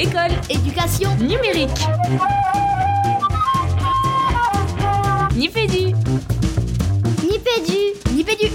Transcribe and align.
École. 0.00 0.30
Éducation. 0.48 1.10
Numérique. 1.16 1.70
Nipédu. 5.34 5.92
Nipédu. 7.28 8.14
Nipédu. 8.14 8.46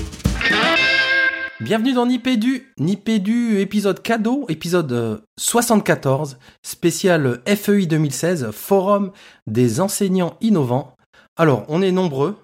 Bienvenue 1.60 1.92
dans 1.92 2.06
Nipédu, 2.06 2.72
Nipédu 2.78 3.60
épisode 3.60 4.02
cadeau, 4.02 4.46
épisode 4.48 4.94
euh, 4.94 5.18
74, 5.38 6.38
spécial 6.62 7.42
FEI 7.46 7.88
2016, 7.88 8.52
Forum 8.52 9.12
des 9.46 9.82
enseignants 9.82 10.38
innovants. 10.40 10.96
Alors, 11.36 11.66
on 11.68 11.82
est 11.82 11.92
nombreux, 11.92 12.38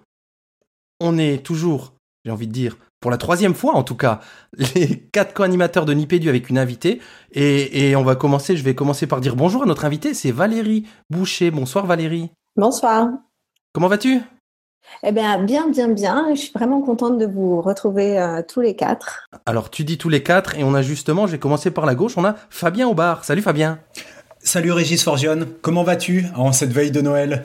on 1.00 1.18
est 1.18 1.42
toujours, 1.42 1.94
j'ai 2.26 2.32
envie 2.32 2.48
de 2.48 2.52
dire, 2.52 2.76
pour 3.00 3.12
la 3.12 3.18
troisième 3.18 3.54
fois 3.54 3.76
en 3.76 3.84
tout 3.84 3.96
cas, 3.96 4.20
les 4.76 5.08
quatre 5.12 5.34
co-animateurs 5.34 5.86
de 5.86 5.94
Nipédu 5.94 6.30
avec 6.30 6.50
une 6.50 6.58
invitée. 6.58 7.02
Et, 7.32 7.90
et 7.90 7.96
on 7.96 8.04
va 8.04 8.16
commencer, 8.16 8.58
je 8.58 8.64
vais 8.64 8.76
commencer 8.76 9.08
par 9.08 9.22
dire 9.22 9.36
bonjour 9.36 9.64
à 9.64 9.66
notre 9.66 9.86
invitée, 9.86 10.14
c'est 10.14 10.32
Valérie 10.32 10.86
Boucher. 11.10 11.52
Bonsoir 11.52 11.86
Valérie. 11.86 12.30
Bonsoir. 12.56 13.10
Comment 13.74 13.88
vas-tu? 13.88 14.22
Eh 15.04 15.12
bien, 15.12 15.42
bien, 15.44 15.70
bien, 15.70 15.88
bien. 15.90 16.28
Je 16.34 16.40
suis 16.40 16.52
vraiment 16.54 16.82
contente 16.82 17.18
de 17.18 17.26
vous 17.26 17.62
retrouver 17.62 18.20
euh, 18.20 18.42
tous 18.48 18.62
les 18.62 18.76
quatre. 18.76 19.28
Alors, 19.46 19.70
tu 19.70 19.84
dis 19.84 19.98
tous 19.98 20.10
les 20.10 20.24
quatre, 20.24 20.58
et 20.58 20.64
on 20.64 20.74
a 20.74 20.82
justement, 20.82 21.28
je 21.28 21.34
vais 21.34 21.40
commencer 21.40 21.72
par 21.72 21.86
la 21.86 21.96
gauche, 21.96 22.18
on 22.18 22.26
a 22.26 22.36
Fabien 22.50 22.88
au 22.88 22.94
bar. 22.94 23.24
Salut 23.24 23.42
Fabien. 23.42 23.80
Salut 24.42 24.72
Régis 24.72 25.04
Forgione, 25.04 25.48
comment 25.62 25.84
vas-tu 25.84 26.26
en 26.36 26.54
cette 26.54 26.72
veille 26.72 26.92
de 26.92 27.02
Noël? 27.02 27.44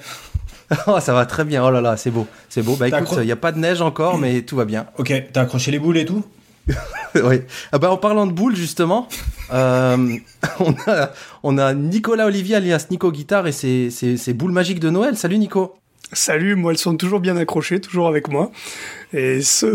Oh, 0.87 0.99
ça 1.01 1.13
va 1.15 1.27
très 1.27 1.45
bien. 1.45 1.65
Oh 1.65 1.71
là 1.71 1.81
là, 1.81 1.97
c'est 1.97 2.11
beau. 2.11 2.27
C'est 2.49 2.63
beau. 2.63 2.77
Bah 2.77 2.91
T'as 2.91 2.99
écoute, 3.01 3.19
accro- 3.19 3.23
il 3.23 3.27
n'y 3.27 3.33
a 3.33 3.37
pas 3.37 3.53
de 3.53 3.59
neige 3.59 3.81
encore, 3.83 4.19
mais 4.19 4.43
tout 4.43 4.57
va 4.57 4.65
bien. 4.65 4.87
Ok, 4.99 5.13
t'as 5.33 5.43
accroché 5.43 5.71
les 5.71 5.79
boules 5.79 5.99
et 5.99 6.05
tout? 6.05 6.25
Oui. 7.23 7.43
Ah 7.71 7.79
bah, 7.79 7.93
en 7.93 7.97
parlant 7.97 8.27
de 8.27 8.33
boules, 8.33 8.57
justement, 8.57 9.09
euh, 9.53 10.17
on, 10.61 10.75
a, 10.89 11.11
on 11.45 11.59
a 11.59 11.73
Nicolas 11.75 12.27
Olivier 12.27 12.57
alias 12.57 12.87
Nico 12.91 13.13
Guitare 13.13 13.47
et 13.47 13.53
ses, 13.53 13.91
ses, 13.91 14.17
ses 14.17 14.33
boules 14.35 14.51
magiques 14.51 14.81
de 14.81 14.91
Noël. 14.91 15.17
Salut 15.17 15.39
Nico. 15.39 15.75
Salut, 16.13 16.55
moi 16.55 16.73
elles 16.73 16.79
sont 16.79 16.97
toujours 16.97 17.19
bien 17.21 17.37
accrochées, 17.37 17.81
toujours 17.81 18.09
avec 18.09 18.29
moi. 18.29 18.51
Et 19.13 19.43
ce, 19.43 19.67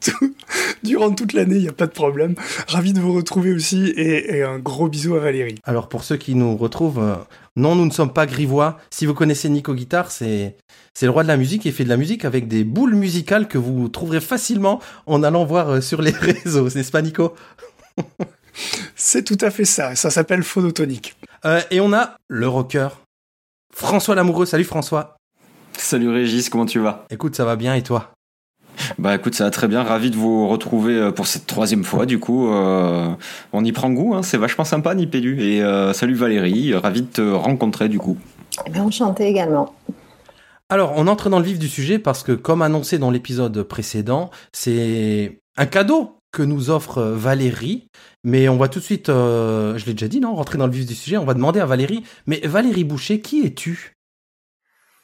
tout- 0.00 0.34
durant 0.82 1.10
toute 1.10 1.32
l'année, 1.32 1.56
il 1.56 1.62
n'y 1.62 1.68
a 1.68 1.72
pas 1.72 1.86
de 1.86 1.92
problème. 1.92 2.34
Ravi 2.68 2.92
de 2.92 3.00
vous 3.00 3.12
retrouver 3.14 3.52
aussi 3.52 3.86
et, 3.96 4.36
et 4.36 4.42
un 4.42 4.58
gros 4.58 4.88
bisou 4.88 5.14
à 5.16 5.20
Valérie. 5.20 5.56
Alors 5.64 5.88
pour 5.88 6.04
ceux 6.04 6.16
qui 6.16 6.34
nous 6.34 6.56
retrouvent, 6.56 7.18
non, 7.58 7.74
nous 7.74 7.84
ne 7.84 7.90
sommes 7.90 8.12
pas 8.12 8.24
grivois. 8.24 8.78
Si 8.90 9.04
vous 9.04 9.14
connaissez 9.14 9.48
Nico 9.48 9.74
Guitare, 9.74 10.10
c'est 10.10 10.56
c'est 10.94 11.06
le 11.06 11.10
roi 11.12 11.24
de 11.24 11.28
la 11.28 11.36
musique 11.36 11.66
et 11.66 11.72
fait 11.72 11.84
de 11.84 11.88
la 11.88 11.96
musique 11.96 12.24
avec 12.24 12.48
des 12.48 12.64
boules 12.64 12.94
musicales 12.94 13.48
que 13.48 13.58
vous 13.58 13.88
trouverez 13.88 14.20
facilement 14.20 14.80
en 15.06 15.22
allant 15.22 15.44
voir 15.44 15.68
euh, 15.68 15.80
sur 15.80 16.00
les 16.00 16.10
réseaux, 16.44 16.68
n'est-ce 16.68 16.90
pas 16.92 17.02
Nico? 17.02 17.34
C'est 18.96 19.24
tout 19.24 19.38
à 19.40 19.50
fait 19.50 19.64
ça, 19.64 19.94
ça 19.94 20.10
s'appelle 20.10 20.42
phonotonique. 20.42 21.16
Euh, 21.44 21.60
Et 21.70 21.80
on 21.80 21.92
a 21.92 22.16
le 22.28 22.48
rocker, 22.48 22.88
François 23.74 24.14
Lamoureux. 24.14 24.46
Salut 24.46 24.64
François. 24.64 25.16
Salut 25.76 26.10
Régis, 26.10 26.48
comment 26.50 26.66
tu 26.66 26.78
vas? 26.80 27.06
Écoute, 27.10 27.36
ça 27.36 27.44
va 27.44 27.56
bien 27.56 27.74
et 27.74 27.82
toi? 27.82 28.12
Bah 28.98 29.14
écoute, 29.14 29.34
ça 29.34 29.44
va 29.44 29.50
très 29.50 29.68
bien, 29.68 29.82
ravi 29.82 30.10
de 30.10 30.16
vous 30.16 30.48
retrouver 30.48 30.94
euh, 30.94 31.10
pour 31.10 31.26
cette 31.26 31.46
troisième 31.46 31.84
fois 31.84 32.06
du 32.06 32.18
coup. 32.18 32.48
euh, 32.52 33.08
on 33.52 33.64
y 33.64 33.72
prend 33.72 33.90
goût, 33.90 34.14
hein, 34.14 34.22
c'est 34.22 34.38
vachement 34.38 34.64
sympa 34.64 34.94
Nipédu. 34.94 35.40
Et 35.40 35.62
euh, 35.62 35.92
salut 35.92 36.14
Valérie, 36.14 36.74
ravi 36.74 37.02
de 37.02 37.06
te 37.06 37.20
rencontrer 37.22 37.88
du 37.88 37.98
coup. 37.98 38.16
Eh 38.66 38.70
bien, 38.70 38.82
enchantée 38.82 39.26
également. 39.26 39.74
Alors, 40.68 40.92
on 40.96 41.06
entre 41.06 41.30
dans 41.30 41.38
le 41.38 41.44
vif 41.44 41.58
du 41.58 41.68
sujet 41.68 41.98
parce 41.98 42.22
que, 42.22 42.32
comme 42.32 42.60
annoncé 42.60 42.98
dans 42.98 43.10
l'épisode 43.10 43.62
précédent, 43.62 44.30
c'est 44.52 45.40
un 45.56 45.66
cadeau 45.66 46.18
que 46.32 46.42
nous 46.42 46.70
offre 46.70 47.02
Valérie. 47.02 47.88
Mais 48.24 48.48
on 48.48 48.56
va 48.56 48.68
tout 48.68 48.80
de 48.80 48.84
suite, 48.84 49.08
euh, 49.08 49.78
je 49.78 49.86
l'ai 49.86 49.92
déjà 49.92 50.08
dit, 50.08 50.20
non, 50.20 50.34
rentrer 50.34 50.58
dans 50.58 50.66
le 50.66 50.72
vif 50.72 50.84
du 50.84 50.94
sujet. 50.94 51.16
On 51.16 51.24
va 51.24 51.34
demander 51.34 51.60
à 51.60 51.66
Valérie. 51.66 52.02
Mais 52.26 52.40
Valérie 52.44 52.84
Boucher, 52.84 53.20
qui 53.20 53.46
es-tu? 53.46 53.94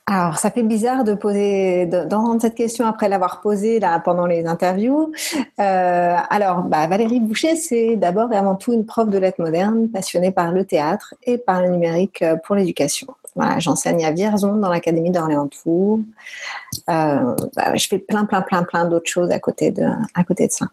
Alors, 0.07 0.37
ça 0.37 0.51
fait 0.51 0.63
bizarre 0.63 1.03
de 1.03 1.15
poser, 1.15 1.87
de- 1.87 2.05
d'entendre 2.05 2.43
cette 2.43 2.55
question 2.55 2.85
après 2.87 3.09
l'avoir 3.09 3.41
posée 3.41 3.81
là 3.81 3.99
pendant 4.01 4.27
les 4.27 4.45
interviews. 4.45 5.13
Euh, 5.59 6.17
alors, 6.29 6.63
bah, 6.63 6.87
Valérie 6.87 7.21
Boucher, 7.21 7.57
c'est 7.57 7.97
d'abord 7.97 8.31
et 8.31 8.37
avant 8.37 8.55
tout 8.55 8.75
une 8.75 8.85
prof 8.85 9.09
de 9.09 9.17
lettres 9.17 9.41
modernes, 9.41 9.89
passionnée 9.89 10.31
par 10.31 10.53
le 10.53 10.67
théâtre 10.67 11.15
et 11.23 11.39
par 11.39 11.63
le 11.63 11.71
numérique 11.71 12.21
euh, 12.21 12.37
pour 12.37 12.55
l'éducation. 12.55 13.07
Voilà, 13.35 13.59
j'enseigne 13.61 14.05
à 14.05 14.13
Vierzon 14.13 14.57
dans 14.57 14.69
l'académie 14.69 15.11
d'Orléans-Tours. 15.11 16.01
Euh, 16.91 17.37
bah, 17.57 17.75
je 17.75 17.89
fais 17.89 17.99
plein, 17.99 18.27
plein, 18.27 18.43
plein, 18.43 18.63
plein 18.63 18.85
d'autres 18.85 19.11
choses 19.11 19.31
à 19.31 19.39
côté 19.39 19.71
de, 19.71 19.87
à 20.15 20.23
côté 20.23 20.47
de 20.47 20.53
ça. 20.53 20.67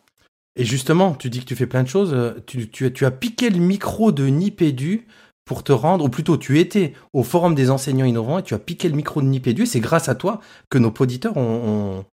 Et 0.58 0.66
justement, 0.66 1.14
tu 1.14 1.30
dis 1.30 1.40
que 1.40 1.46
tu 1.46 1.56
fais 1.56 1.68
plein 1.68 1.84
de 1.84 1.88
choses. 1.88 2.36
Tu, 2.46 2.70
tu, 2.70 2.92
tu 2.92 3.06
as 3.06 3.12
piqué 3.12 3.50
le 3.50 3.60
micro 3.60 4.12
de 4.12 4.28
Nipédu 4.28 5.08
pour 5.52 5.64
te 5.64 5.74
rendre, 5.74 6.06
ou 6.06 6.08
plutôt, 6.08 6.38
tu 6.38 6.62
étais 6.62 6.94
au 7.12 7.24
Forum 7.24 7.56
des 7.56 7.72
enseignants 7.72 8.06
innovants 8.06 8.40
et 8.40 8.42
tu 8.42 8.54
as 8.54 8.58
piqué 8.58 8.88
le 8.88 8.96
micro 8.96 9.22
de 9.22 9.28
Nipédu. 9.28 9.66
C'est 9.66 9.82
grâce 9.82 10.08
à 10.08 10.16
toi 10.16 10.40
que 10.70 10.78
nos 10.78 10.94
auditeurs 10.98 11.36
ont, 11.36 12.06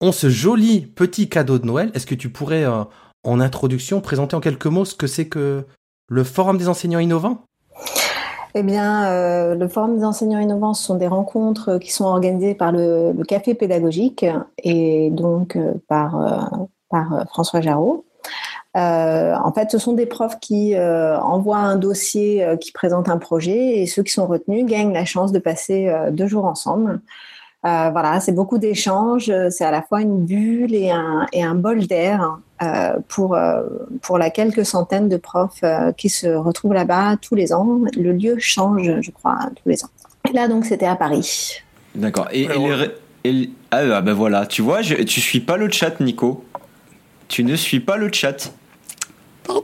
ont, 0.00 0.12
ce 0.12 0.30
joli 0.30 0.82
petit 0.82 1.28
cadeau 1.28 1.58
de 1.58 1.66
Noël. 1.66 1.90
Est-ce 1.94 2.06
que 2.06 2.14
tu 2.14 2.28
pourrais, 2.28 2.62
euh, 2.62 2.84
en 3.24 3.40
introduction, 3.40 4.00
présenter 4.00 4.36
en 4.36 4.40
quelques 4.40 4.66
mots 4.66 4.84
ce 4.84 4.94
que 4.94 5.08
c'est 5.08 5.26
que 5.26 5.64
le 6.08 6.22
Forum 6.22 6.56
des 6.56 6.68
enseignants 6.68 7.00
innovants? 7.00 7.38
Eh 8.54 8.62
bien, 8.62 9.06
euh, 9.06 9.56
le 9.56 9.66
Forum 9.66 9.98
des 9.98 10.04
enseignants 10.04 10.38
innovants, 10.38 10.74
ce 10.74 10.84
sont 10.84 10.94
des 10.94 11.08
rencontres 11.08 11.70
euh, 11.70 11.78
qui 11.80 11.92
sont 11.92 12.04
organisées 12.04 12.54
par 12.54 12.70
le, 12.70 13.12
Café 13.26 13.54
pédagogique 13.54 14.24
et 14.62 15.10
donc 15.10 15.58
par, 15.88 16.60
par 16.90 17.24
François 17.28 17.60
Jarreau. 17.60 18.04
Euh, 18.76 19.34
en 19.34 19.52
fait, 19.52 19.70
ce 19.70 19.78
sont 19.78 19.92
des 19.92 20.06
profs 20.06 20.40
qui 20.40 20.74
euh, 20.74 21.16
envoient 21.20 21.58
un 21.58 21.76
dossier, 21.76 22.42
euh, 22.44 22.56
qui 22.56 22.72
présentent 22.72 23.08
un 23.08 23.18
projet 23.18 23.78
et 23.78 23.86
ceux 23.86 24.02
qui 24.02 24.12
sont 24.12 24.26
retenus 24.26 24.66
gagnent 24.66 24.92
la 24.92 25.04
chance 25.04 25.30
de 25.30 25.38
passer 25.38 25.88
euh, 25.88 26.10
deux 26.10 26.26
jours 26.26 26.44
ensemble. 26.44 27.00
Euh, 27.66 27.88
voilà, 27.92 28.20
c'est 28.20 28.32
beaucoup 28.32 28.58
d'échanges, 28.58 29.32
c'est 29.50 29.64
à 29.64 29.70
la 29.70 29.80
fois 29.80 30.02
une 30.02 30.18
bulle 30.24 30.74
et 30.74 30.90
un, 30.90 31.26
et 31.32 31.42
un 31.42 31.54
bol 31.54 31.86
d'air 31.86 32.38
euh, 32.62 32.94
pour, 33.08 33.36
euh, 33.36 33.62
pour 34.02 34.18
la 34.18 34.28
quelques 34.28 34.66
centaines 34.66 35.08
de 35.08 35.16
profs 35.16 35.60
euh, 35.62 35.92
qui 35.92 36.08
se 36.10 36.26
retrouvent 36.26 36.74
là-bas 36.74 37.16
tous 37.22 37.34
les 37.36 37.52
ans. 37.54 37.78
Le 37.96 38.12
lieu 38.12 38.36
change, 38.38 39.00
je 39.00 39.10
crois, 39.10 39.38
tous 39.62 39.68
les 39.68 39.82
ans. 39.84 39.88
Et 40.28 40.32
là, 40.34 40.46
donc, 40.48 40.66
c'était 40.66 40.86
à 40.86 40.96
Paris. 40.96 41.62
D'accord. 41.94 42.28
Et, 42.32 42.42
et 42.42 42.48
les 42.48 42.90
et 43.26 43.50
ah, 43.70 43.78
ah, 43.94 44.00
bah 44.02 44.12
voilà, 44.12 44.44
tu 44.44 44.60
vois, 44.60 44.82
je- 44.82 44.96
tu 44.96 45.20
suis 45.22 45.40
pas 45.40 45.56
le 45.56 45.70
chat 45.70 45.98
Nico. 46.00 46.44
Tu 47.28 47.42
ne 47.44 47.56
suis 47.56 47.80
pas 47.80 47.96
le 47.96 48.10
chat. 48.12 48.52
Pardon 49.46 49.62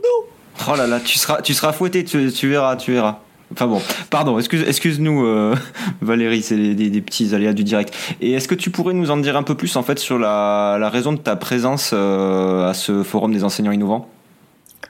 Oh 0.68 0.76
là 0.76 0.86
là, 0.86 1.00
tu 1.00 1.18
seras, 1.18 1.40
tu 1.42 1.54
seras 1.54 1.72
fouetté, 1.72 2.04
tu, 2.04 2.30
tu 2.32 2.48
verras, 2.48 2.76
tu 2.76 2.92
verras. 2.92 3.18
Enfin 3.52 3.66
bon, 3.66 3.80
pardon, 4.10 4.38
excuse, 4.38 4.62
excuse-nous 4.68 5.24
euh, 5.24 5.56
Valérie, 6.02 6.42
c'est 6.42 6.56
des, 6.56 6.74
des- 6.74 6.90
des 6.90 7.00
petits 7.00 7.34
aléas 7.34 7.52
du 7.52 7.64
direct. 7.64 7.92
Et 8.20 8.32
est-ce 8.32 8.46
que 8.46 8.54
tu 8.54 8.70
pourrais 8.70 8.94
nous 8.94 9.10
en 9.10 9.16
dire 9.16 9.36
un 9.36 9.42
peu 9.42 9.56
plus 9.56 9.74
en 9.76 9.82
fait 9.82 9.98
sur 9.98 10.18
la, 10.18 10.76
la 10.78 10.88
raison 10.90 11.12
de 11.12 11.18
ta 11.18 11.34
présence 11.34 11.90
euh, 11.92 12.68
à 12.68 12.74
ce 12.74 13.02
forum 13.02 13.32
des 13.32 13.42
enseignants 13.42 13.72
innovants? 13.72 14.06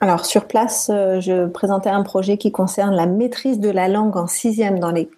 Alors, 0.03 0.25
sur 0.27 0.47
place, 0.47 0.91
euh, 0.93 1.21
je 1.21 1.47
présentais 1.47 1.91
un 1.91 2.03
projet 2.03 2.37
qui 2.37 2.53
concerne 2.53 2.95
la 2.95 3.07
maîtrise 3.07 3.61
de 3.61 3.71
la 3.71 3.87
langue 3.89 4.17
en 4.17 4.27
sixième 4.27 4.79
dans 4.79 4.91
les, 4.91 5.09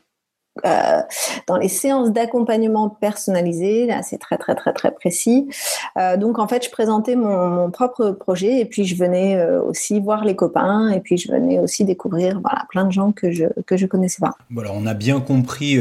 euh, 0.66 1.00
dans 1.46 1.56
les 1.56 1.68
séances 1.68 2.12
d'accompagnement 2.12 2.90
personnalisées. 2.90 3.86
Là, 3.86 4.02
c'est 4.02 4.18
très, 4.18 4.36
très, 4.36 4.54
très, 4.54 4.74
très 4.74 4.90
précis. 4.90 5.48
Euh, 5.96 6.18
donc, 6.18 6.38
en 6.38 6.46
fait, 6.46 6.62
je 6.64 6.70
présentais 6.70 7.16
mon, 7.16 7.70
propre 7.70 8.10
projet 8.10 8.60
et 8.60 8.66
puis 8.66 8.84
je 8.84 8.94
venais 8.94 9.36
euh, 9.36 9.62
aussi 9.62 9.98
voir 9.98 10.26
les 10.26 10.36
copains 10.36 10.90
et 10.90 11.00
puis 11.00 11.16
je 11.16 11.32
venais 11.32 11.58
aussi 11.58 11.84
découvrir 11.86 12.40
plein 12.68 12.84
de 12.84 12.92
gens 12.92 13.12
que 13.12 13.30
je 13.30 13.44
que 13.64 13.78
je 13.78 13.86
connaissais 13.86 14.20
pas. 14.20 14.37
Voilà, 14.50 14.72
on 14.75 14.84
a 14.84 14.93
bien 14.93 15.20
compris 15.20 15.76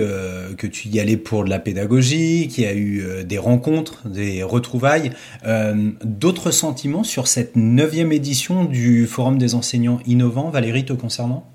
que 0.58 0.68
tu 0.68 0.88
y 0.88 1.00
allais 1.00 1.18
pour 1.18 1.44
de 1.44 1.50
la 1.50 1.60
pédagogie, 1.60 2.48
qu'il 2.48 2.64
y 2.64 2.68
a 2.68 2.74
eu 2.74 3.26
des 3.26 3.38
rencontres, 3.38 4.08
des 4.08 4.42
retrouvailles. 4.44 5.12
D'autres 6.04 6.52
sentiments 6.52 7.04
sur 7.04 7.28
cette 7.28 7.56
neuvième 7.56 8.12
édition 8.12 8.64
du 8.64 9.06
Forum 9.06 9.38
des 9.38 9.54
enseignants 9.56 10.00
innovants, 10.06 10.50
Valérie, 10.50 10.86
te 10.86 10.94
concernant? 10.94 11.46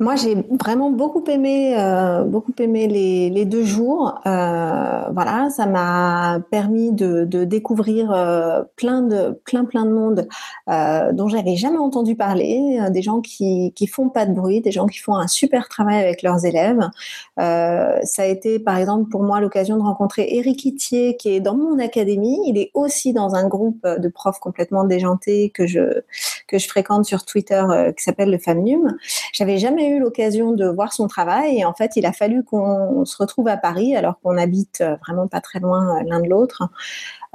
Moi, 0.00 0.14
j'ai 0.14 0.36
vraiment 0.60 0.92
beaucoup 0.92 1.24
aimé, 1.24 1.74
euh, 1.76 2.22
beaucoup 2.22 2.52
aimé 2.60 2.86
les, 2.86 3.44
deux 3.44 3.64
jours. 3.64 4.20
Euh, 4.26 5.02
voilà, 5.12 5.50
ça 5.50 5.66
m'a 5.66 6.38
permis 6.52 6.92
de, 6.92 7.24
découvrir 7.24 8.12
euh, 8.12 8.62
plein 8.76 9.02
de, 9.02 9.40
plein, 9.44 9.64
plein 9.64 9.84
de 9.84 9.90
monde 9.90 10.28
dont 10.68 11.28
j'avais 11.28 11.56
jamais 11.56 11.78
entendu 11.78 12.14
parler. 12.14 12.78
Des 12.90 13.02
gens 13.02 13.20
qui 13.20 13.72
qui 13.74 13.86
font 13.88 14.08
pas 14.08 14.24
de 14.24 14.32
bruit, 14.32 14.60
des 14.60 14.70
gens 14.70 14.86
qui 14.86 14.98
font 14.98 15.16
un 15.16 15.26
super 15.26 15.68
travail 15.68 15.98
avec 16.00 16.22
leurs 16.22 16.44
élèves. 16.44 16.88
Ça 17.36 18.22
a 18.22 18.24
été, 18.24 18.60
par 18.60 18.76
exemple, 18.76 19.08
pour 19.10 19.24
moi 19.24 19.40
l'occasion 19.40 19.76
de 19.78 19.82
rencontrer 19.82 20.28
Eric 20.30 20.64
Itier, 20.64 21.16
qui 21.16 21.30
est 21.30 21.40
dans 21.40 21.56
mon 21.56 21.78
académie. 21.80 22.38
Il 22.46 22.56
est 22.56 22.70
aussi 22.74 23.12
dans 23.12 23.34
un 23.34 23.48
groupe 23.48 23.84
de 23.84 24.08
profs 24.08 24.38
complètement 24.38 24.84
déjantés 24.84 25.50
que 25.50 25.66
je 25.66 26.02
que 26.46 26.58
je 26.58 26.68
fréquente 26.68 27.04
sur 27.04 27.24
Twitter, 27.24 27.62
qui 27.96 28.04
s'appelle 28.04 28.30
le 28.30 28.38
Famnum. 28.38 28.96
J'avais 29.32 29.58
jamais 29.58 29.87
eu 29.88 29.98
l'occasion 29.98 30.52
de 30.52 30.66
voir 30.66 30.92
son 30.92 31.06
travail 31.06 31.58
et 31.58 31.64
en 31.64 31.74
fait, 31.74 31.92
il 31.96 32.06
a 32.06 32.12
fallu 32.12 32.44
qu'on 32.44 33.04
se 33.04 33.16
retrouve 33.16 33.48
à 33.48 33.56
Paris 33.56 33.96
alors 33.96 34.20
qu'on 34.20 34.36
habite 34.36 34.80
euh, 34.80 34.96
vraiment 35.06 35.28
pas 35.28 35.40
très 35.40 35.60
loin 35.60 35.98
euh, 35.98 36.02
l'un 36.06 36.20
de 36.20 36.28
l'autre 36.28 36.68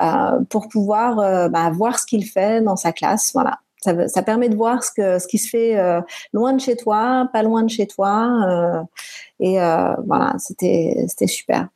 euh, 0.01 0.39
pour 0.49 0.67
pouvoir 0.69 1.49
bah, 1.49 1.69
voir 1.71 1.99
ce 1.99 2.05
qu'il 2.05 2.25
fait 2.25 2.61
dans 2.61 2.75
sa 2.75 2.91
classe. 2.91 3.31
Voilà. 3.33 3.59
ça, 3.81 4.07
ça, 4.07 4.23
permet 4.23 4.49
de 4.49 4.55
voir 4.55 4.83
ce, 4.83 4.91
que, 4.91 5.19
ce 5.19 5.27
qui 5.27 5.37
se 5.37 5.49
fait 5.49 5.77
loin 6.33 6.53
de 6.53 6.59
chez 6.59 6.75
toi, 6.75 7.29
pas 7.31 7.43
loin 7.43 7.63
de 7.63 7.69
chez 7.69 7.85
toi. 7.85 8.85
et 9.39 9.57
voilà, 10.05 10.35
c'était 10.39 11.05
super. 11.27 11.67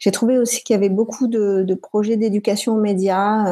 J'ai 0.00 0.10
trouvé 0.10 0.38
aussi 0.38 0.62
qu'il 0.62 0.74
y 0.74 0.76
avait 0.76 0.90
beaucoup 0.90 1.28
de, 1.28 1.62
de 1.62 1.74
projets 1.74 2.18
d'éducation 2.18 2.74
aux 2.74 2.80
médias, 2.80 3.46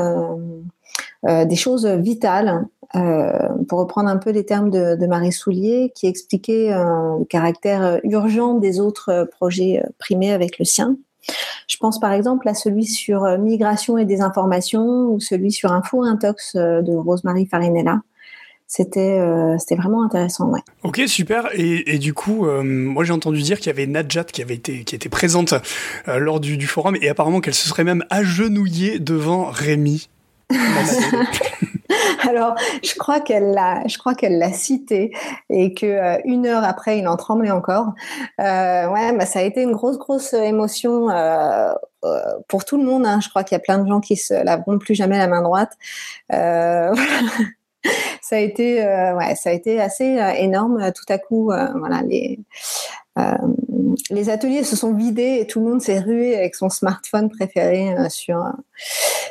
des 1.24 1.56
choses 1.56 1.86
vitales. 1.86 2.66
Euh, 2.96 3.48
pour 3.68 3.78
reprendre 3.78 4.08
un 4.08 4.16
peu 4.16 4.30
les 4.30 4.44
termes 4.44 4.70
de, 4.70 5.06
Marie 5.06 5.32
Soulier, 5.32 5.92
qui 5.94 6.06
expliquait 6.06 6.72
euh, 6.72 7.18
le 7.18 7.24
caractère 7.24 8.00
urgent 8.04 8.54
des 8.54 8.80
autres 8.80 9.28
projets 9.30 9.82
primés 9.98 10.32
avec 10.32 10.58
le 10.58 10.64
sien. 10.64 10.96
Je 11.68 11.76
pense 11.76 12.00
par 12.00 12.12
exemple 12.12 12.48
à 12.48 12.54
celui 12.54 12.86
sur 12.86 13.38
migration 13.38 13.98
et 13.98 14.04
désinformation 14.04 15.10
ou 15.10 15.20
celui 15.20 15.52
sur 15.52 15.70
info 15.72 16.02
intox 16.02 16.56
de 16.56 16.96
Rosemary 16.96 17.46
Farinella. 17.46 18.00
C'était 18.72 19.18
euh, 19.18 19.56
vraiment 19.76 20.04
intéressant, 20.04 20.48
ouais. 20.48 20.60
Ok, 20.84 21.00
super. 21.08 21.48
Et, 21.54 21.98
du 21.98 22.14
coup, 22.14 22.46
euh, 22.46 22.62
moi 22.62 23.02
j'ai 23.02 23.12
entendu 23.12 23.42
dire 23.42 23.58
qu'il 23.58 23.66
y 23.66 23.70
avait 23.70 23.88
Nadjat 23.88 24.22
qui 24.22 24.42
avait 24.42 24.54
été 24.54 24.78
était 24.78 25.08
présente 25.08 25.54
euh, 26.06 26.18
lors 26.20 26.38
du 26.38 26.64
forum 26.68 26.96
et 27.02 27.08
apparemment 27.08 27.40
qu'elle 27.40 27.54
se 27.54 27.68
serait 27.68 27.82
même 27.82 28.04
agenouillée 28.10 29.00
devant 29.00 29.46
Rémi. 29.46 30.08
Alors, 32.28 32.54
je 32.82 32.94
crois 32.94 33.20
qu'elle 33.20 33.52
l'a, 33.52 33.82
je 33.86 33.98
crois 33.98 34.14
qu'elle 34.14 34.38
l'a 34.38 34.52
cité 34.52 35.12
et 35.48 35.74
que 35.74 35.86
euh, 35.86 36.18
une 36.24 36.46
heure 36.46 36.64
après, 36.64 36.98
il 36.98 37.08
en 37.08 37.16
tremblait 37.16 37.50
encore. 37.50 37.94
Euh, 38.40 38.88
ouais, 38.88 39.12
bah, 39.12 39.26
ça 39.26 39.40
a 39.40 39.42
été 39.42 39.62
une 39.62 39.72
grosse, 39.72 39.98
grosse 39.98 40.32
émotion 40.32 41.10
euh, 41.10 41.72
pour 42.48 42.64
tout 42.64 42.76
le 42.76 42.84
monde. 42.84 43.06
Hein. 43.06 43.20
Je 43.22 43.28
crois 43.28 43.44
qu'il 43.44 43.54
y 43.54 43.60
a 43.60 43.60
plein 43.60 43.78
de 43.78 43.88
gens 43.88 44.00
qui 44.00 44.16
se 44.16 44.34
laveront 44.34 44.78
plus 44.78 44.94
jamais 44.94 45.18
la 45.18 45.28
main 45.28 45.42
droite. 45.42 45.72
Ça 48.22 48.36
a 48.36 48.40
été, 48.40 48.76
ouais, 48.84 49.34
ça 49.34 49.48
a 49.48 49.52
été 49.52 49.80
assez 49.80 50.18
énorme. 50.36 50.92
Tout 50.92 51.10
à 51.12 51.16
coup, 51.16 51.46
voilà, 51.46 52.02
les 52.02 52.38
les 54.10 54.30
ateliers 54.30 54.64
se 54.64 54.76
sont 54.76 54.94
vidés 54.94 55.38
et 55.40 55.46
tout 55.46 55.60
le 55.60 55.70
monde 55.70 55.80
s'est 55.80 56.00
rué 56.00 56.36
avec 56.36 56.54
son 56.54 56.68
smartphone 56.68 57.28
préféré 57.28 57.94
euh, 57.96 58.08
sur 58.08 58.44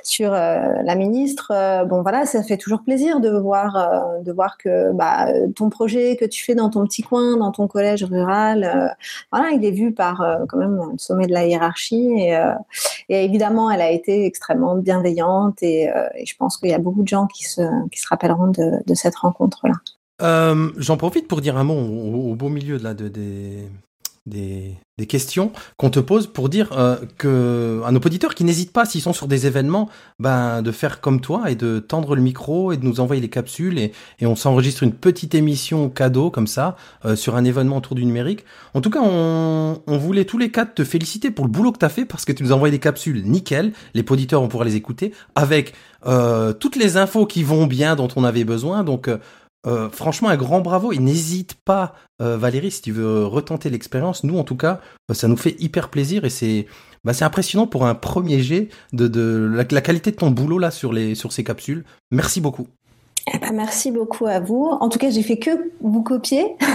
sur 0.03 0.33
euh, 0.33 0.73
la 0.83 0.95
ministre. 0.95 1.51
bon 1.87 2.01
voilà, 2.01 2.25
ça 2.25 2.41
fait 2.43 2.57
toujours 2.57 2.83
plaisir 2.83 3.19
de 3.19 3.29
voir 3.29 3.73
de 4.23 4.31
voir 4.31 4.57
que 4.57 4.91
bah, 4.93 5.27
ton 5.55 5.69
projet 5.69 6.15
que 6.15 6.25
tu 6.25 6.43
fais 6.43 6.55
dans 6.55 6.69
ton 6.69 6.85
petit 6.85 7.01
coin, 7.03 7.37
dans 7.37 7.51
ton 7.51 7.67
collège 7.67 8.03
rural, 8.03 8.95
voilà, 9.31 9.51
il 9.51 9.63
est 9.63 9.71
vu 9.71 9.93
par 9.93 10.23
quand 10.47 10.57
même 10.57 10.79
le 10.91 10.97
sommet 10.97 11.27
de 11.27 11.33
la 11.33 11.45
hiérarchie 11.45 12.29
et, 13.09 13.23
évidemment 13.25 13.69
elle 13.71 13.81
a 13.81 13.91
été 13.91 14.25
extrêmement 14.25 14.75
bienveillante 14.75 15.61
et, 15.61 15.89
je 16.25 16.33
pense 16.37 16.57
qu'il 16.57 16.69
y 16.69 16.73
a 16.73 16.79
beaucoup 16.79 17.03
de 17.03 17.07
gens 17.07 17.27
qui 17.27 17.43
se 17.43 17.61
qui 17.89 17.99
se 17.99 18.07
rappelleront 18.07 18.47
de, 18.47 18.93
cette 18.93 19.15
rencontre 19.15 19.67
là. 19.67 19.75
Euh, 20.21 20.69
J'en 20.77 20.97
profite 20.97 21.27
pour 21.27 21.41
dire 21.41 21.57
un 21.57 21.63
mot 21.63 21.75
au, 21.75 22.31
au 22.31 22.35
beau 22.35 22.49
milieu 22.49 22.77
de, 22.77 22.83
là, 22.83 22.93
de, 22.93 23.07
des, 23.07 23.67
des, 24.25 24.75
des 24.97 25.05
questions 25.07 25.51
qu'on 25.77 25.89
te 25.89 25.99
pose 25.99 26.27
pour 26.27 26.49
dire 26.49 26.69
euh, 26.73 26.97
que 27.17 27.81
à 27.85 27.91
nos 27.91 27.99
auditeurs 27.99 28.35
qui 28.35 28.43
n'hésitent 28.43 28.73
pas 28.73 28.85
s'ils 28.85 29.01
sont 29.01 29.13
sur 29.13 29.27
des 29.27 29.47
événements, 29.47 29.89
ben 30.19 30.61
de 30.61 30.71
faire 30.71 31.01
comme 31.01 31.21
toi 31.21 31.49
et 31.49 31.55
de 31.55 31.79
tendre 31.79 32.15
le 32.15 32.21
micro 32.21 32.71
et 32.71 32.77
de 32.77 32.85
nous 32.85 32.99
envoyer 32.99 33.21
les 33.21 33.29
capsules 33.29 33.79
et, 33.79 33.91
et 34.19 34.25
on 34.25 34.35
s'enregistre 34.35 34.83
une 34.83 34.93
petite 34.93 35.35
émission 35.35 35.89
cadeau 35.89 36.29
comme 36.29 36.47
ça 36.47 36.75
euh, 37.05 37.15
sur 37.15 37.35
un 37.35 37.43
événement 37.45 37.77
autour 37.77 37.95
du 37.95 38.05
numérique. 38.05 38.43
En 38.73 38.81
tout 38.81 38.89
cas, 38.89 39.01
on, 39.01 39.81
on 39.87 39.97
voulait 39.97 40.25
tous 40.25 40.37
les 40.37 40.51
quatre 40.51 40.75
te 40.75 40.83
féliciter 40.83 41.31
pour 41.31 41.45
le 41.45 41.51
boulot 41.51 41.71
que 41.71 41.79
tu 41.79 41.85
as 41.85 41.89
fait 41.89 42.05
parce 42.05 42.25
que 42.25 42.33
tu 42.33 42.43
nous 42.43 42.51
envoyé 42.51 42.71
des 42.71 42.79
capsules 42.79 43.23
nickel. 43.25 43.71
Les 43.93 44.03
auditeurs 44.07 44.41
vont 44.41 44.47
pouvoir 44.47 44.65
les 44.65 44.75
écouter 44.75 45.13
avec 45.35 45.73
euh, 46.05 46.53
toutes 46.53 46.75
les 46.75 46.97
infos 46.97 47.25
qui 47.25 47.43
vont 47.43 47.67
bien 47.67 47.95
dont 47.95 48.09
on 48.15 48.23
avait 48.23 48.43
besoin. 48.43 48.83
Donc 48.83 49.09
euh, 49.67 49.89
franchement, 49.89 50.29
un 50.29 50.37
grand 50.37 50.61
bravo. 50.61 50.91
Et 50.91 50.99
n'hésite 50.99 51.55
pas, 51.65 51.93
euh, 52.21 52.37
Valérie, 52.37 52.71
si 52.71 52.81
tu 52.81 52.91
veux 52.91 53.25
retenter 53.25 53.69
l'expérience. 53.69 54.23
Nous, 54.23 54.37
en 54.37 54.43
tout 54.43 54.55
cas, 54.55 54.81
euh, 55.09 55.13
ça 55.13 55.27
nous 55.27 55.37
fait 55.37 55.55
hyper 55.59 55.89
plaisir 55.89 56.25
et 56.25 56.29
c'est 56.29 56.67
bah, 57.03 57.13
c'est 57.13 57.25
impressionnant 57.25 57.67
pour 57.67 57.85
un 57.85 57.95
premier 57.95 58.41
jet 58.41 58.69
de, 58.91 59.07
de 59.07 59.49
la, 59.53 59.63
la, 59.69 59.81
qualité 59.81 60.11
de 60.11 60.17
ton 60.17 60.31
boulot 60.31 60.59
là 60.59 60.69
sur, 60.69 60.91
les, 60.91 61.15
sur 61.15 61.31
ces 61.31 61.43
capsules. 61.45 61.85
Merci 62.11 62.41
beaucoup. 62.41 62.67
Eh 63.33 63.37
ben, 63.37 63.51
merci 63.53 63.91
beaucoup 63.91 64.25
à 64.25 64.39
vous. 64.39 64.65
En 64.65 64.89
tout 64.89 64.99
cas, 64.99 65.09
j'ai 65.09 65.23
fait 65.23 65.37
que 65.37 65.71
vous 65.81 66.03
copier. 66.03 66.55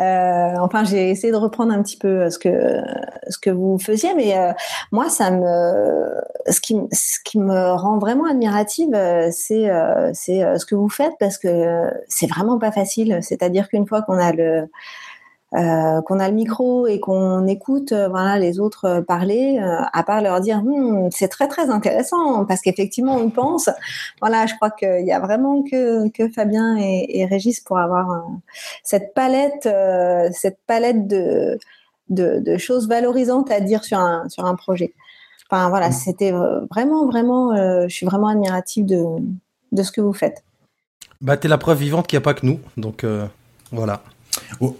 Euh, 0.00 0.54
enfin, 0.60 0.84
j'ai 0.84 1.10
essayé 1.10 1.32
de 1.32 1.36
reprendre 1.36 1.72
un 1.72 1.82
petit 1.82 1.98
peu 1.98 2.30
ce 2.30 2.38
que 2.38 2.80
ce 3.28 3.38
que 3.38 3.50
vous 3.50 3.78
faisiez, 3.78 4.14
mais 4.14 4.38
euh, 4.38 4.52
moi, 4.92 5.10
ça 5.10 5.30
me 5.30 6.14
ce 6.48 6.60
qui 6.60 6.76
ce 6.92 7.18
qui 7.24 7.38
me 7.38 7.72
rend 7.74 7.98
vraiment 7.98 8.24
admirative, 8.24 8.94
euh, 8.94 9.28
c'est 9.32 9.68
euh, 9.68 10.10
c'est 10.14 10.58
ce 10.58 10.64
que 10.64 10.74
vous 10.74 10.88
faites 10.88 11.12
parce 11.18 11.36
que 11.36 11.90
c'est 12.08 12.28
vraiment 12.28 12.58
pas 12.58 12.72
facile. 12.72 13.18
C'est-à-dire 13.20 13.68
qu'une 13.68 13.86
fois 13.86 14.00
qu'on 14.02 14.18
a 14.18 14.32
le 14.32 14.68
euh, 15.54 16.00
qu'on 16.00 16.18
a 16.18 16.30
le 16.30 16.34
micro 16.34 16.86
et 16.86 16.98
qu'on 16.98 17.46
écoute 17.46 17.92
euh, 17.92 18.08
voilà 18.08 18.38
les 18.38 18.58
autres 18.58 18.86
euh, 18.86 19.02
parler, 19.02 19.58
à 19.60 20.02
part 20.02 20.22
leur 20.22 20.40
dire 20.40 20.62
hm, 20.64 21.10
c'est 21.10 21.28
très 21.28 21.46
très 21.46 21.68
intéressant 21.68 22.46
parce 22.46 22.62
qu'effectivement 22.62 23.16
on 23.16 23.28
pense. 23.28 23.68
Voilà, 24.22 24.46
je 24.46 24.54
crois 24.54 24.70
qu'il 24.70 25.04
y 25.04 25.12
a 25.12 25.20
vraiment 25.20 25.62
que, 25.62 26.08
que 26.08 26.30
Fabien 26.30 26.78
et, 26.78 27.18
et 27.18 27.26
Régis 27.26 27.60
pour 27.60 27.78
avoir 27.78 28.26
cette 28.82 29.12
palette 29.12 29.68
cette 30.32 30.58
palette 30.66 31.06
de, 31.06 31.58
de, 32.08 32.38
de 32.38 32.56
choses 32.56 32.88
valorisantes 32.88 33.50
à 33.50 33.60
dire 33.60 33.84
sur 33.84 33.98
un 33.98 34.26
sur 34.30 34.46
un 34.46 34.54
projet. 34.54 34.94
Enfin 35.50 35.68
voilà, 35.68 35.90
mmh. 35.90 35.92
c'était 35.92 36.32
vraiment 36.70 37.06
vraiment, 37.06 37.54
je 37.86 37.94
suis 37.94 38.06
vraiment 38.06 38.28
admirative 38.28 38.86
de 38.86 39.04
de 39.72 39.82
ce 39.82 39.92
que 39.92 40.00
vous 40.00 40.14
faites. 40.14 40.44
Bah 41.20 41.36
t'es 41.36 41.48
la 41.48 41.58
preuve 41.58 41.78
vivante 41.78 42.06
qu'il 42.06 42.16
n'y 42.16 42.22
a 42.22 42.24
pas 42.24 42.32
que 42.32 42.46
nous, 42.46 42.58
donc 42.78 43.04
voilà. 43.70 44.02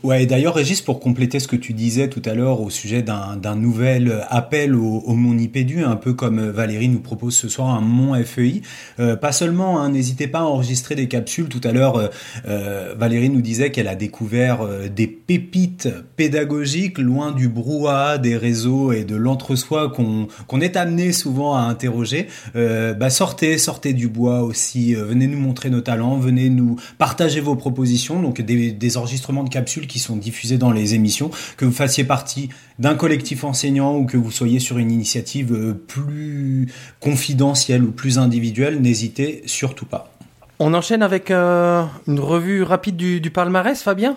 Ouais, 0.02 0.26
d'ailleurs, 0.26 0.54
Régis, 0.54 0.80
pour 0.80 1.00
compléter 1.00 1.40
ce 1.40 1.48
que 1.48 1.56
tu 1.56 1.72
disais 1.72 2.08
tout 2.08 2.22
à 2.24 2.34
l'heure 2.34 2.60
au 2.60 2.70
sujet 2.70 3.02
d'un 3.02 3.56
nouvel 3.56 4.24
appel 4.28 4.76
au, 4.76 5.00
au 5.00 5.14
Mon 5.14 5.36
IPDU, 5.36 5.84
un 5.84 5.96
peu 5.96 6.14
comme 6.14 6.40
Valérie 6.50 6.88
nous 6.88 7.00
propose 7.00 7.34
ce 7.34 7.48
soir 7.48 7.70
un 7.70 7.80
Mon 7.80 8.14
FEI, 8.22 8.62
euh, 9.00 9.16
pas 9.16 9.32
seulement, 9.32 9.80
hein, 9.80 9.90
n'hésitez 9.90 10.28
pas 10.28 10.40
à 10.40 10.42
enregistrer 10.42 10.94
des 10.94 11.08
capsules. 11.08 11.48
Tout 11.48 11.60
à 11.64 11.72
l'heure, 11.72 11.96
euh, 11.96 12.08
euh 12.46 12.94
Valérie 12.96 13.30
nous 13.30 13.40
disait 13.40 13.70
qu'elle 13.70 13.88
a 13.88 13.94
découvert 13.94 14.60
des 14.94 15.06
pépites 15.06 15.88
pédagogiques 16.16 16.98
loin 16.98 17.32
du 17.32 17.48
brouhaha 17.48 18.18
des 18.18 18.36
réseaux 18.36 18.92
et 18.92 19.04
de 19.04 19.16
l'entre-soi 19.16 19.90
qu'on 19.90 20.60
est 20.60 20.76
amené 20.76 21.12
souvent 21.12 21.56
à 21.56 21.62
interroger. 21.62 22.28
Bah, 22.54 23.10
sortez, 23.10 23.58
sortez 23.58 23.92
du 23.92 24.08
bois 24.08 24.42
aussi, 24.42 24.94
venez 24.94 25.26
nous 25.26 25.38
montrer 25.38 25.70
nos 25.70 25.80
talents, 25.80 26.18
venez 26.18 26.50
nous 26.50 26.76
partager 26.98 27.40
vos 27.40 27.56
propositions, 27.56 28.20
donc 28.22 28.40
des 28.40 28.96
enregistrements 28.96 29.41
de 29.42 29.48
capsules 29.48 29.86
qui 29.86 29.98
sont 29.98 30.16
diffusées 30.16 30.58
dans 30.58 30.70
les 30.70 30.94
émissions, 30.94 31.30
que 31.56 31.64
vous 31.64 31.72
fassiez 31.72 32.04
partie 32.04 32.48
d'un 32.78 32.94
collectif 32.94 33.44
enseignant 33.44 33.96
ou 33.96 34.06
que 34.06 34.16
vous 34.16 34.30
soyez 34.30 34.60
sur 34.60 34.78
une 34.78 34.90
initiative 34.90 35.52
euh, 35.52 35.72
plus 35.72 36.68
confidentielle 37.00 37.84
ou 37.84 37.92
plus 37.92 38.18
individuelle, 38.18 38.80
n'hésitez 38.80 39.42
surtout 39.46 39.86
pas. 39.86 40.12
On 40.58 40.74
enchaîne 40.74 41.02
avec 41.02 41.30
euh, 41.30 41.84
une 42.06 42.20
revue 42.20 42.62
rapide 42.62 42.96
du, 42.96 43.20
du 43.20 43.30
palmarès, 43.30 43.82
Fabien? 43.82 44.16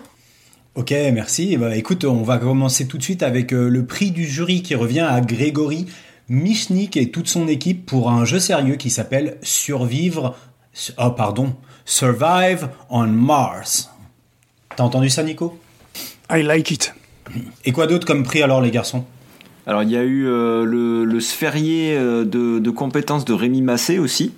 Ok, 0.76 0.90
merci. 0.90 1.56
Bah, 1.56 1.74
écoute, 1.74 2.04
on 2.04 2.22
va 2.22 2.36
commencer 2.38 2.86
tout 2.86 2.98
de 2.98 3.02
suite 3.02 3.22
avec 3.22 3.52
euh, 3.52 3.68
le 3.68 3.86
prix 3.86 4.10
du 4.10 4.26
jury 4.26 4.62
qui 4.62 4.74
revient 4.74 5.00
à 5.00 5.20
Grégory 5.22 5.86
Michnik 6.28 6.96
et 6.96 7.10
toute 7.10 7.28
son 7.28 7.48
équipe 7.48 7.86
pour 7.86 8.10
un 8.10 8.24
jeu 8.24 8.38
sérieux 8.38 8.76
qui 8.76 8.90
s'appelle 8.90 9.38
Survivre. 9.42 10.36
Oh, 10.98 11.10
pardon. 11.10 11.54
Survive 11.84 12.68
on 12.90 13.06
Mars. 13.06 13.90
T'as 14.76 14.84
entendu 14.84 15.08
ça, 15.08 15.22
Nico? 15.22 15.58
I 16.30 16.42
like 16.42 16.70
it. 16.70 16.94
Et 17.64 17.72
quoi 17.72 17.86
d'autre 17.86 18.06
comme 18.06 18.22
prix 18.22 18.42
alors, 18.42 18.60
les 18.60 18.70
garçons? 18.70 19.04
Alors, 19.66 19.82
il 19.82 19.90
y 19.90 19.96
a 19.96 20.02
eu 20.02 20.26
euh, 20.26 20.64
le, 20.64 21.04
le, 21.04 21.20
sphérié 21.20 21.96
euh, 21.96 22.24
de, 22.24 22.58
de, 22.58 22.70
compétences 22.70 23.24
de 23.24 23.32
Rémi 23.32 23.62
Massé 23.62 23.98
aussi, 23.98 24.34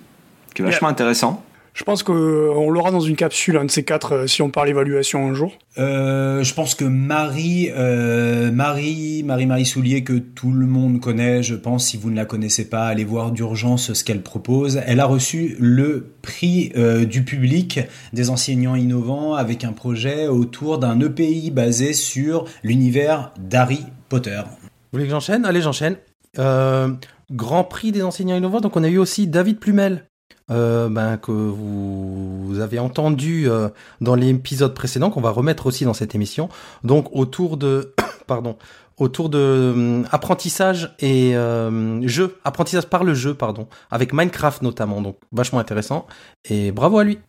qui 0.55 0.61
est 0.61 0.65
vachement 0.65 0.87
yeah. 0.87 0.93
intéressant. 0.93 1.43
Je 1.73 1.83
pense 1.83 2.03
qu'on 2.03 2.13
euh, 2.13 2.69
l'aura 2.69 2.91
dans 2.91 2.99
une 2.99 3.15
capsule, 3.15 3.57
un 3.57 3.65
de 3.65 3.71
ces 3.71 3.83
quatre, 3.83 4.13
euh, 4.13 4.27
si 4.27 4.41
on 4.41 4.49
parle 4.49 4.69
évaluation 4.69 5.27
un 5.27 5.33
jour. 5.33 5.53
Euh, 5.77 6.43
je 6.43 6.53
pense 6.53 6.75
que 6.75 6.83
Marie, 6.85 7.69
euh, 7.75 8.51
Marie, 8.51 9.23
Marie, 9.23 9.45
Marie 9.45 9.65
Soulier, 9.65 10.03
que 10.03 10.13
tout 10.13 10.51
le 10.51 10.65
monde 10.65 10.99
connaît, 10.99 11.41
je 11.43 11.55
pense, 11.55 11.85
si 11.87 11.97
vous 11.97 12.09
ne 12.09 12.15
la 12.15 12.25
connaissez 12.25 12.69
pas, 12.69 12.87
allez 12.87 13.05
voir 13.05 13.31
d'urgence 13.31 13.93
ce 13.93 14.03
qu'elle 14.03 14.21
propose. 14.21 14.81
Elle 14.85 14.99
a 14.99 15.05
reçu 15.05 15.55
le 15.59 16.13
prix 16.21 16.71
euh, 16.75 17.05
du 17.05 17.23
public 17.23 17.79
des 18.13 18.29
enseignants 18.29 18.75
innovants 18.75 19.35
avec 19.35 19.63
un 19.63 19.71
projet 19.71 20.27
autour 20.27 20.79
d'un 20.79 20.99
EPI 20.99 21.51
basé 21.51 21.93
sur 21.93 22.45
l'univers 22.63 23.31
d'Harry 23.39 23.85
Potter. 24.09 24.41
Vous 24.45 24.97
voulez 24.97 25.05
que 25.05 25.11
j'enchaîne? 25.11 25.45
Allez, 25.45 25.61
j'enchaîne. 25.61 25.95
Euh, 26.39 26.89
Grand 27.31 27.63
prix 27.63 27.91
des 27.91 28.01
enseignants 28.01 28.35
innovants, 28.35 28.59
donc 28.59 28.75
on 28.75 28.83
a 28.83 28.87
eu 28.87 28.97
aussi 28.97 29.27
David 29.27 29.59
Plumel 29.59 30.08
euh, 30.51 30.89
ben, 30.89 31.17
que 31.17 31.31
vous, 31.31 32.59
avez 32.59 32.79
entendu 32.79 33.49
euh, 33.49 33.69
dans 34.01 34.15
l'épisode 34.15 34.73
précédent, 34.73 35.09
qu'on 35.09 35.21
va 35.21 35.29
remettre 35.29 35.67
aussi 35.67 35.85
dans 35.85 35.93
cette 35.93 36.15
émission. 36.15 36.49
Donc 36.83 37.07
autour 37.11 37.57
de, 37.57 37.93
pardon, 38.27 38.57
autour 38.99 39.29
de 39.29 39.37
euh, 39.39 40.03
apprentissage 40.11 40.95
et 40.99 41.35
euh, 41.35 42.05
jeu, 42.07 42.37
apprentissage 42.43 42.87
par 42.87 43.03
le 43.03 43.13
jeu, 43.13 43.33
pardon, 43.33 43.67
avec 43.91 44.13
Minecraft 44.13 44.61
notamment. 44.61 45.01
Donc 45.01 45.17
vachement 45.31 45.59
intéressant. 45.59 46.05
Et 46.45 46.71
bravo 46.71 46.99
à 46.99 47.03
lui. 47.03 47.19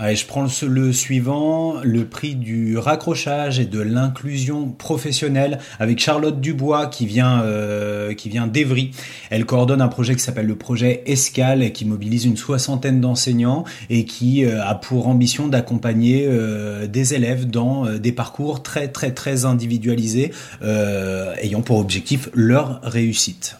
Allez, 0.00 0.14
je 0.14 0.26
prends 0.26 0.46
le, 0.62 0.92
suivant, 0.92 1.80
le 1.82 2.04
prix 2.04 2.36
du 2.36 2.78
raccrochage 2.78 3.58
et 3.58 3.64
de 3.64 3.80
l'inclusion 3.80 4.68
professionnelle 4.70 5.58
avec 5.80 5.98
Charlotte 5.98 6.40
Dubois 6.40 6.86
qui 6.86 7.04
vient 7.04 7.42
euh, 7.42 8.14
vient 8.28 8.46
d'Evry. 8.46 8.92
Elle 9.30 9.44
coordonne 9.44 9.80
un 9.80 9.88
projet 9.88 10.14
qui 10.14 10.20
s'appelle 10.20 10.46
le 10.46 10.56
projet 10.56 11.02
Escale 11.06 11.72
qui 11.72 11.84
mobilise 11.84 12.24
une 12.24 12.36
soixantaine 12.36 13.00
d'enseignants 13.00 13.64
et 13.90 14.04
qui 14.04 14.44
euh, 14.44 14.62
a 14.62 14.74
pour 14.76 15.08
ambition 15.08 15.48
d'accompagner 15.48 16.26
euh, 16.28 16.86
des 16.86 17.14
élèves 17.14 17.50
dans 17.50 17.86
euh, 17.86 17.98
des 17.98 18.12
parcours 18.12 18.62
très 18.62 18.88
très 18.88 19.12
très 19.12 19.44
individualisés 19.44 20.32
ayant 20.62 21.62
pour 21.62 21.78
objectif 21.78 22.28
leur 22.34 22.80
réussite. 22.82 23.56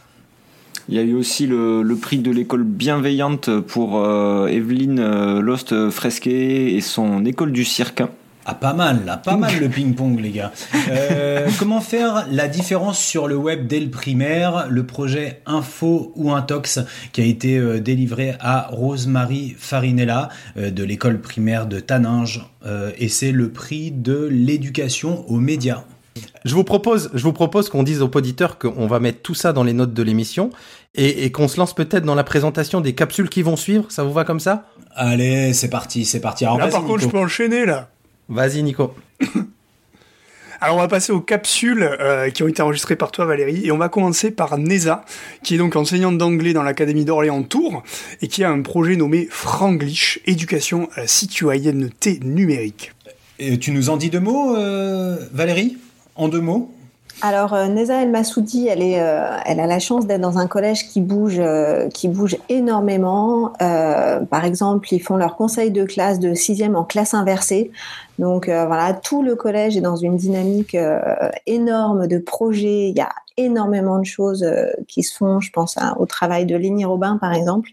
Il 0.88 0.94
y 0.94 0.98
a 0.98 1.02
eu 1.02 1.14
aussi 1.14 1.46
le, 1.46 1.82
le 1.82 1.96
prix 1.96 2.18
de 2.18 2.30
l'école 2.30 2.64
bienveillante 2.64 3.60
pour 3.60 3.98
euh, 3.98 4.46
Evelyne 4.46 5.00
euh, 5.00 5.40
Lost 5.40 5.90
Fresquet 5.90 6.74
et 6.74 6.80
son 6.80 7.24
école 7.24 7.52
du 7.52 7.64
cirque. 7.64 8.02
Ah, 8.50 8.54
pas 8.54 8.72
mal, 8.72 9.04
là, 9.04 9.18
pas 9.18 9.36
mal 9.36 9.60
le 9.60 9.68
ping-pong, 9.68 10.18
les 10.18 10.30
gars. 10.30 10.52
Euh, 10.88 11.50
comment 11.58 11.82
faire 11.82 12.26
la 12.30 12.48
différence 12.48 12.98
sur 12.98 13.28
le 13.28 13.36
web 13.36 13.66
dès 13.66 13.78
le 13.78 13.90
primaire 13.90 14.68
Le 14.70 14.86
projet 14.86 15.42
Info 15.44 16.14
ou 16.16 16.32
Intox 16.32 16.80
qui 17.12 17.20
a 17.20 17.24
été 17.24 17.58
euh, 17.58 17.78
délivré 17.78 18.36
à 18.40 18.68
Rosemary 18.70 19.54
Farinella 19.58 20.30
euh, 20.56 20.70
de 20.70 20.82
l'école 20.82 21.20
primaire 21.20 21.66
de 21.66 21.78
Taninge 21.78 22.40
euh, 22.64 22.90
et 22.96 23.10
c'est 23.10 23.32
le 23.32 23.50
prix 23.50 23.90
de 23.90 24.26
l'éducation 24.32 25.28
aux 25.28 25.40
médias. 25.40 25.84
Je 26.48 26.54
vous 26.54 26.64
propose, 26.64 27.10
je 27.12 27.22
vous 27.22 27.34
propose 27.34 27.68
qu'on 27.68 27.82
dise 27.82 28.00
aux 28.00 28.10
auditeurs 28.14 28.58
qu'on 28.58 28.86
va 28.86 29.00
mettre 29.00 29.20
tout 29.20 29.34
ça 29.34 29.52
dans 29.52 29.64
les 29.64 29.74
notes 29.74 29.92
de 29.92 30.02
l'émission 30.02 30.48
et, 30.94 31.24
et 31.24 31.30
qu'on 31.30 31.46
se 31.46 31.58
lance 31.58 31.74
peut-être 31.74 32.04
dans 32.04 32.14
la 32.14 32.24
présentation 32.24 32.80
des 32.80 32.94
capsules 32.94 33.28
qui 33.28 33.42
vont 33.42 33.56
suivre. 33.56 33.84
Ça 33.90 34.02
vous 34.02 34.14
va 34.14 34.24
comme 34.24 34.40
ça? 34.40 34.64
Allez, 34.96 35.52
c'est 35.52 35.68
parti, 35.68 36.06
c'est 36.06 36.20
parti. 36.20 36.46
Alors, 36.46 36.56
Là, 36.56 36.68
par 36.68 36.84
contre, 36.84 37.00
je 37.00 37.04
Nico. 37.04 37.18
peux 37.18 37.22
enchaîner, 37.22 37.66
là. 37.66 37.90
Vas-y, 38.30 38.62
Nico. 38.62 38.94
Alors 40.60 40.76
on 40.76 40.80
va 40.80 40.88
passer 40.88 41.12
aux 41.12 41.20
capsules 41.20 41.82
euh, 41.84 42.30
qui 42.30 42.42
ont 42.42 42.48
été 42.48 42.62
enregistrées 42.62 42.96
par 42.96 43.12
toi 43.12 43.24
Valérie 43.26 43.64
et 43.64 43.70
on 43.70 43.78
va 43.78 43.88
commencer 43.88 44.32
par 44.32 44.58
Neza 44.58 45.04
qui 45.44 45.54
est 45.54 45.58
donc 45.58 45.76
enseignante 45.76 46.18
d'anglais 46.18 46.52
dans 46.52 46.64
l'académie 46.64 47.04
d'Orléans 47.04 47.44
Tours 47.44 47.84
et 48.22 48.26
qui 48.26 48.42
a 48.42 48.50
un 48.50 48.62
projet 48.62 48.96
nommé 48.96 49.28
Franglish, 49.30 50.18
éducation 50.26 50.88
à 50.96 51.02
la 51.02 51.06
citoyenneté 51.06 52.18
numérique. 52.24 52.92
Et 53.38 53.58
tu 53.58 53.70
nous 53.70 53.88
en 53.88 53.96
dis 53.96 54.10
deux 54.10 54.18
mots, 54.18 54.56
euh, 54.56 55.16
Valérie? 55.32 55.76
En 56.18 56.26
deux 56.26 56.40
mots 56.40 56.68
Alors, 57.22 57.54
euh, 57.54 57.68
Neza 57.68 58.02
El 58.02 58.10
Massoudi, 58.10 58.66
elle, 58.66 58.82
est, 58.82 59.00
euh, 59.00 59.36
elle 59.46 59.60
a 59.60 59.66
la 59.66 59.78
chance 59.78 60.04
d'être 60.04 60.20
dans 60.20 60.38
un 60.38 60.48
collège 60.48 60.88
qui 60.88 61.00
bouge, 61.00 61.38
euh, 61.38 61.88
qui 61.90 62.08
bouge 62.08 62.36
énormément. 62.48 63.52
Par 63.58 64.44
exemple, 64.44 64.92
ils 64.92 65.00
font 65.00 65.16
leur 65.16 65.36
conseil 65.36 65.70
de 65.70 65.84
classe 65.84 66.18
de 66.18 66.34
sixième 66.34 66.74
en 66.74 66.82
classe 66.82 67.14
inversée. 67.14 67.70
Donc 68.18 68.48
euh, 68.48 68.66
voilà, 68.66 68.94
tout 68.94 69.22
le 69.22 69.36
collège 69.36 69.76
est 69.76 69.80
dans 69.80 69.96
une 69.96 70.16
dynamique 70.16 70.74
euh, 70.74 71.00
énorme 71.46 72.08
de 72.08 72.18
projets. 72.18 72.88
Il 72.88 72.96
y 72.96 73.00
a 73.00 73.12
énormément 73.36 74.00
de 74.00 74.04
choses 74.04 74.42
euh, 74.42 74.66
qui 74.88 75.04
se 75.04 75.16
font. 75.16 75.38
Je 75.38 75.52
pense 75.52 75.76
au 75.98 76.06
travail 76.06 76.44
de 76.44 76.56
Lénie 76.56 76.84
Robin, 76.84 77.16
par 77.18 77.32
exemple. 77.32 77.70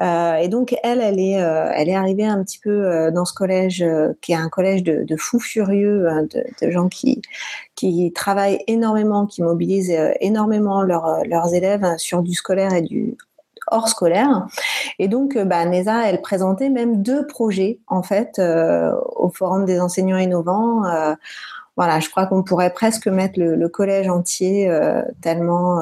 Et 0.00 0.48
donc 0.48 0.76
elle, 0.82 1.00
elle 1.00 1.18
est, 1.18 1.32
elle 1.32 1.88
est 1.88 1.94
arrivée 1.94 2.24
un 2.24 2.42
petit 2.42 2.58
peu 2.58 3.10
dans 3.12 3.24
ce 3.24 3.34
collège 3.34 3.84
qui 4.22 4.32
est 4.32 4.36
un 4.36 4.48
collège 4.48 4.82
de, 4.82 5.16
fous 5.16 5.40
furieux, 5.40 6.08
hein, 6.08 6.26
de, 6.62 6.70
gens 6.70 6.88
qui 6.88 7.20
qui 7.74 8.10
travaillent 8.14 8.62
énormément, 8.66 9.26
qui 9.26 9.42
mobilisent 9.42 9.94
énormément 10.20 10.82
leurs 10.82 11.22
leurs 11.26 11.54
élèves 11.54 11.84
hein, 11.84 11.98
sur 11.98 12.22
du 12.22 12.32
scolaire 12.32 12.72
et 12.72 12.82
du 12.82 13.16
hors 13.70 13.88
scolaire. 13.88 14.46
Et 14.98 15.08
donc, 15.08 15.36
euh, 15.36 15.44
bah, 15.44 15.64
Neza, 15.64 16.08
elle 16.08 16.20
présentait 16.20 16.68
même 16.68 17.02
deux 17.02 17.26
projets 17.26 17.78
en 17.86 18.02
fait 18.02 18.38
euh, 18.38 18.92
au 19.16 19.30
Forum 19.30 19.64
des 19.64 19.80
enseignants 19.80 20.18
innovants. 20.18 20.84
Euh, 20.84 21.14
voilà, 21.76 21.98
je 21.98 22.10
crois 22.10 22.26
qu'on 22.26 22.42
pourrait 22.42 22.70
presque 22.70 23.06
mettre 23.06 23.40
le, 23.40 23.68
collège 23.68 24.06
entier 24.06 24.70
tellement, 25.22 25.80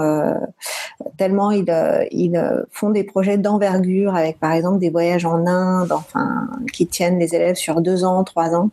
tellement 1.17 1.51
ils, 1.51 1.65
ils 2.13 2.65
font 2.71 2.91
des 2.91 3.03
projets 3.03 3.37
d'envergure 3.37 4.15
avec 4.15 4.39
par 4.39 4.53
exemple 4.53 4.79
des 4.79 4.91
voyages 4.91 5.25
en 5.25 5.45
Inde, 5.45 5.91
enfin 5.91 6.47
qui 6.73 6.87
tiennent 6.87 7.19
les 7.19 7.35
élèves 7.35 7.57
sur 7.57 7.81
deux 7.81 8.05
ans, 8.05 8.23
trois 8.23 8.55
ans. 8.55 8.71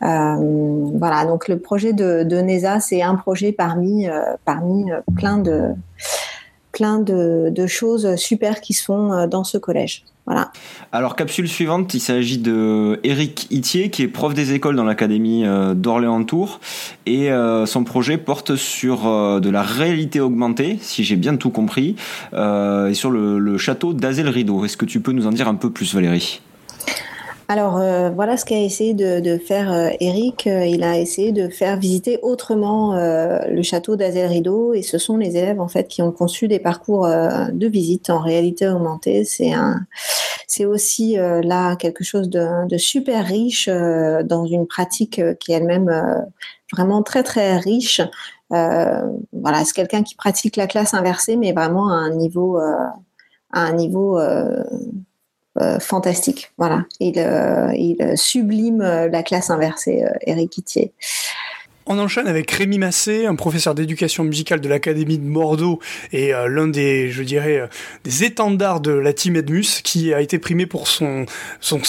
Voilà, 0.00 1.24
donc 1.24 1.48
le 1.48 1.58
projet 1.58 1.94
de, 1.94 2.22
de 2.22 2.36
Neza, 2.36 2.78
c'est 2.78 3.02
un 3.02 3.16
projet 3.16 3.50
parmi 3.50 4.06
parmi 4.44 4.84
plein 5.16 5.38
de 5.38 5.74
plein 6.72 6.98
de, 6.98 7.66
choses 7.66 8.16
super 8.16 8.60
qui 8.60 8.72
se 8.72 8.82
font 8.84 9.12
euh, 9.12 9.26
dans 9.26 9.44
ce 9.44 9.58
collège. 9.58 10.04
Voilà. 10.26 10.52
Alors, 10.92 11.16
capsule 11.16 11.48
suivante, 11.48 11.94
il 11.94 12.00
s'agit 12.00 12.38
de 12.38 13.00
Eric 13.02 13.46
Itier, 13.50 13.90
qui 13.90 14.02
est 14.02 14.08
prof 14.08 14.34
des 14.34 14.52
écoles 14.52 14.76
dans 14.76 14.84
l'académie 14.84 15.44
euh, 15.44 15.74
d'Orléans-Tours. 15.74 16.60
Et 17.06 17.30
euh, 17.30 17.66
son 17.66 17.84
projet 17.84 18.18
porte 18.18 18.56
sur 18.56 19.02
de 19.40 19.50
la 19.50 19.62
réalité 19.62 20.20
augmentée, 20.20 20.78
si 20.80 21.04
j'ai 21.04 21.16
bien 21.16 21.36
tout 21.36 21.50
compris, 21.50 21.96
et 22.32 22.94
sur 22.94 23.10
le, 23.10 23.38
le 23.38 23.58
château 23.58 23.92
d'Azel-Rideau. 23.92 24.64
Est-ce 24.64 24.76
que 24.76 24.86
tu 24.86 25.00
peux 25.00 25.12
nous 25.12 25.26
en 25.26 25.30
dire 25.30 25.48
un 25.48 25.54
peu 25.54 25.70
plus, 25.70 25.94
Valérie? 25.94 26.40
Alors 27.48 27.76
euh, 27.76 28.10
voilà 28.10 28.36
ce 28.36 28.44
qu'a 28.44 28.58
essayé 28.58 28.94
de, 28.94 29.38
faire 29.38 29.72
euh, 29.72 29.88
Eric. 30.00 30.46
Euh, 30.46 30.64
il 30.64 30.82
a 30.84 30.98
essayé 30.98 31.32
de 31.32 31.48
faire 31.48 31.76
visiter 31.76 32.18
autrement 32.22 32.94
euh, 32.94 33.40
le 33.48 33.62
château 33.62 33.96
d'Azel 33.96 34.26
Rideau 34.26 34.74
et 34.74 34.82
ce 34.82 34.98
sont 34.98 35.16
les 35.16 35.36
élèves 35.36 35.60
en 35.60 35.68
fait 35.68 35.88
qui 35.88 36.02
ont 36.02 36.12
conçu 36.12 36.48
des 36.48 36.58
parcours 36.58 37.06
de 37.06 37.66
visite 37.66 38.10
en 38.10 38.20
réalité 38.20 38.68
augmentée. 38.68 39.24
C'est 39.24 39.52
un, 39.52 39.80
c'est 40.46 40.64
aussi 40.64 41.16
là 41.16 41.76
quelque 41.76 42.04
chose 42.04 42.28
de, 42.28 42.76
super 42.78 43.26
riche 43.26 43.68
dans 43.68 44.46
une 44.46 44.66
pratique 44.66 45.20
qui 45.38 45.52
est 45.52 45.56
elle-même 45.56 45.90
vraiment 46.72 47.02
très 47.02 47.22
très 47.22 47.56
riche. 47.58 48.00
Voilà, 48.50 49.64
c'est 49.64 49.74
quelqu'un 49.74 50.02
qui 50.02 50.14
pratique 50.14 50.56
la 50.56 50.66
classe 50.66 50.94
inversée 50.94 51.36
mais 51.36 51.52
vraiment 51.52 51.88
à 51.88 51.94
un 51.94 52.10
niveau, 52.10 52.56
à 52.58 52.94
un 53.52 53.72
niveau 53.72 54.18
euh, 55.60 55.72
euh, 55.72 55.78
fantastique. 55.78 56.52
Voilà, 56.58 56.84
il, 57.00 57.18
euh, 57.18 57.72
il 57.74 58.16
sublime 58.16 58.80
euh, 58.80 59.08
la 59.08 59.22
classe 59.22 59.50
inversée, 59.50 60.04
euh, 60.04 60.12
Eric 60.26 60.58
Itier. 60.58 60.92
On 61.86 61.98
enchaîne 61.98 62.28
avec 62.28 62.48
Rémi 62.50 62.78
Massé, 62.78 63.26
un 63.26 63.34
professeur 63.34 63.74
d'éducation 63.74 64.22
musicale 64.22 64.60
de 64.60 64.68
l'Académie 64.68 65.18
de 65.18 65.28
Bordeaux 65.28 65.80
et 66.12 66.32
euh, 66.32 66.46
l'un 66.46 66.68
des, 66.68 67.10
je 67.10 67.24
dirais, 67.24 67.58
euh, 67.58 67.66
des 68.04 68.22
étendards 68.22 68.80
de 68.80 68.92
la 68.92 69.12
team 69.12 69.34
Edmus, 69.34 69.82
qui 69.82 70.14
a 70.14 70.20
été 70.20 70.38
primé 70.38 70.66
pour 70.66 70.86
son, 70.86 71.26
son 71.60 71.80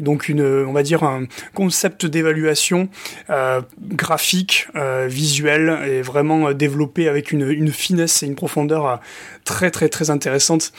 donc 0.00 0.28
une, 0.28 0.42
on 0.42 0.72
va 0.72 0.82
dire 0.82 1.02
un 1.02 1.26
concept 1.52 2.06
d'évaluation 2.06 2.88
euh, 3.28 3.60
graphique, 3.80 4.68
visuel, 5.06 5.78
et 5.86 6.02
vraiment 6.02 6.52
développé 6.52 7.08
avec 7.08 7.32
une, 7.32 7.70
finesse 7.70 8.22
et 8.22 8.26
une 8.26 8.34
profondeur 8.34 9.00
très 9.44 9.70
très 9.70 9.88
très 9.88 10.10
intéressante. 10.10 10.72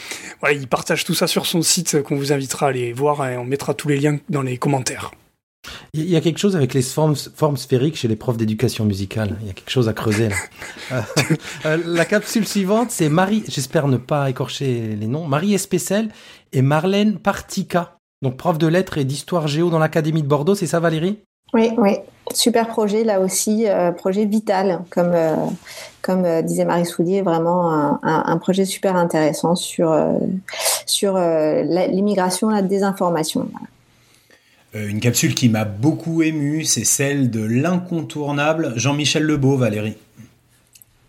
Il 0.51 0.67
partage 0.67 1.05
tout 1.05 1.13
ça 1.13 1.27
sur 1.27 1.45
son 1.45 1.61
site 1.61 2.01
qu'on 2.01 2.15
vous 2.15 2.31
invitera 2.31 2.67
à 2.67 2.69
aller 2.69 2.93
voir 2.93 3.27
et 3.29 3.37
on 3.37 3.45
mettra 3.45 3.73
tous 3.73 3.89
les 3.89 3.97
liens 3.97 4.17
dans 4.29 4.41
les 4.41 4.57
commentaires. 4.57 5.11
Il 5.93 6.09
y 6.09 6.15
a 6.15 6.21
quelque 6.21 6.37
chose 6.37 6.55
avec 6.55 6.73
les 6.73 6.81
formes, 6.81 7.15
formes 7.15 7.57
sphériques 7.57 7.95
chez 7.97 8.07
les 8.07 8.15
profs 8.15 8.37
d'éducation 8.37 8.85
musicale. 8.85 9.37
Il 9.41 9.47
y 9.47 9.49
a 9.49 9.53
quelque 9.53 9.69
chose 9.71 9.89
à 9.89 9.93
creuser 9.93 10.29
là. 10.29 10.35
Euh, 10.91 11.01
euh, 11.65 11.77
la 11.85 12.05
capsule 12.05 12.47
suivante, 12.47 12.89
c'est 12.89 13.09
Marie, 13.09 13.43
j'espère 13.47 13.87
ne 13.87 13.97
pas 13.97 14.27
écorcher 14.27 14.95
les 14.99 15.05
noms, 15.05 15.27
Marie 15.27 15.53
Espécel 15.53 16.09
et 16.51 16.63
Marlène 16.63 17.19
Partica. 17.19 17.97
Donc 18.23 18.37
prof 18.37 18.57
de 18.57 18.65
lettres 18.65 18.97
et 18.97 19.05
d'histoire 19.05 19.47
géo 19.47 19.69
dans 19.69 19.77
l'Académie 19.77 20.23
de 20.23 20.27
Bordeaux, 20.27 20.55
c'est 20.55 20.65
ça 20.65 20.79
Valérie? 20.79 21.19
Oui, 21.53 21.69
oui, 21.77 21.97
super 22.33 22.67
projet 22.69 23.03
là 23.03 23.19
aussi, 23.19 23.67
euh, 23.67 23.91
projet 23.91 24.25
vital, 24.25 24.81
comme, 24.89 25.11
euh, 25.13 25.35
comme 26.01 26.25
euh, 26.25 26.41
disait 26.41 26.65
Marie 26.65 26.87
Soulier, 26.87 27.21
vraiment 27.21 27.71
un, 27.71 27.99
un- 28.01 28.23
un 28.25 28.37
projet 28.37 28.65
super 28.65 28.95
intéressant 28.95 29.55
sur, 29.55 29.91
euh, 29.91 30.13
sur 30.87 31.17
euh, 31.17 31.61
la- 31.67 31.85
l'immigration, 31.87 32.49
la 32.49 32.63
désinformation. 32.63 33.47
Voilà. 33.51 33.67
Euh, 34.75 34.87
Une 34.87 34.99
capsule 34.99 35.33
qui 35.33 35.49
m'a 35.49 35.65
beaucoup 35.65 36.21
ému, 36.21 36.63
c'est 36.63 36.85
celle 36.85 37.31
de 37.31 37.43
l'incontournable 37.43 38.73
Jean-Michel 38.75 39.23
Lebeau, 39.23 39.57
Valérie. 39.57 39.97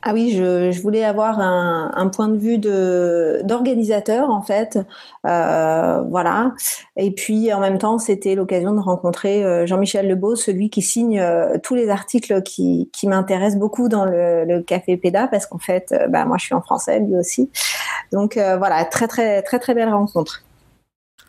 Ah 0.02 0.14
oui, 0.14 0.32
je, 0.34 0.70
je 0.72 0.80
voulais 0.80 1.04
avoir 1.04 1.40
un, 1.40 1.92
un 1.94 2.08
point 2.08 2.28
de 2.28 2.38
vue 2.38 2.56
de 2.56 3.42
d'organisateur 3.44 4.30
en 4.30 4.40
fait, 4.40 4.78
Euh, 5.26 6.00
voilà. 6.08 6.54
Et 6.96 7.10
puis 7.10 7.52
en 7.52 7.60
même 7.60 7.76
temps, 7.76 7.98
c'était 7.98 8.34
l'occasion 8.34 8.72
de 8.72 8.80
rencontrer 8.80 9.44
euh, 9.44 9.66
Jean-Michel 9.66 10.08
Lebeau, 10.08 10.36
celui 10.36 10.70
qui 10.70 10.80
signe 10.80 11.22
tous 11.62 11.74
les 11.74 11.90
articles 11.90 12.42
qui, 12.42 12.88
qui 12.94 13.08
m'intéressent 13.08 13.58
beaucoup 13.58 13.90
dans 13.90 14.06
le, 14.06 14.46
le 14.46 14.62
Café 14.62 14.96
Péda, 14.96 15.28
parce 15.28 15.44
qu'en 15.44 15.58
fait, 15.58 15.94
bah, 16.08 16.24
moi 16.24 16.38
je 16.38 16.46
suis 16.46 16.54
en 16.54 16.62
français, 16.62 17.00
lui 17.00 17.18
aussi. 17.18 17.50
Donc 18.10 18.38
euh, 18.38 18.56
voilà, 18.56 18.86
très 18.86 19.06
très 19.06 19.42
très 19.42 19.58
très 19.58 19.74
belle 19.74 19.90
rencontre. 19.90 20.42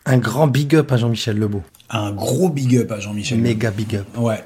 Un 0.06 0.16
grand 0.16 0.46
big 0.46 0.74
up 0.74 0.90
à 0.90 0.96
Jean-Michel 0.96 1.38
Lebeau. 1.38 1.60
Un 1.92 2.12
gros 2.12 2.48
big 2.48 2.76
up 2.78 2.90
à 2.90 3.00
Jean-Michel. 3.00 3.40
Méga 3.40 3.70
big 3.70 3.96
up. 3.96 4.06
Ouais. 4.16 4.42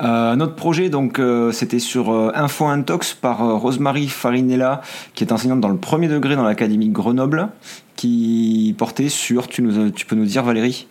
Euh, 0.00 0.36
notre 0.36 0.54
projet, 0.54 0.90
donc, 0.90 1.18
euh, 1.18 1.50
c'était 1.50 1.80
sur 1.80 2.12
euh, 2.12 2.30
Info 2.34 2.66
Intox 2.66 3.14
par 3.14 3.42
euh, 3.42 3.56
Rosemary 3.56 4.08
Farinella, 4.08 4.82
qui 5.14 5.24
est 5.24 5.32
enseignante 5.32 5.60
dans 5.60 5.68
le 5.68 5.78
premier 5.78 6.06
degré 6.06 6.36
dans 6.36 6.44
l'Académie 6.44 6.88
de 6.88 6.92
Grenoble, 6.92 7.48
qui 7.96 8.74
portait 8.78 9.08
sur, 9.08 9.48
tu, 9.48 9.62
nous, 9.62 9.90
tu 9.90 10.06
peux 10.06 10.14
nous 10.14 10.26
dire 10.26 10.44
Valérie? 10.44 10.86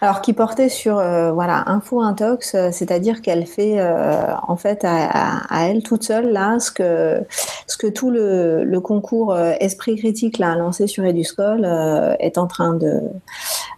Alors 0.00 0.20
qui 0.20 0.32
portait 0.32 0.68
sur 0.68 0.98
euh, 0.98 1.32
voilà 1.32 1.68
info 1.68 2.00
intox, 2.00 2.54
euh, 2.54 2.68
c'est-à-dire 2.72 3.22
qu'elle 3.22 3.46
fait 3.46 3.78
euh, 3.78 4.34
en 4.46 4.56
fait 4.56 4.84
à, 4.84 5.42
elle 5.68 5.82
toute 5.82 6.02
seule 6.02 6.32
là 6.32 6.58
ce 6.58 6.70
que 6.70 7.20
ce 7.66 7.76
que 7.76 7.86
tout 7.86 8.10
le, 8.10 8.80
concours 8.82 9.38
esprit 9.60 9.94
critique 9.96 10.38
là 10.38 10.56
lancé 10.56 10.88
sur 10.88 11.04
Eduscol 11.04 11.64
est 12.18 12.36
en 12.36 12.46
train 12.48 12.74
de 12.74 13.00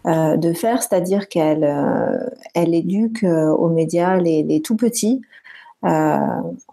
de 0.07 0.53
faire, 0.53 0.83
c'est-à-dire 0.83 1.29
qu'elle 1.29 1.71
elle 2.55 2.75
éduque 2.75 3.25
aux 3.25 3.69
médias 3.69 4.17
les, 4.17 4.43
les 4.43 4.63
tout 4.63 4.77
petits 4.77 5.21
euh, 5.85 6.19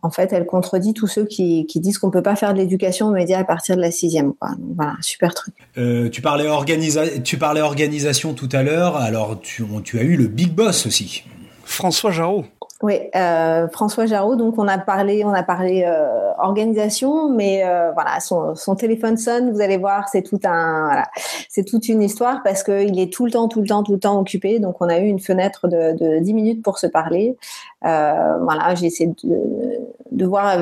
en 0.01 0.09
fait, 0.09 0.31
elle 0.31 0.45
contredit 0.45 0.93
tous 0.93 1.07
ceux 1.07 1.25
qui, 1.25 1.65
disent 1.75 1.97
qu'on 1.97 2.11
peut 2.11 2.21
pas 2.21 2.35
faire 2.35 2.53
de 2.53 2.59
l'éducation 2.59 3.07
aux 3.07 3.11
médias 3.11 3.39
à 3.39 3.43
partir 3.43 3.75
de 3.75 3.81
la 3.81 3.91
sixième. 3.91 4.33
Quoi. 4.33 4.51
voilà, 4.75 4.93
super 5.01 5.33
truc. 5.33 5.53
Euh, 5.77 6.09
tu 6.09 6.21
parlais 6.21 6.47
tu 7.23 7.37
parlais 7.37 7.61
organisation 7.61 8.33
tout 8.33 8.49
à 8.51 8.63
l'heure. 8.63 8.95
Alors, 8.97 9.39
tu, 9.41 9.63
tu 9.83 9.99
as 9.99 10.03
eu 10.03 10.15
le 10.15 10.27
big 10.27 10.53
boss 10.53 10.85
aussi. 10.85 11.23
François 11.63 12.11
Jarreau. 12.11 12.45
Oui, 12.81 12.95
euh, 13.15 13.67
François 13.67 14.07
Jarreau. 14.07 14.35
Donc 14.35 14.57
on 14.57 14.67
a 14.67 14.79
parlé, 14.79 15.23
on 15.23 15.33
a 15.33 15.43
parlé 15.43 15.83
euh, 15.85 16.31
organisation, 16.39 17.29
mais 17.29 17.63
euh, 17.63 17.91
voilà, 17.91 18.19
son, 18.19 18.55
téléphone 18.75 19.17
sonne. 19.17 19.51
Vous 19.51 19.61
allez 19.61 19.77
voir, 19.77 20.09
c'est 20.09 20.23
tout 20.23 20.39
un, 20.45 21.03
c'est 21.47 21.63
toute 21.63 21.87
une 21.89 22.01
histoire 22.01 22.41
parce 22.43 22.63
qu'il 22.63 22.99
est 22.99 23.13
tout 23.13 23.25
le 23.25 23.31
temps, 23.31 23.47
tout 23.47 23.61
le 23.61 23.67
temps, 23.67 23.83
tout 23.83 23.93
le 23.93 23.99
temps 23.99 24.19
occupé. 24.19 24.59
Donc 24.59 24.77
on 24.79 24.89
a 24.89 24.97
eu 24.97 25.05
une 25.05 25.19
fenêtre 25.19 25.67
de, 25.67 25.95
de 25.95 26.19
10 26.19 26.33
minutes 26.33 26.63
pour 26.63 26.79
se 26.79 26.87
parler. 26.87 27.37
Voilà, 27.83 28.73
j'ai 28.75 28.87
essayé 28.87 29.13
de, 30.11 30.25
voir 30.25 30.57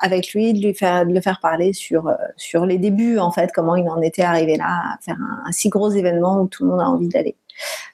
avec 0.00 0.32
lui, 0.32 0.52
de 0.52 0.66
lui 0.66 0.74
faire, 0.74 1.06
de 1.06 1.12
le 1.12 1.20
faire 1.20 1.38
parler 1.40 1.72
sur 1.72 2.12
sur 2.36 2.66
les 2.66 2.78
débuts 2.78 3.18
en 3.18 3.30
fait, 3.30 3.50
comment 3.52 3.76
il 3.76 3.88
en 3.88 4.00
était 4.02 4.22
arrivé 4.22 4.56
là, 4.56 4.94
à 4.94 4.98
faire 5.00 5.16
un, 5.20 5.48
un 5.48 5.52
si 5.52 5.68
gros 5.68 5.90
événement 5.90 6.40
où 6.40 6.48
tout 6.48 6.64
le 6.64 6.70
monde 6.70 6.80
a 6.80 6.88
envie 6.88 7.08
d'aller. 7.08 7.36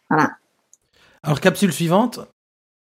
Voilà. 0.09 0.31
Alors 1.23 1.41
capsule 1.41 1.73
suivante, 1.73 2.21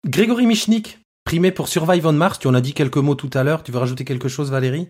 Grégory 0.06 0.46
Michnik, 0.46 1.00
primé 1.26 1.52
pour 1.52 1.68
Survive 1.68 2.08
on 2.08 2.14
Mars, 2.14 2.40
tu 2.40 2.48
en 2.48 2.54
as 2.54 2.62
dit 2.62 2.74
quelques 2.74 2.98
mots 2.98 3.16
tout 3.16 3.30
à 3.34 3.44
l'heure, 3.44 3.64
tu 3.64 3.72
veux 3.72 3.80
rajouter 3.80 4.06
quelque 4.06 4.30
chose 4.30 4.50
Valérie? 4.50 4.90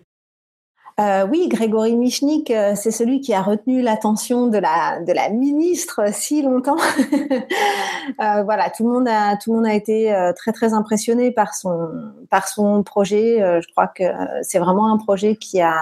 Euh, 0.99 1.25
oui, 1.25 1.47
Grégory 1.47 1.95
Michnik, 1.95 2.51
euh, 2.51 2.73
c'est 2.75 2.91
celui 2.91 3.21
qui 3.21 3.33
a 3.33 3.41
retenu 3.41 3.81
l'attention 3.81 4.47
de 4.47 4.57
la, 4.57 5.29
ministre 5.29 6.01
si 6.13 6.41
longtemps. 6.41 6.77
euh, 8.21 8.43
voilà, 8.43 8.69
tout 8.69 8.83
le 8.83 8.93
monde 8.93 9.07
a, 9.07 9.37
tout 9.37 9.51
le 9.51 9.57
monde 9.57 9.65
a 9.65 9.73
été 9.73 10.13
très 10.35 10.51
très 10.51 10.73
impressionné 10.73 11.31
par 11.31 11.53
son, 11.55 11.89
par 12.29 12.47
son 12.47 12.83
projet. 12.83 13.39
je 13.39 13.71
crois 13.71 13.87
que 13.87 14.03
c'est 14.41 14.59
vraiment 14.59 14.91
un 14.91 14.97
projet 14.97 15.37
qui 15.37 15.61
a, 15.61 15.75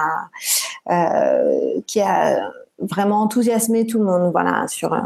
qui 1.86 2.00
a 2.00 2.50
vraiment 2.78 3.22
enthousiasmé 3.22 3.86
tout 3.86 3.98
le 3.98 4.04
monde. 4.04 4.30
Voilà, 4.30 4.68
sur. 4.68 4.96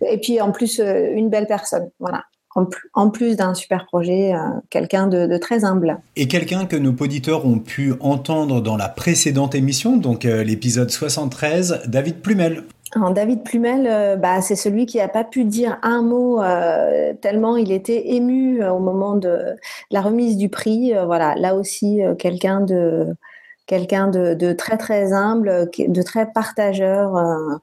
et 0.00 0.18
puis 0.18 0.40
en 0.40 0.52
plus 0.52 0.78
une 0.78 1.28
belle 1.28 1.46
personne. 1.46 1.90
Voilà 1.98 2.22
en, 2.54 3.10
plus 3.10 3.36
d'un 3.36 3.54
super 3.54 3.86
projet, 3.86 4.34
euh, 4.34 4.38
quelqu'un 4.70 5.06
de, 5.06 5.36
très 5.38 5.64
humble. 5.64 5.98
Et 6.16 6.28
quelqu'un 6.28 6.66
que 6.66 6.76
nos 6.76 6.92
auditeurs 6.92 7.46
ont 7.46 7.58
pu 7.58 7.94
entendre 8.00 8.60
dans 8.60 8.76
la 8.76 8.88
précédente 8.88 9.54
émission, 9.54 9.96
donc 9.96 10.24
euh, 10.24 10.44
l'épisode 10.44 10.90
73, 10.90 11.82
David 11.86 12.16
Plumel. 12.20 12.64
David 13.12 13.42
Plumel, 13.42 13.88
euh, 13.88 14.16
bah, 14.16 14.40
c'est 14.40 14.54
celui 14.54 14.86
qui 14.86 14.98
n'a 14.98 15.08
pas 15.08 15.24
pu 15.24 15.44
dire 15.44 15.78
un 15.82 16.02
mot 16.02 16.40
tellement 17.20 17.56
il 17.56 17.72
était 17.72 18.10
ému 18.14 18.64
au 18.64 18.78
moment 18.78 19.16
de 19.16 19.56
la 19.90 20.00
remise 20.00 20.36
du 20.36 20.48
prix. 20.48 20.92
voilà, 21.04 21.34
là 21.34 21.56
aussi 21.56 22.00
quelqu'un 22.18 22.60
de 22.60 23.14
quelqu'un 23.66 24.08
de, 24.08 24.52
très 24.52 24.76
très 24.76 25.12
humble, 25.12 25.70
de 25.76 26.02
très 26.02 26.30
partageur. 26.30 27.16
Euh, 27.16 27.56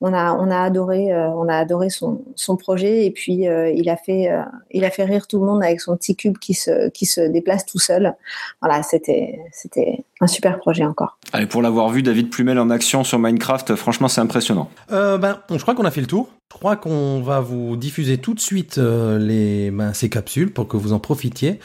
on 0.00 0.12
a 0.12 0.32
on 0.34 0.50
a 0.50 0.60
adoré 0.60 1.12
euh, 1.12 1.28
on 1.30 1.48
a 1.48 1.56
adoré 1.56 1.90
son, 1.90 2.22
son 2.36 2.56
projet 2.56 3.06
et 3.06 3.10
puis 3.10 3.48
euh, 3.48 3.70
il 3.70 3.88
a 3.88 3.96
fait 3.96 4.30
il 4.70 4.84
a 4.84 4.90
fait 4.90 5.04
rire 5.04 5.26
tout 5.26 5.40
le 5.40 5.46
monde 5.46 5.62
avec 5.62 5.80
son 5.80 5.96
petit 5.96 6.16
cube 6.16 6.38
qui 6.38 6.54
se 6.54 6.88
qui 6.90 7.06
se 7.06 7.20
déplace 7.20 7.66
tout 7.66 7.78
seul. 7.78 8.14
Voilà, 8.60 8.82
c'était 8.82 9.40
c'était 9.52 10.04
un 10.20 10.26
super 10.26 10.58
projet 10.58 10.84
encore. 10.84 11.18
Allez, 11.32 11.46
pour 11.46 11.62
l'avoir 11.62 11.88
vu 11.90 12.02
David 12.02 12.30
Plumel 12.30 12.58
en 12.58 12.70
action 12.70 13.04
sur 13.04 13.18
Minecraft, 13.18 13.74
franchement 13.74 14.08
c'est 14.08 14.20
impressionnant. 14.20 14.70
ben, 14.88 15.40
je 15.50 15.62
crois 15.62 15.74
qu'on 15.74 15.84
a 15.84 15.90
fait 15.90 16.00
le 16.00 16.06
tour. 16.06 16.28
Je 16.52 16.56
crois 16.56 16.76
qu'on 16.76 17.20
va 17.20 17.40
vous 17.40 17.76
diffuser 17.76 18.18
tout 18.18 18.32
de 18.32 18.40
suite 18.40 18.78
les 18.78 19.70
ben, 19.70 19.92
ces 19.92 20.08
capsules 20.08 20.52
pour 20.52 20.68
que 20.68 20.76
vous 20.76 20.92
en 20.92 20.98
profitiez. 20.98 21.60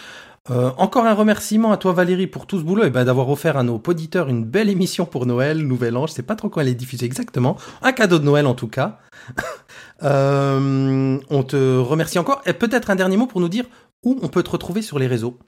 Euh, 0.51 0.71
encore 0.77 1.05
un 1.05 1.13
remerciement 1.13 1.71
à 1.71 1.77
toi 1.77 1.93
Valérie 1.93 2.27
pour 2.27 2.45
tout 2.47 2.59
ce 2.59 2.65
boulot 2.65 2.83
et 2.83 2.89
ben 2.89 3.05
d'avoir 3.05 3.29
offert 3.29 3.55
à 3.55 3.63
nos 3.63 3.81
auditeurs 3.87 4.27
une 4.27 4.43
belle 4.43 4.69
émission 4.69 5.05
pour 5.05 5.25
Noël, 5.25 5.59
Nouvel 5.59 5.95
An. 5.95 6.05
Je 6.05 6.11
sais 6.11 6.21
pas 6.21 6.35
trop 6.35 6.49
quand 6.49 6.59
elle 6.59 6.67
est 6.67 6.75
diffusée 6.75 7.05
exactement. 7.05 7.55
Un 7.81 7.93
cadeau 7.93 8.19
de 8.19 8.25
Noël 8.25 8.45
en 8.45 8.53
tout 8.53 8.67
cas. 8.67 8.99
euh, 10.03 11.17
on 11.29 11.43
te 11.43 11.77
remercie 11.77 12.19
encore. 12.19 12.41
Et 12.45 12.51
peut-être 12.51 12.89
un 12.89 12.95
dernier 12.95 13.15
mot 13.15 13.25
pour 13.25 13.39
nous 13.39 13.47
dire 13.47 13.63
où 14.03 14.19
on 14.21 14.27
peut 14.27 14.43
te 14.43 14.49
retrouver 14.49 14.81
sur 14.81 14.99
les 14.99 15.07
réseaux. 15.07 15.39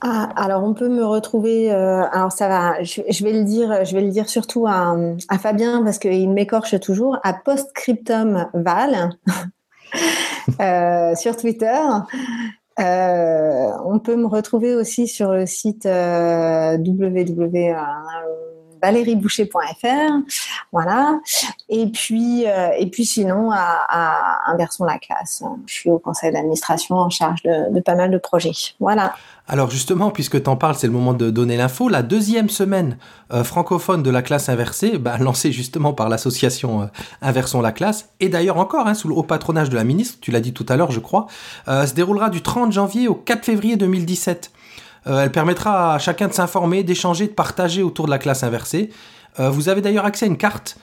Ah, 0.00 0.28
alors 0.34 0.64
on 0.64 0.74
peut 0.74 0.88
me 0.88 1.04
retrouver. 1.04 1.72
Euh, 1.72 2.02
alors 2.10 2.32
ça 2.32 2.48
va. 2.48 2.82
Je, 2.82 3.22
vais 3.22 3.32
le 3.32 3.44
dire. 3.44 3.84
Je 3.84 3.94
vais 3.94 4.02
le 4.02 4.10
dire 4.10 4.28
surtout 4.28 4.66
à, 4.66 4.96
Fabien 5.40 5.84
parce 5.84 6.00
qu'il 6.00 6.30
m'écorche 6.30 6.80
toujours. 6.80 7.18
À 7.22 7.32
Postscriptum 7.32 8.48
Val 8.54 9.10
sur 11.16 11.36
Twitter. 11.36 11.78
Euh, 12.80 13.70
on 13.84 13.98
peut 13.98 14.16
me 14.16 14.26
retrouver 14.26 14.74
aussi 14.74 15.06
sur 15.06 15.32
le 15.32 15.46
site 15.46 15.86
euh, 15.86 16.76
Voilà. 20.72 21.20
Et 21.68 21.86
puis, 21.86 22.46
euh, 22.46 22.70
et 22.76 22.86
puis 22.86 23.06
sinon, 23.06 23.50
à, 23.50 23.86
à 23.88 24.52
Inversons 24.52 24.84
la 24.84 24.98
classe. 24.98 25.42
Je 25.66 25.72
suis 25.72 25.90
au 25.90 25.98
conseil 25.98 26.32
d'administration 26.32 26.96
en 26.96 27.10
charge 27.10 27.42
de, 27.44 27.72
de, 27.72 27.80
pas 27.80 27.94
mal 27.94 28.10
de 28.10 28.18
projets. 28.18 28.52
Voilà. 28.80 29.14
Alors 29.46 29.70
justement, 29.70 30.10
puisque 30.10 30.42
tu 30.42 30.48
en 30.48 30.56
parles, 30.56 30.74
c'est 30.74 30.86
le 30.86 30.92
moment 30.92 31.12
de 31.12 31.28
donner 31.28 31.58
l'info. 31.58 31.90
La 31.90 32.02
deuxième 32.02 32.48
semaine 32.48 32.96
euh, 33.32 33.44
francophone 33.44 34.02
de 34.02 34.08
la 34.08 34.22
classe 34.22 34.48
inversée, 34.48 34.96
bah, 34.96 35.18
lancée 35.20 35.52
justement 35.52 35.92
par 35.92 36.08
l'association 36.08 36.82
euh, 36.82 36.86
Inversons 37.20 37.60
la 37.60 37.72
classe, 37.72 38.08
et 38.20 38.30
d'ailleurs 38.30 38.56
encore 38.56 38.86
hein, 38.86 38.94
sous 38.94 39.08
le 39.08 39.14
haut 39.14 39.22
patronage 39.22 39.68
de 39.68 39.76
la 39.76 39.84
ministre, 39.84 40.18
tu 40.20 40.30
l'as 40.30 40.40
dit 40.40 40.54
tout 40.54 40.64
à 40.68 40.76
l'heure 40.76 40.90
je 40.90 41.00
crois, 41.00 41.26
euh, 41.68 41.86
se 41.86 41.92
déroulera 41.92 42.30
du 42.30 42.40
30 42.40 42.72
janvier 42.72 43.06
au 43.06 43.14
4 43.14 43.44
février 43.44 43.76
2017. 43.76 44.50
elle 45.06 45.30
permettra 45.30 45.94
à 45.94 45.98
chacun 45.98 46.28
de 46.28 46.32
s'informer, 46.32 46.82
d'échanger, 46.82 47.26
de 47.26 47.32
partager 47.32 47.82
autour 47.82 48.06
de 48.06 48.10
la 48.10 48.18
classe 48.18 48.42
inversée. 48.42 48.90
vous 49.38 49.68
avez 49.68 49.82
d'ailleurs 49.82 50.06
accès 50.06 50.24
à 50.24 50.28
une 50.28 50.38
carte 50.38 50.78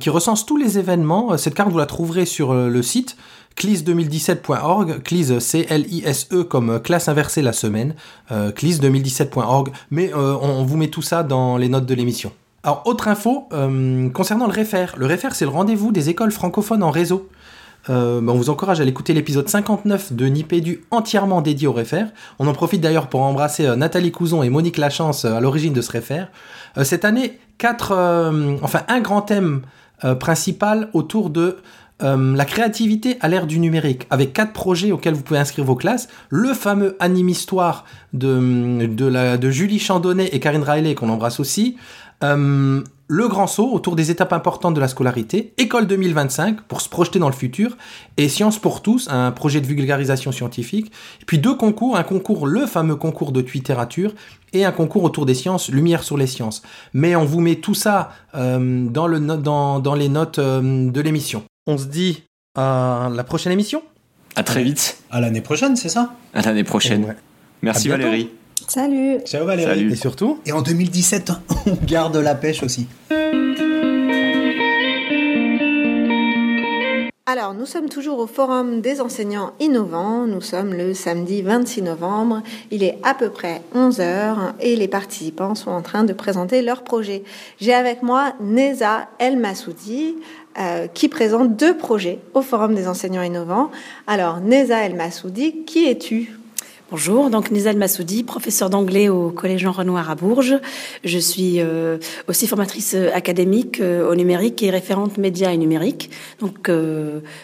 qui 0.00 0.10
recense 0.10 0.44
tous 0.44 0.56
les 0.56 0.78
événements. 0.78 1.38
Cette 1.38 1.54
carte, 1.54 1.70
vous 1.70 1.78
la 1.78 1.86
trouverez 1.86 2.26
sur 2.26 2.52
le 2.52 2.82
site 2.82 3.16
clis2017.org, 3.56 5.02
clis 5.02 5.40
C-L-I-S-E 5.40 6.44
comme 6.44 6.80
classe 6.80 7.08
inversée 7.08 7.42
la 7.42 7.52
semaine, 7.52 7.94
euh, 8.30 8.50
clis2017.org, 8.52 9.70
mais 9.90 10.12
euh, 10.14 10.36
on 10.40 10.64
vous 10.64 10.76
met 10.76 10.88
tout 10.88 11.02
ça 11.02 11.22
dans 11.22 11.56
les 11.56 11.68
notes 11.68 11.86
de 11.86 11.94
l'émission. 11.94 12.32
Alors, 12.62 12.82
autre 12.84 13.08
info 13.08 13.48
euh, 13.52 14.10
concernant 14.10 14.46
le 14.46 14.52
REFER. 14.52 14.86
Le 14.96 15.06
REFER, 15.06 15.28
c'est 15.32 15.46
le 15.46 15.50
rendez-vous 15.50 15.92
des 15.92 16.10
écoles 16.10 16.30
francophones 16.30 16.82
en 16.82 16.90
réseau. 16.90 17.28
Euh, 17.88 18.20
ben, 18.20 18.32
on 18.32 18.36
vous 18.36 18.50
encourage 18.50 18.80
à 18.80 18.82
aller 18.82 18.90
écouter 18.90 19.14
l'épisode 19.14 19.48
59 19.48 20.12
de 20.12 20.26
Nipédu 20.26 20.84
entièrement 20.90 21.40
dédié 21.40 21.66
au 21.66 21.72
REFER. 21.72 22.04
On 22.38 22.46
en 22.46 22.52
profite 22.52 22.82
d'ailleurs 22.82 23.06
pour 23.06 23.22
embrasser 23.22 23.66
euh, 23.66 23.76
Nathalie 23.76 24.12
Couzon 24.12 24.42
et 24.42 24.50
Monique 24.50 24.76
Lachance 24.76 25.24
à 25.24 25.40
l'origine 25.40 25.72
de 25.72 25.80
ce 25.80 25.90
REFER. 25.92 26.24
cette 26.84 27.06
année, 27.06 27.38
quatre, 27.56 27.92
enfin 28.62 28.82
un 28.88 29.00
grand 29.00 29.22
thème 29.22 29.62
principal 30.18 30.88
autour 30.94 31.28
de 31.28 31.58
euh, 32.02 32.36
la 32.36 32.44
créativité 32.44 33.16
à 33.20 33.28
l'ère 33.28 33.46
du 33.46 33.58
numérique, 33.58 34.06
avec 34.10 34.32
quatre 34.32 34.52
projets 34.52 34.92
auxquels 34.92 35.14
vous 35.14 35.22
pouvez 35.22 35.40
inscrire 35.40 35.64
vos 35.64 35.76
classes. 35.76 36.08
Le 36.28 36.54
fameux 36.54 36.96
anime 37.00 37.28
histoire 37.28 37.84
de, 38.12 38.86
de, 38.86 39.50
Julie 39.50 39.78
Chandonnet 39.78 40.28
et 40.32 40.40
Karine 40.40 40.62
Riley, 40.62 40.94
qu'on 40.94 41.08
embrasse 41.08 41.40
aussi. 41.40 41.76
Euh, 42.22 42.82
le 43.12 43.28
grand 43.28 43.46
saut 43.48 43.72
autour 43.72 43.96
des 43.96 44.10
étapes 44.12 44.32
importantes 44.32 44.74
de 44.74 44.80
la 44.80 44.86
scolarité, 44.86 45.52
École 45.58 45.86
2025 45.88 46.60
pour 46.62 46.80
se 46.80 46.88
projeter 46.88 47.18
dans 47.18 47.28
le 47.28 47.34
futur, 47.34 47.76
et 48.16 48.28
Sciences 48.28 48.58
pour 48.58 48.82
tous, 48.82 49.08
un 49.10 49.32
projet 49.32 49.60
de 49.60 49.66
vulgarisation 49.66 50.30
scientifique, 50.30 50.92
et 51.20 51.24
puis 51.24 51.38
deux 51.38 51.56
concours, 51.56 51.96
un 51.96 52.04
concours, 52.04 52.46
le 52.46 52.66
fameux 52.66 52.96
concours 52.96 53.32
de 53.32 53.40
littérature, 53.40 54.14
et 54.52 54.64
un 54.64 54.72
concours 54.72 55.02
autour 55.02 55.26
des 55.26 55.34
sciences, 55.34 55.70
Lumière 55.70 56.04
sur 56.04 56.16
les 56.16 56.28
sciences. 56.28 56.62
Mais 56.92 57.16
on 57.16 57.24
vous 57.24 57.40
met 57.40 57.56
tout 57.56 57.74
ça 57.74 58.12
euh, 58.36 58.86
dans, 58.88 59.08
le, 59.08 59.18
dans, 59.18 59.80
dans 59.80 59.94
les 59.94 60.08
notes 60.08 60.38
de 60.38 61.00
l'émission. 61.00 61.42
On 61.70 61.78
se 61.78 61.86
dit 61.86 62.24
à 62.56 63.08
la 63.14 63.22
prochaine 63.22 63.52
émission. 63.52 63.80
À 64.34 64.42
très 64.42 64.64
vite. 64.64 64.98
À 65.08 65.20
l'année 65.20 65.40
prochaine, 65.40 65.76
c'est 65.76 65.88
ça? 65.88 66.14
À 66.34 66.42
l'année 66.42 66.64
prochaine. 66.64 67.14
Merci 67.62 67.88
Valérie. 67.88 68.28
Salut. 68.66 69.20
Ciao 69.24 69.46
Valérie. 69.46 69.92
Et 69.92 69.94
surtout. 69.94 70.40
Et 70.46 70.50
en 70.50 70.62
2017, 70.62 71.30
on 71.66 71.76
garde 71.84 72.16
la 72.16 72.34
pêche 72.34 72.64
aussi. 72.64 72.88
Alors, 77.32 77.54
nous 77.54 77.64
sommes 77.64 77.88
toujours 77.88 78.18
au 78.18 78.26
Forum 78.26 78.80
des 78.80 79.00
enseignants 79.00 79.52
innovants. 79.60 80.26
Nous 80.26 80.40
sommes 80.40 80.74
le 80.74 80.94
samedi 80.94 81.42
26 81.42 81.82
novembre. 81.82 82.42
Il 82.72 82.82
est 82.82 82.98
à 83.04 83.14
peu 83.14 83.30
près 83.30 83.62
11 83.72 84.00
heures 84.00 84.54
et 84.58 84.74
les 84.74 84.88
participants 84.88 85.54
sont 85.54 85.70
en 85.70 85.80
train 85.80 86.02
de 86.02 86.12
présenter 86.12 86.60
leurs 86.60 86.82
projets. 86.82 87.22
J'ai 87.60 87.72
avec 87.72 88.02
moi 88.02 88.32
Neza 88.40 89.06
El 89.20 89.36
Massoudi, 89.36 90.16
euh, 90.58 90.88
qui 90.88 91.08
présente 91.08 91.56
deux 91.56 91.76
projets 91.76 92.18
au 92.34 92.42
Forum 92.42 92.74
des 92.74 92.88
enseignants 92.88 93.22
innovants. 93.22 93.70
Alors, 94.06 94.40
Neza 94.40 94.84
El 94.84 94.94
Massoudi, 94.94 95.64
qui 95.64 95.86
es-tu? 95.86 96.36
Bonjour, 96.90 97.30
donc 97.30 97.52
Nizal 97.52 97.76
Massoudi, 97.76 98.24
professeur 98.24 98.68
d'anglais 98.68 99.08
au 99.08 99.30
Collège 99.30 99.60
Jean 99.60 99.70
Renoir 99.70 100.10
à 100.10 100.16
Bourges. 100.16 100.58
Je 101.04 101.18
suis 101.18 101.60
euh, 101.60 101.98
aussi 102.26 102.48
formatrice 102.48 102.96
académique 103.14 103.80
euh, 103.80 104.10
au 104.10 104.16
numérique 104.16 104.60
et 104.64 104.70
référente 104.70 105.16
médias 105.16 105.52
et 105.52 105.56
numérique. 105.56 106.10
Donc, 106.40 106.68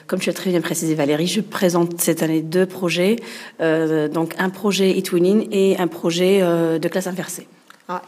comme 0.09 0.19
tu 0.19 0.29
as 0.29 0.33
très 0.33 0.51
bien 0.51 0.61
précisé 0.61 0.97
Valérie, 0.97 1.29
je 1.29 1.41
présente 1.41 2.01
cette 2.01 2.25
année 2.25 2.43
deux 2.43 2.67
projets, 2.67 3.17
donc 3.61 4.35
un 4.39 4.51
projet 4.51 4.99
e-twinning 4.99 5.47
et 5.53 5.77
un 5.79 5.87
projet 5.87 6.41
de 6.41 6.89
classe 6.89 7.07
inversée. 7.07 7.47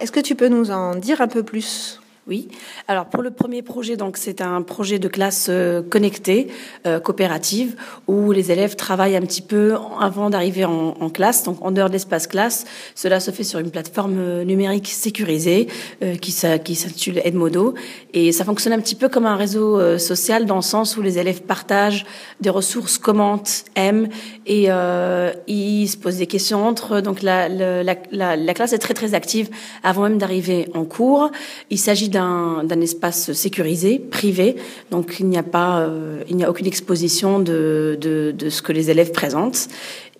Est-ce 0.00 0.10
que 0.10 0.18
tu 0.18 0.34
peux 0.34 0.48
nous 0.48 0.72
en 0.72 0.96
dire 0.96 1.20
un 1.20 1.28
peu 1.28 1.44
plus? 1.44 2.00
Oui. 2.28 2.48
Alors 2.88 3.06
pour 3.06 3.22
le 3.22 3.30
premier 3.30 3.62
projet, 3.62 3.96
donc 3.96 4.18
c'est 4.18 4.42
un 4.42 4.60
projet 4.60 4.98
de 4.98 5.08
classe 5.08 5.46
euh, 5.48 5.82
connectée, 5.82 6.48
euh, 6.86 7.00
coopérative, 7.00 7.74
où 8.06 8.32
les 8.32 8.52
élèves 8.52 8.76
travaillent 8.76 9.16
un 9.16 9.22
petit 9.22 9.40
peu 9.40 9.76
avant 9.98 10.28
d'arriver 10.28 10.66
en, 10.66 11.08
classe, 11.08 11.42
donc 11.44 11.56
en 11.64 11.70
dehors 11.70 11.88
de 11.88 11.94
l'espace 11.94 12.26
classe. 12.26 12.66
Cela 12.94 13.18
se 13.18 13.30
fait 13.30 13.44
sur 13.44 13.60
une 13.60 13.70
plateforme 13.70 14.18
euh, 14.18 14.44
numérique 14.44 14.88
sécurisée 14.88 15.68
qui, 16.20 16.34
qui 16.64 16.74
s'intitule 16.74 17.22
Edmodo, 17.24 17.74
et 18.12 18.30
ça 18.32 18.44
fonctionne 18.44 18.74
un 18.74 18.80
petit 18.80 18.94
peu 18.94 19.08
comme 19.08 19.24
un 19.24 19.36
réseau 19.36 19.98
social 19.98 20.44
dans 20.44 20.56
le 20.56 20.62
sens 20.62 20.96
où 20.96 21.02
les 21.02 21.18
élèves 21.18 21.42
partagent 21.42 22.04
des 22.40 22.50
ressources, 22.50 22.98
commentent, 22.98 23.64
aiment, 23.74 24.08
et 24.46 24.68
ils 25.46 25.88
se 25.88 25.96
posent 25.96 26.18
des 26.18 26.26
questions 26.26 26.66
entre 26.66 26.96
eux. 26.96 27.02
Donc 27.02 27.22
la, 27.22 27.48
la, 27.48 27.82
la, 28.10 28.36
la 28.36 28.54
classe 28.54 28.72
est 28.72 28.78
très 28.78 28.94
très 28.94 29.14
active 29.14 29.48
avant 29.82 30.02
même 30.02 30.18
d'arriver 30.18 30.68
en 30.74 30.84
cours. 30.84 31.30
Il 31.70 31.78
s'agit 31.78 32.08
d'un 32.08 32.17
espace 32.80 33.32
sécurisé, 33.32 33.98
privé, 33.98 34.56
donc 34.90 35.16
il 35.20 35.26
n'y 35.26 35.38
a 35.38 35.42
pas, 35.42 35.80
euh, 35.80 36.22
il 36.28 36.36
n'y 36.36 36.44
a 36.44 36.50
aucune 36.50 36.66
exposition 36.66 37.38
de, 37.38 37.98
de, 38.00 38.34
de, 38.36 38.50
ce 38.50 38.62
que 38.62 38.72
les 38.72 38.90
élèves 38.90 39.12
présentent. 39.12 39.68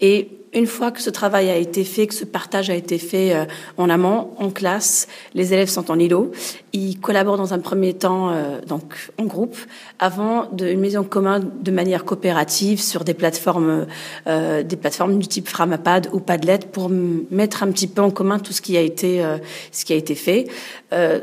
Et 0.00 0.28
une 0.58 0.66
fois 0.66 0.90
que 0.90 1.00
ce 1.00 1.10
travail 1.10 1.48
a 1.50 1.56
été 1.56 1.84
fait, 1.84 2.06
que 2.06 2.14
ce 2.14 2.24
partage 2.24 2.68
a 2.68 2.74
été 2.74 2.98
fait 2.98 3.34
euh, 3.34 3.44
en 3.76 3.88
amont, 3.88 4.30
en 4.38 4.50
classe, 4.50 5.06
les 5.34 5.52
élèves 5.54 5.68
sont 5.68 5.90
en 5.90 5.98
îlot. 5.98 6.32
Ils 6.72 6.98
collaborent 7.00 7.36
dans 7.36 7.54
un 7.54 7.58
premier 7.58 7.94
temps, 7.94 8.30
euh, 8.30 8.60
donc 8.66 9.10
en 9.18 9.24
groupe, 9.24 9.56
avant 9.98 10.48
de, 10.52 10.66
une 10.66 10.80
maison 10.80 11.04
commune 11.04 11.50
de 11.60 11.70
manière 11.70 12.04
coopérative 12.04 12.80
sur 12.80 13.04
des 13.04 13.14
plateformes, 13.14 13.86
euh, 14.26 14.62
des 14.62 14.76
plateformes 14.76 15.18
du 15.18 15.28
type 15.28 15.48
Framapad 15.48 16.08
ou 16.12 16.20
Padlet 16.20 16.58
pour 16.70 16.90
mettre 17.30 17.62
un 17.62 17.70
petit 17.70 17.86
peu 17.86 18.02
en 18.02 18.10
commun 18.10 18.38
tout 18.38 18.52
ce 18.52 18.60
qui 18.60 18.76
a 18.76 18.80
été, 18.80 19.24
ce 19.72 19.84
qui 19.84 19.92
a 19.92 19.96
été 19.96 20.14
fait. 20.14 20.48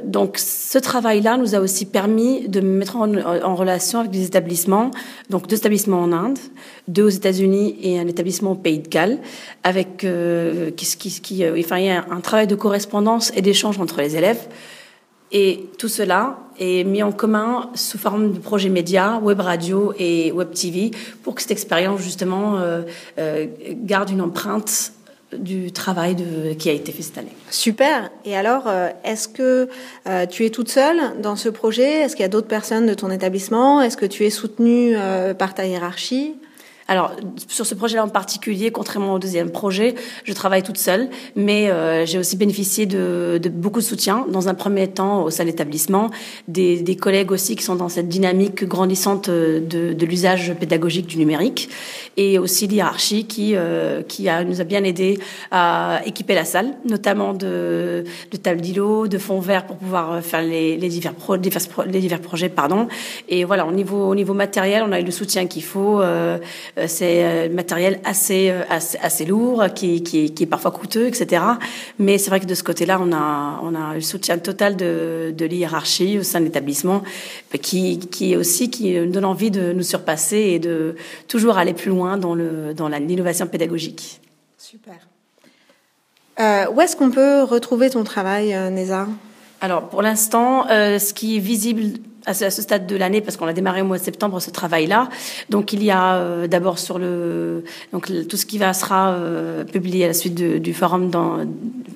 donc, 0.03 0.37
ce 0.37 0.77
travail-là 0.77 1.37
nous 1.37 1.55
a 1.55 1.59
aussi 1.59 1.85
permis 1.85 2.47
de 2.47 2.61
mettre 2.61 2.97
en, 2.97 3.13
en 3.15 3.55
relation 3.55 3.99
avec 3.99 4.11
des 4.11 4.25
établissements, 4.25 4.91
donc 5.29 5.47
deux 5.47 5.57
établissements 5.57 6.01
en 6.01 6.11
Inde, 6.11 6.39
deux 6.87 7.03
aux 7.03 7.09
États-Unis 7.09 7.77
et 7.81 7.99
un 7.99 8.07
établissement 8.07 8.51
au 8.51 8.55
Pays 8.55 8.79
de 8.79 8.87
Galles, 8.87 9.19
avec 9.63 10.03
euh, 10.03 10.71
qui, 10.71 10.85
qui, 10.97 11.21
qui 11.21 11.43
euh, 11.43 11.59
enfin, 11.59 11.77
il 11.77 11.85
y 11.85 11.89
a 11.89 12.05
un 12.09 12.21
travail 12.21 12.47
de 12.47 12.55
correspondance 12.55 13.31
et 13.35 13.41
d'échange 13.41 13.79
entre 13.79 14.01
les 14.01 14.15
élèves. 14.15 14.47
Et 15.31 15.65
tout 15.77 15.89
cela 15.89 16.39
est 16.59 16.83
mis 16.83 17.03
en 17.03 17.11
commun 17.11 17.69
sous 17.73 17.97
forme 17.97 18.31
de 18.31 18.39
projet 18.39 18.69
média, 18.69 19.19
web 19.21 19.39
radio 19.39 19.93
et 19.97 20.31
web 20.31 20.51
TV, 20.51 20.91
pour 21.23 21.35
que 21.35 21.41
cette 21.41 21.51
expérience 21.51 22.01
justement 22.01 22.57
euh, 22.57 22.83
euh 23.17 23.47
garde 23.71 24.11
une 24.11 24.21
empreinte 24.21 24.93
du 25.35 25.71
travail 25.71 26.15
qui 26.57 26.69
a 26.69 26.71
été 26.71 26.91
fait 26.91 27.01
cette 27.01 27.17
année. 27.17 27.35
Super. 27.49 28.09
Et 28.23 28.37
alors, 28.37 28.69
est-ce 29.03 29.27
que 29.27 29.67
tu 30.29 30.45
es 30.45 30.49
toute 30.49 30.69
seule 30.69 31.19
dans 31.21 31.35
ce 31.35 31.49
projet? 31.49 32.03
Est-ce 32.03 32.15
qu'il 32.15 32.23
y 32.23 32.25
a 32.25 32.29
d'autres 32.29 32.47
personnes 32.47 32.85
de 32.85 32.93
ton 32.93 33.11
établissement? 33.11 33.81
Est-ce 33.81 33.97
que 33.97 34.05
tu 34.05 34.23
es 34.23 34.29
soutenue 34.29 34.95
par 35.37 35.53
ta 35.53 35.65
hiérarchie? 35.65 36.35
Alors, 36.87 37.13
sur 37.47 37.65
ce 37.65 37.73
projet-là 37.73 38.03
en 38.03 38.09
particulier, 38.09 38.71
contrairement 38.71 39.15
au 39.15 39.19
deuxième 39.19 39.49
projet, 39.49 39.95
je 40.23 40.33
travaille 40.33 40.61
toute 40.61 40.77
seule, 40.77 41.09
mais 41.35 41.71
euh, 41.71 42.05
j'ai 42.05 42.19
aussi 42.19 42.37
bénéficié 42.37 42.85
de, 42.85 43.39
de, 43.41 43.49
beaucoup 43.49 43.79
de 43.79 43.85
soutien, 43.85 44.27
dans 44.29 44.49
un 44.49 44.53
premier 44.53 44.87
temps 44.87 45.23
au 45.23 45.31
sein 45.31 45.43
de 45.43 45.49
l'établissement, 45.49 46.11
des, 46.47 46.81
des, 46.81 46.95
collègues 46.95 47.31
aussi 47.31 47.55
qui 47.55 47.63
sont 47.63 47.75
dans 47.75 47.89
cette 47.89 48.07
dynamique 48.07 48.65
grandissante 48.65 49.31
de, 49.31 49.93
de 49.93 50.05
l'usage 50.05 50.53
pédagogique 50.59 51.07
du 51.07 51.17
numérique, 51.17 51.69
et 52.17 52.37
aussi 52.37 52.67
l'hierarchie 52.67 53.25
qui, 53.25 53.53
euh, 53.55 54.03
qui 54.03 54.29
a, 54.29 54.43
nous 54.43 54.61
a 54.61 54.63
bien 54.63 54.83
aidé 54.83 55.17
à 55.49 56.01
équiper 56.05 56.35
la 56.35 56.45
salle, 56.45 56.73
notamment 56.87 57.33
de, 57.33 58.03
de 58.29 58.37
tables 58.37 58.61
d'îlots, 58.61 59.07
de 59.07 59.17
fonds 59.17 59.39
verts 59.39 59.65
pour 59.65 59.77
pouvoir 59.77 60.21
faire 60.21 60.43
les, 60.43 60.77
les, 60.77 60.89
divers, 60.89 61.15
pro, 61.15 61.35
les 61.35 61.99
divers 61.99 62.21
projets. 62.21 62.49
pardon. 62.49 62.87
Et 63.27 63.43
voilà, 63.43 63.65
au 63.65 63.71
niveau, 63.71 64.07
au 64.07 64.13
niveau 64.13 64.35
matériel, 64.35 64.83
on 64.87 64.91
a 64.91 64.99
eu 64.99 65.03
le 65.03 65.11
soutien 65.11 65.47
qu'il 65.47 65.63
faut. 65.63 65.99
Euh, 66.01 66.37
euh, 66.74 66.74
c'est 66.87 67.23
euh, 67.23 67.49
matériel 67.49 67.99
assez, 68.03 68.49
euh, 68.49 68.63
assez, 68.69 68.97
assez 68.97 69.25
lourd, 69.25 69.65
qui, 69.73 70.03
qui, 70.03 70.33
qui, 70.33 70.43
est 70.43 70.47
parfois 70.47 70.71
coûteux, 70.71 71.07
etc. 71.07 71.41
Mais 71.99 72.17
c'est 72.17 72.29
vrai 72.29 72.39
que 72.39 72.45
de 72.45 72.55
ce 72.55 72.63
côté-là, 72.63 72.99
on 73.01 73.13
a, 73.13 73.59
on 73.63 73.73
a 73.75 73.93
le 73.93 74.01
soutien 74.01 74.37
total 74.37 74.75
de, 74.75 75.33
de 75.35 75.45
l'hierarchie 75.45 76.19
au 76.19 76.23
sein 76.23 76.39
de 76.39 76.45
l'établissement, 76.45 77.03
qui, 77.61 77.99
qui 77.99 78.35
aussi 78.35 78.69
qui 78.69 78.93
nous 78.99 79.11
donne 79.11 79.25
envie 79.25 79.51
de 79.51 79.71
nous 79.71 79.83
surpasser 79.83 80.37
et 80.37 80.59
de 80.59 80.95
toujours 81.27 81.57
aller 81.57 81.73
plus 81.73 81.89
loin 81.89 82.17
dans 82.17 82.35
le 82.35 82.73
dans 82.73 82.89
l'innovation 82.89 83.47
pédagogique. 83.47 84.19
Super. 84.57 84.95
Euh, 86.39 86.65
où 86.73 86.81
est-ce 86.81 86.97
qu'on 86.97 87.11
peut 87.11 87.43
retrouver 87.43 87.89
ton 87.89 88.03
travail, 88.03 88.53
Neza 88.71 89.07
Alors, 89.61 89.87
pour 89.87 90.01
l'instant, 90.01 90.67
euh, 90.69 90.99
ce 90.99 91.13
qui 91.13 91.37
est 91.37 91.39
visible 91.39 91.99
à 92.25 92.33
ce, 92.33 92.49
stade 92.49 92.87
de 92.87 92.95
l'année 92.95 93.21
parce 93.21 93.37
qu'on 93.37 93.47
a 93.47 93.53
démarré 93.53 93.81
au 93.81 93.85
mois 93.85 93.97
de 93.97 94.03
septembre 94.03 94.39
ce 94.39 94.49
travail-là. 94.49 95.09
Donc 95.49 95.73
il 95.73 95.83
y 95.83 95.91
a 95.91 96.15
euh, 96.15 96.47
d'abord 96.47 96.79
sur 96.79 96.99
le 96.99 97.63
donc 97.91 98.11
tout 98.27 98.37
ce 98.37 98.45
qui 98.45 98.57
va 98.57 98.73
sera 98.73 99.11
euh, 99.11 99.63
publié 99.63 100.05
à 100.05 100.07
la 100.07 100.13
suite 100.13 100.35
du 100.35 100.73
forum 100.73 101.09
dans 101.09 101.39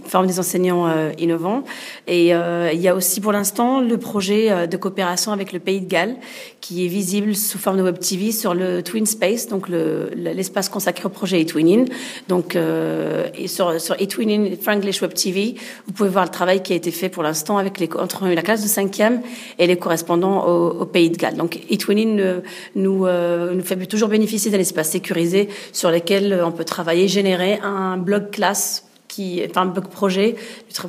forum 0.09 0.27
des 0.27 0.39
enseignants 0.39 0.87
euh, 0.87 1.11
innovants 1.17 1.63
et 2.07 2.29
il 2.29 2.81
y 2.81 2.87
a 2.87 2.95
aussi 2.95 3.21
pour 3.21 3.31
l'instant 3.31 3.81
le 3.81 3.97
projet 3.97 4.67
de 4.67 4.77
coopération 4.77 5.31
avec 5.31 5.53
le 5.53 5.59
Pays 5.59 5.81
de 5.81 5.87
Galles 5.87 6.15
qui 6.61 6.85
est 6.85 6.87
visible 6.87 7.35
sous 7.35 7.57
forme 7.57 7.77
de 7.77 7.83
web 7.83 7.99
TV 7.99 8.31
sur 8.31 8.53
le 8.53 8.81
Twin 8.83 9.05
Space 9.05 9.47
donc 9.47 9.67
l'espace 9.69 10.69
consacré 10.69 11.05
au 11.05 11.09
projet 11.09 11.41
eTwinning. 11.41 11.89
Donc 12.27 12.55
et 12.55 13.47
sur 13.47 13.79
sur 13.79 13.95
eTwinning 13.99 14.57
Franglish 14.57 15.01
Web 15.01 15.13
TV, 15.13 15.55
vous 15.87 15.93
pouvez 15.93 16.09
voir 16.09 16.25
le 16.25 16.31
travail 16.31 16.61
qui 16.63 16.73
a 16.73 16.75
été 16.75 16.91
fait 16.91 17.09
pour 17.09 17.23
l'instant 17.23 17.57
avec 17.57 17.79
les 17.79 17.89
entre 17.97 18.27
la 18.27 18.41
classe 18.41 18.63
de 18.63 18.67
cinquième 18.67 19.21
et 19.57 19.67
les 19.67 19.77
correspondants 19.77 20.45
au, 20.47 20.85
Pays 20.85 21.09
de 21.09 21.17
Galles. 21.17 21.35
Donc 21.35 21.59
eTwinning 21.69 22.41
nous, 22.75 23.05
euh, 23.05 23.53
nous 23.53 23.63
fait 23.63 23.77
toujours 23.85 24.09
bénéficier 24.09 24.51
d'un 24.51 24.59
espace 24.59 24.89
sécurisé 24.89 25.49
sur 25.71 25.91
lequel 25.91 26.41
on 26.43 26.51
peut 26.51 26.63
travailler, 26.63 27.07
générer 27.07 27.59
un 27.63 27.97
blog 27.97 28.31
classe 28.31 28.88
qui, 29.19 29.41
enfin, 29.49 29.63
un 29.63 29.65
blog 29.65 29.87
projet 29.89 30.35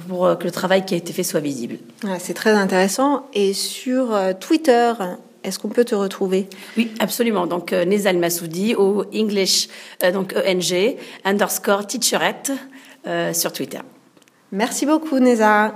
pour 0.08 0.38
que 0.38 0.44
le 0.44 0.50
travail 0.52 0.84
qui 0.84 0.94
a 0.94 0.96
été 0.96 1.12
fait 1.12 1.24
soit 1.24 1.40
visible. 1.40 1.78
c'est 2.20 2.34
très 2.34 2.52
intéressant. 2.52 3.26
Et 3.34 3.52
sur 3.52 4.14
euh, 4.14 4.32
Twitter, 4.38 4.92
est-ce 5.42 5.58
qu'on 5.58 5.68
peut 5.68 5.84
te 5.84 5.96
retrouver? 5.96 6.48
Oui, 6.76 6.92
absolument. 7.00 7.48
Donc 7.48 7.72
euh, 7.72 7.84
Nezal 7.84 8.18
Massoudi 8.18 8.76
au 8.76 9.04
English, 9.12 9.68
donc 10.12 10.34
ENG 10.36 10.96
underscore 11.24 11.86
teacherette 11.86 12.52
sur 13.32 13.52
Twitter. 13.52 13.80
Merci 14.52 14.84
beaucoup, 14.86 15.18
Neza. 15.18 15.72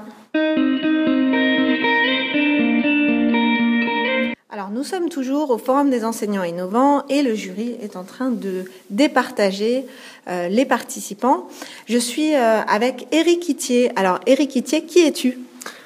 Alors 4.65 4.73
nous 4.73 4.85
sommes 4.85 5.11
toujours 5.11 5.51
au 5.51 5.59
Forum 5.59 5.91
des 5.91 6.07
enseignants 6.07 6.43
innovants 6.43 7.05
et 7.11 7.21
le 7.21 7.35
jury 7.35 7.77
est 7.83 7.97
en 7.97 8.03
train 8.03 8.31
de 8.31 8.65
départager 8.89 9.85
euh, 10.27 10.49
les 10.49 10.65
participants. 10.65 11.49
Je 11.85 11.99
suis 11.99 12.35
euh, 12.35 12.63
avec 12.63 13.07
Eric 13.13 13.47
Itier. 13.47 13.91
Alors 13.95 14.21
Eric 14.25 14.57
Itier, 14.57 14.87
qui 14.87 15.01
es-tu? 15.01 15.39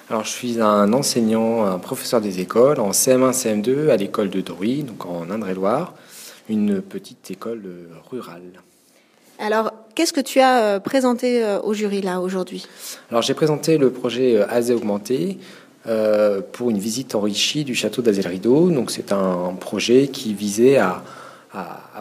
Alors, 0.08 0.22
je 0.22 0.30
suis 0.30 0.60
un 0.60 0.92
enseignant, 0.92 1.64
un 1.64 1.80
professeur 1.80 2.20
des 2.20 2.38
écoles 2.38 2.78
en 2.78 2.92
CM1, 2.92 3.32
CM2 3.32 3.88
à 3.88 3.96
l'école 3.96 4.30
de 4.30 4.40
Druy, 4.40 4.84
donc 4.84 5.06
en 5.06 5.28
Indre-et-Loire, 5.28 5.94
une 6.48 6.80
petite 6.80 7.32
école 7.32 7.64
rurale. 8.08 8.62
Alors, 9.40 9.72
qu'est-ce 9.96 10.12
que 10.12 10.20
tu 10.20 10.38
as 10.38 10.62
euh, 10.62 10.78
présenté 10.78 11.44
au 11.64 11.74
jury 11.74 12.00
là 12.00 12.20
aujourd'hui? 12.20 12.64
Alors, 13.10 13.22
j'ai 13.22 13.34
présenté 13.34 13.76
le 13.76 13.90
projet 13.90 14.40
AZ 14.40 14.70
Augmenté, 14.70 15.38
euh, 15.86 16.40
pour 16.52 16.70
une 16.70 16.78
visite 16.78 17.14
enrichie 17.14 17.64
du 17.64 17.74
château 17.74 18.02
d'Azel 18.02 18.26
Rideau. 18.26 18.70
Donc 18.70 18.90
c'est 18.90 19.12
un 19.12 19.54
projet 19.58 20.08
qui 20.08 20.34
visait 20.34 20.78
à, 20.78 21.02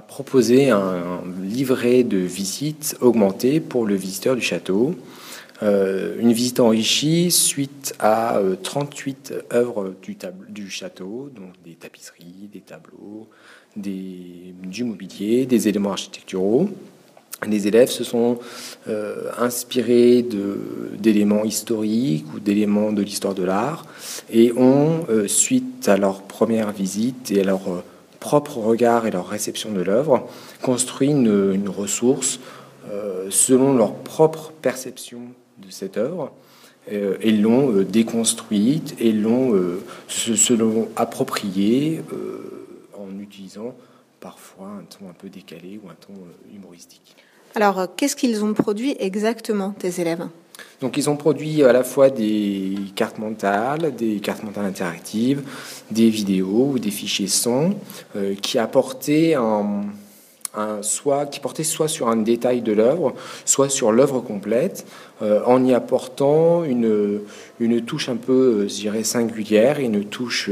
proposer 0.07 0.69
un, 0.69 1.21
livret 1.41 2.03
de 2.03 2.17
visite 2.17 2.97
augmenté 3.01 3.59
pour 3.59 3.85
le 3.85 3.95
visiteur 3.95 4.35
du 4.35 4.41
château. 4.41 4.95
une 5.61 6.33
visite 6.33 6.59
enrichie 6.59 7.31
suite 7.31 7.95
à 7.99 8.39
38 8.61 9.33
œuvres 9.53 9.93
du, 10.49 10.69
château, 10.69 11.29
donc 11.35 11.53
des 11.65 11.73
tapisseries, 11.73 12.49
des 12.53 12.59
tableaux, 12.59 13.27
du 13.75 14.83
mobilier, 14.83 15.45
des 15.45 15.67
éléments 15.67 15.91
architecturaux. 15.91 16.69
Les 17.45 17.67
élèves 17.67 17.89
se 17.89 18.03
sont 18.03 18.39
euh, 18.87 19.29
inspirés 19.37 20.25
d'éléments 20.97 21.43
historiques 21.43 22.25
ou 22.33 22.39
d'éléments 22.39 22.91
de 22.91 23.03
l'histoire 23.03 23.35
de 23.35 23.43
l'art 23.43 23.85
et 24.31 24.51
ont, 24.53 25.05
euh, 25.09 25.27
suite 25.27 25.87
à 25.87 25.97
leur 25.97 26.23
première 26.23 26.71
visite 26.71 27.29
et 27.29 27.41
à 27.41 27.43
leur 27.43 27.67
euh, 27.67 27.83
propre 28.19 28.57
regard 28.57 29.05
et 29.05 29.11
leur 29.11 29.27
réception 29.27 29.71
de 29.71 29.81
l'œuvre, 29.81 30.27
construit 30.63 31.09
une, 31.09 31.69
ressource 31.69 32.39
selon 33.29 33.75
leur 33.75 33.93
propre 33.93 34.53
perception 34.61 35.19
de 35.57 35.69
cette 35.69 35.97
œuvre 35.97 36.31
et 36.89 37.31
l'ont 37.31 37.81
déconstruite 37.81 38.95
et 38.99 39.11
l'ont 39.11 39.59
appropriée 40.95 42.01
en 42.97 43.19
utilisant 43.19 43.75
parfois 44.19 44.69
un 44.69 44.83
ton 44.85 45.09
un 45.09 45.13
peu 45.13 45.29
décalé 45.29 45.79
ou 45.83 45.89
un 45.89 45.95
ton 45.95 46.13
humoristique. 46.51 47.15
Alors, 47.57 47.79
euh, 47.79 47.87
qu'est-ce 47.97 48.15
qu'ils 48.15 48.45
ont 48.45 48.53
produit 48.53 48.95
exactement, 48.99 49.71
tes 49.71 49.99
élèves? 49.99 50.27
Donc 50.79 50.95
ils 50.95 51.09
ont 51.09 51.15
produit 51.15 51.63
à 51.63 51.73
la 51.73 51.83
fois 51.83 52.11
des 52.11 52.75
cartes 52.95 53.17
mentales, 53.17 53.95
des 53.95 54.19
cartes 54.19 54.43
mentales 54.43 54.65
interactives, 54.65 55.41
des 55.89 56.11
vidéos 56.11 56.69
ou 56.73 56.77
des 56.77 56.91
fichiers 56.91 57.25
son 57.25 57.73
euh, 58.15 58.35
qui 58.39 58.59
apportaient 58.59 59.33
un, 59.33 59.85
soit 60.81 61.25
qui 61.25 61.39
portaient 61.39 61.63
soit 61.63 61.87
sur 61.87 62.09
un 62.09 62.17
détail 62.17 62.61
de 62.61 62.73
l'œuvre, 62.73 63.15
soit 63.43 63.69
sur 63.69 63.91
l'œuvre 63.91 64.19
complète, 64.19 64.85
euh, 65.23 65.41
en 65.47 65.65
y 65.65 65.73
apportant 65.73 66.63
une, 66.63 67.21
une 67.59 67.81
touche 67.81 68.07
un 68.07 68.17
peu, 68.17 68.67
je 68.67 68.75
dirais, 68.75 69.03
singulière, 69.03 69.79
une 69.79 70.05
touche 70.05 70.51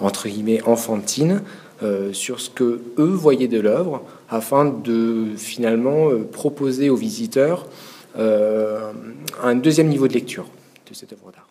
entre 0.00 0.28
guillemets 0.28 0.62
enfantine 0.62 1.42
sur 2.12 2.40
ce 2.40 2.50
que 2.50 2.80
eux 2.98 3.14
voyaient 3.14 3.48
de 3.48 3.60
l'œuvre 3.60 4.02
afin 4.30 4.64
de 4.64 5.34
finalement 5.36 6.08
euh, 6.08 6.24
proposer 6.24 6.88
aux 6.88 6.96
visiteurs 6.96 7.66
euh, 8.16 8.92
un 9.42 9.54
deuxième 9.56 9.88
niveau 9.88 10.08
de 10.08 10.14
lecture 10.14 10.46
de 10.88 10.94
cette 10.94 11.12
œuvre 11.12 11.32
d'art. 11.32 11.49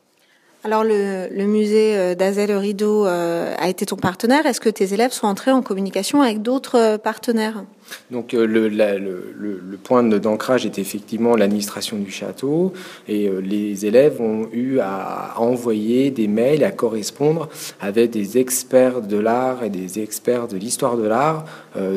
Alors 0.66 0.84
le, 0.84 1.46
musée 1.46 1.96
euh, 1.96 2.16
d'Azel 2.16 2.52
Rideau 2.52 3.06
a 3.06 3.70
été 3.70 3.86
ton 3.86 3.96
partenaire. 3.96 4.46
Est-ce 4.46 4.60
que 4.60 4.70
tes 4.70 4.94
élèves 4.94 5.12
sont 5.12 5.28
entrés 5.28 5.52
en 5.52 5.62
communication 5.62 6.22
avec 6.22 6.42
d'autres 6.42 6.98
partenaires? 6.98 7.64
Donc 8.12 8.34
le, 8.34 9.78
point 9.84 10.04
d'ancrage 10.04 10.66
est 10.66 10.78
effectivement 10.78 11.36
l'administration 11.36 11.98
du 11.98 12.12
château 12.12 12.74
et 13.08 13.30
les 13.42 13.86
élèves 13.86 14.22
ont 14.22 14.48
eu 14.52 14.80
à 14.80 15.34
envoyer 15.38 16.12
des 16.12 16.28
mails, 16.28 16.64
à 16.64 16.72
correspondre 16.72 17.50
avec 17.80 18.12
des 18.12 18.38
experts 18.38 19.02
de 19.02 19.18
l'art 19.18 19.64
et 19.64 19.70
des 19.70 20.00
experts 20.00 20.48
de 20.48 20.58
l'histoire 20.58 20.98
de 20.98 21.08
l'art 21.08 21.46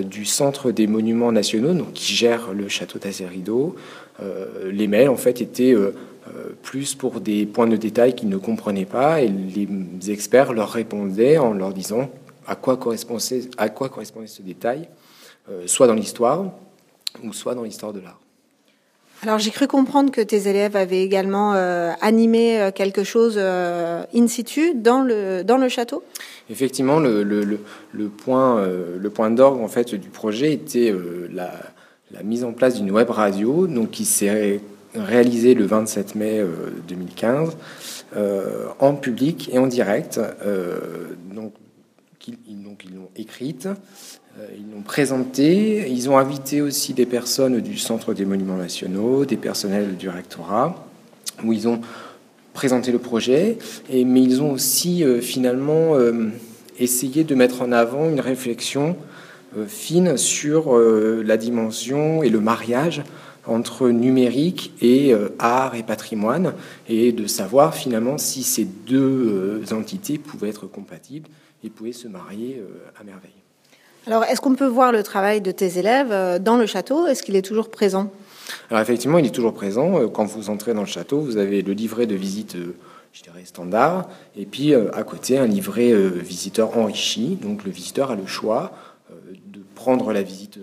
du 0.04 0.24
Centre 0.24 0.70
des 0.70 0.86
Monuments 0.86 1.32
Nationaux, 1.32 1.74
donc 1.74 1.92
qui 1.92 2.14
gère 2.14 2.54
le 2.54 2.68
château 2.68 2.98
d'Azel 2.98 3.28
Rideau. 3.28 3.76
les 4.64 4.86
mails 4.86 5.10
en 5.10 5.16
fait 5.16 5.42
étaient 5.42 5.74
euh, 5.74 5.94
plus 6.62 6.94
pour 6.94 7.20
des 7.20 7.46
points 7.46 7.66
de 7.66 7.76
détail 7.76 8.14
qu'ils 8.14 8.28
ne 8.28 8.36
comprenaient 8.36 8.84
pas, 8.84 9.20
et 9.20 9.28
les 9.28 10.10
experts 10.10 10.52
leur 10.52 10.70
répondaient 10.70 11.38
en 11.38 11.52
leur 11.52 11.72
disant 11.72 12.10
à 12.46 12.56
quoi 12.56 12.76
correspondait, 12.76 13.48
à 13.56 13.68
quoi 13.68 13.88
correspondait 13.88 14.26
ce 14.26 14.42
détail, 14.42 14.88
euh, 15.50 15.62
soit 15.66 15.86
dans 15.86 15.94
l'histoire 15.94 16.52
ou 17.22 17.32
soit 17.32 17.54
dans 17.54 17.62
l'histoire 17.62 17.92
de 17.92 18.00
l'art. 18.00 18.18
Alors 19.22 19.38
j'ai 19.38 19.52
cru 19.52 19.68
comprendre 19.68 20.10
que 20.10 20.20
tes 20.20 20.48
élèves 20.48 20.74
avaient 20.74 21.02
également 21.02 21.54
euh, 21.54 21.92
animé 22.00 22.70
quelque 22.74 23.04
chose 23.04 23.38
in 23.38 24.26
situ 24.26 24.74
dans 24.74 25.02
le, 25.02 25.44
dans 25.44 25.58
le 25.58 25.68
château? 25.68 26.02
Effectivement, 26.50 26.98
le, 26.98 27.22
le, 27.22 27.60
le 27.92 28.08
point, 28.08 28.66
le 28.66 29.10
point 29.10 29.30
d'orgue 29.30 29.60
en 29.60 29.68
fait, 29.68 29.94
du 29.94 30.08
projet 30.08 30.52
était 30.52 30.92
la, 31.32 31.52
la, 32.10 32.24
mise 32.24 32.42
en 32.42 32.52
place 32.52 32.74
d'une 32.74 32.90
web 32.90 33.10
radio 33.10 33.68
donc, 33.68 33.92
qui 33.92 34.04
s'est 34.04 34.60
réalisé 34.94 35.54
le 35.54 35.64
27 35.64 36.14
mai 36.14 36.44
2015 36.88 37.48
euh, 37.48 37.52
euh, 38.16 38.66
en 38.78 38.94
public 38.94 39.50
et 39.52 39.58
en 39.58 39.66
direct. 39.66 40.20
Euh, 40.44 40.78
donc, 41.34 41.54
ils, 42.26 42.62
l'ont 42.62 43.08
écrite, 43.16 43.68
ils 44.56 44.70
l'ont 44.72 44.82
présentée. 44.82 45.90
Ils 45.90 46.08
ont 46.08 46.18
invité 46.18 46.60
aussi 46.60 46.94
des 46.94 47.06
personnes 47.06 47.60
du 47.60 47.78
Centre 47.78 48.14
des 48.14 48.24
Monuments 48.24 48.56
Nationaux, 48.56 49.24
des 49.24 49.36
personnels 49.36 49.96
du 49.96 50.08
rectorat, 50.08 50.86
où 51.42 51.52
ils 51.52 51.66
ont 51.66 51.80
présenté 52.52 52.92
le 52.92 52.98
projet. 52.98 53.58
Et, 53.90 54.04
mais 54.04 54.22
ils 54.22 54.40
ont 54.40 54.52
aussi 54.52 55.04
finalement 55.20 55.96
essayé 56.78 57.24
de 57.24 57.34
mettre 57.34 57.62
en 57.62 57.72
avant 57.72 58.08
une 58.08 58.20
réflexion 58.20 58.96
fine 59.66 60.16
sur 60.16 60.78
la 60.78 61.36
dimension 61.36 62.22
et 62.22 62.28
le 62.28 62.40
mariage 62.40 63.02
entre 63.46 63.88
numérique 63.88 64.72
et 64.80 65.12
euh, 65.12 65.34
art 65.38 65.74
et 65.74 65.82
patrimoine, 65.82 66.54
et 66.88 67.12
de 67.12 67.26
savoir 67.26 67.74
finalement 67.74 68.18
si 68.18 68.42
ces 68.42 68.64
deux 68.64 69.62
euh, 69.62 69.74
entités 69.74 70.18
pouvaient 70.18 70.48
être 70.48 70.66
compatibles 70.66 71.28
et 71.64 71.70
pouvaient 71.70 71.92
se 71.92 72.08
marier 72.08 72.60
euh, 72.60 73.00
à 73.00 73.04
merveille. 73.04 73.30
Alors, 74.06 74.24
est-ce 74.24 74.40
qu'on 74.40 74.54
peut 74.54 74.66
voir 74.66 74.90
le 74.90 75.02
travail 75.02 75.40
de 75.40 75.52
tes 75.52 75.78
élèves 75.78 76.42
dans 76.42 76.56
le 76.56 76.66
château? 76.66 77.06
Est-ce 77.06 77.22
qu'il 77.22 77.36
est 77.36 77.42
toujours 77.42 77.70
présent? 77.70 78.12
Alors, 78.68 78.82
effectivement, 78.82 79.18
il 79.18 79.26
est 79.26 79.34
toujours 79.34 79.54
présent. 79.54 80.08
Quand 80.08 80.24
vous 80.24 80.50
entrez 80.50 80.74
dans 80.74 80.80
le 80.80 80.88
château, 80.88 81.20
vous 81.20 81.36
avez 81.36 81.62
le 81.62 81.72
livret 81.72 82.06
de 82.06 82.16
visite, 82.16 82.56
je 83.12 83.22
dirais, 83.22 83.44
standard, 83.44 84.08
et 84.36 84.44
puis 84.44 84.74
à 84.74 85.04
côté, 85.04 85.38
un 85.38 85.46
livret 85.46 85.92
visiteur 85.94 86.76
enrichi. 86.76 87.38
Donc, 87.40 87.62
le 87.62 87.70
visiteur 87.70 88.10
a 88.10 88.16
le 88.16 88.26
choix 88.26 88.72
de 89.46 89.60
prendre 89.76 90.12
la 90.12 90.22
visite 90.22 90.58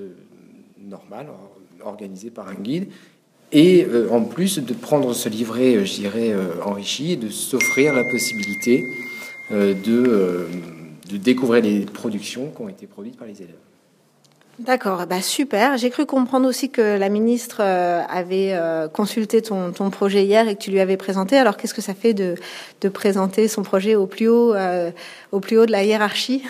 normale, 0.78 1.28
organisé 1.84 2.30
par 2.30 2.48
un 2.48 2.56
guide. 2.56 2.88
Et 3.52 3.86
euh, 3.86 4.10
en 4.12 4.22
plus 4.22 4.60
de 4.60 4.74
prendre 4.74 5.14
ce 5.14 5.28
livret, 5.28 5.76
euh, 5.76 5.86
je 5.86 5.94
dirais, 5.96 6.32
euh, 6.32 6.62
enrichi, 6.64 7.18
de 7.18 7.30
s'offrir 7.30 7.94
la 7.94 8.04
possibilité 8.04 8.86
de, 9.52 10.48
de 11.10 11.18
découvrir 11.18 11.64
les 11.64 11.80
productions 11.80 12.52
qui 12.56 12.62
ont 12.62 12.70
été 12.70 12.86
produites 12.86 13.18
par 13.18 13.28
les 13.28 13.42
élèves. 13.42 13.56
D'accord, 14.60 15.08
bah 15.08 15.24
super. 15.24 15.76
J'ai 15.76 15.90
cru 15.90 16.06
comprendre 16.06 16.48
aussi 16.48 16.70
que 16.70 17.00
la 17.00 17.10
ministre 17.10 17.62
avait 17.62 18.56
consulté 18.94 19.42
ton, 19.42 19.72
ton, 19.72 19.90
projet 19.90 20.24
hier 20.24 20.48
et 20.48 20.56
que 20.56 20.62
tu 20.62 20.70
lui 20.70 20.80
avais 20.80 20.98
présenté. 20.98 21.36
Alors 21.36 21.58
qu'est-ce 21.58 21.74
que 21.74 21.82
ça 21.82 21.96
fait 21.96 22.14
de, 22.14 22.36
de 22.82 22.90
présenter 22.90 23.48
son 23.48 23.64
projet 23.64 23.96
au 23.96 24.06
plus 24.06 24.28
haut, 24.28 24.54
au 25.32 25.40
plus 25.40 25.58
haut 25.58 25.66
de 25.66 25.72
la 25.72 25.84
hiérarchie? 25.84 26.44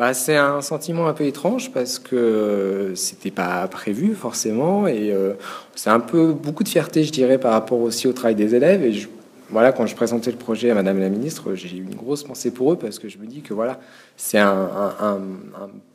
Bah, 0.00 0.14
c'est 0.14 0.38
un 0.38 0.62
sentiment 0.62 1.08
un 1.08 1.12
peu 1.12 1.24
étrange 1.24 1.72
parce 1.72 1.98
que 1.98 2.94
c'était 2.94 3.30
pas 3.30 3.68
prévu 3.68 4.14
forcément 4.14 4.86
et 4.86 5.12
euh, 5.12 5.34
c'est 5.74 5.90
un 5.90 6.00
peu 6.00 6.32
beaucoup 6.32 6.64
de 6.64 6.70
fierté, 6.70 7.04
je 7.04 7.12
dirais, 7.12 7.36
par 7.36 7.52
rapport 7.52 7.78
aussi 7.78 8.08
au 8.08 8.14
travail 8.14 8.34
des 8.34 8.54
élèves. 8.54 8.82
Et 8.82 9.06
voilà, 9.50 9.72
quand 9.72 9.84
je 9.84 9.94
présentais 9.94 10.30
le 10.30 10.38
projet 10.38 10.70
à 10.70 10.74
Madame 10.74 11.00
la 11.00 11.10
Ministre, 11.10 11.54
j'ai 11.54 11.76
eu 11.76 11.82
une 11.82 11.96
grosse 11.96 12.24
pensée 12.24 12.50
pour 12.50 12.72
eux 12.72 12.76
parce 12.76 12.98
que 12.98 13.10
je 13.10 13.18
me 13.18 13.26
dis 13.26 13.42
que 13.42 13.52
voilà, 13.52 13.78
c'est 14.16 14.38
un, 14.38 15.20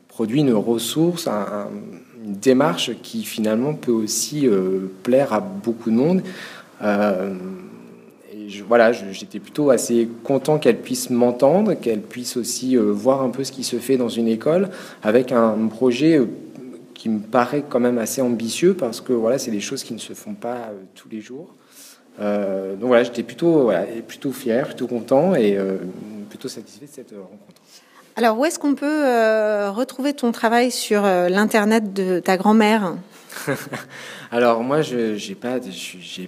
produit, 0.08 0.42
une 0.42 0.54
ressource, 0.54 1.28
une 2.24 2.36
démarche 2.36 2.92
qui 3.02 3.24
finalement 3.24 3.74
peut 3.74 3.92
aussi 3.92 4.48
euh, 4.48 4.82
plaire 5.02 5.34
à 5.34 5.40
beaucoup 5.40 5.90
de 5.90 5.96
monde. 5.96 6.22
Euh, 6.84 7.34
voilà, 8.68 8.92
j'étais 8.92 9.40
plutôt 9.40 9.70
assez 9.70 10.10
content 10.24 10.58
qu'elle 10.58 10.78
puisse 10.78 11.10
m'entendre, 11.10 11.74
qu'elle 11.74 12.02
puisse 12.02 12.38
aussi 12.38 12.78
euh, 12.78 12.92
voir 12.92 13.22
un 13.22 13.30
peu 13.30 13.44
ce 13.44 13.52
qui 13.52 13.64
se 13.64 13.78
fait 13.78 13.98
dans 13.98 14.10
une 14.10 14.28
école, 14.28 14.70
avec 15.04 15.32
un 15.32 15.68
projet 15.68 16.18
euh, 16.18 16.28
qui 16.94 17.10
me 17.10 17.20
paraît 17.20 17.64
quand 17.68 17.80
même 17.80 17.98
assez 17.98 18.22
ambitieux 18.22 18.74
parce 18.74 19.02
que 19.02 19.14
voilà, 19.14 19.38
c'est 19.38 19.52
des 19.52 19.62
choses 19.62 19.84
qui 19.84 19.94
ne 19.94 20.00
se 20.00 20.14
font 20.14 20.34
pas 20.34 20.56
euh, 20.56 20.74
tous 20.96 21.10
les 21.10 21.22
jours. 21.22 21.54
donc 22.20 22.88
voilà, 22.88 23.04
j'étais 23.04 23.24
plutôt, 23.24 23.72
plutôt 24.08 24.32
fier, 24.32 24.66
plutôt 24.66 24.88
content 24.88 25.36
et 25.36 25.58
plutôt 26.30 26.48
satisfait 26.48 26.86
de 26.86 26.92
cette 26.92 27.12
rencontre. 27.12 27.62
Alors, 28.16 28.40
où 28.40 28.46
est-ce 28.46 28.58
qu'on 28.58 28.76
peut 28.76 29.04
retrouver 29.70 30.14
ton 30.14 30.32
travail 30.32 30.72
sur 30.72 31.02
l'internet 31.02 31.92
de 31.92 32.22
ta 32.22 32.38
grand-mère? 32.38 32.96
Alors 34.32 34.64
moi, 34.64 34.82
je 34.82 35.14
n'ai 35.28 35.36
pas, 35.36 35.60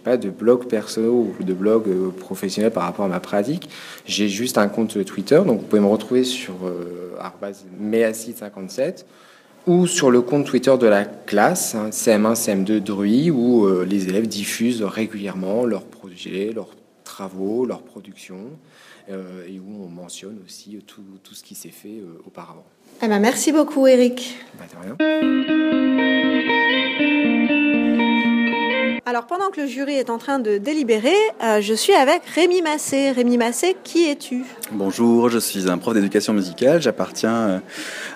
pas 0.04 0.18
de 0.18 0.30
blog 0.30 0.68
perso 0.68 1.02
ou 1.40 1.44
de 1.44 1.54
blog 1.54 1.88
euh, 1.88 2.10
professionnel 2.10 2.72
par 2.72 2.84
rapport 2.84 3.06
à 3.06 3.08
ma 3.08 3.20
pratique. 3.20 3.70
J'ai 4.06 4.30
juste 4.30 4.58
un 4.58 4.68
compte 4.68 5.04
Twitter, 5.06 5.42
donc 5.46 5.62
vous 5.62 5.66
pouvez 5.66 5.82
me 5.82 5.88
retrouver 5.88 6.24
sur 6.24 6.56
euh, 6.66 7.18
57 8.34 9.06
ou 9.66 9.86
sur 9.86 10.12
le 10.12 10.22
compte 10.22 10.46
Twitter 10.46 10.74
de 10.80 10.88
la 10.88 11.04
classe, 11.04 11.76
CM1, 11.76 12.26
hein, 12.26 12.34
CM2 12.34 12.80
Druy, 12.80 13.32
où 13.32 13.66
euh, 13.66 13.84
les 13.84 14.08
élèves 14.08 14.28
diffusent 14.28 14.84
régulièrement 14.84 15.66
leurs 15.66 15.86
projets, 15.86 16.54
leurs 16.56 16.70
travaux, 17.04 17.66
leurs 17.66 17.82
productions, 17.82 18.52
euh, 19.10 19.46
et 19.46 19.60
où 19.60 19.84
on 19.84 19.90
mentionne 19.90 20.40
aussi 20.46 20.80
tout 20.86 21.34
ce 21.34 21.44
qui 21.44 21.56
s'est 21.56 21.70
fait 21.70 22.02
auparavant. 22.26 22.66
Eh 23.00 23.08
ben, 23.08 23.20
merci 23.20 23.52
beaucoup 23.52 23.86
Eric. 23.86 24.40
Bah, 24.58 24.66
de 24.72 24.76
rien. 24.84 24.96
Alors 29.06 29.26
pendant 29.26 29.50
que 29.52 29.62
le 29.62 29.68
jury 29.68 29.94
est 29.94 30.10
en 30.10 30.18
train 30.18 30.40
de 30.40 30.58
délibérer, 30.58 31.16
euh, 31.44 31.62
je 31.62 31.74
suis 31.74 31.94
avec 31.94 32.24
Rémi 32.26 32.62
Massé. 32.62 33.12
Rémi 33.12 33.38
Massé, 33.38 33.78
qui 33.84 34.10
es-tu? 34.10 34.44
Bonjour, 34.72 35.30
je 35.30 35.40
suis 35.40 35.70
un 35.70 35.78
prof 35.78 35.94
d'éducation 35.94 36.34
musicale. 36.34 36.82
J'appartiens 36.82 37.36
euh, 37.36 37.60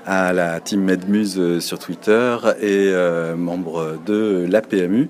à 0.06 0.34
la 0.34 0.60
team 0.60 0.82
Medmuse 0.82 1.40
euh, 1.40 1.60
sur 1.60 1.80
Twitter 1.80 2.38
et 2.62 2.92
membre 3.38 4.00
de 4.06 4.46
l'APMU. 4.50 5.10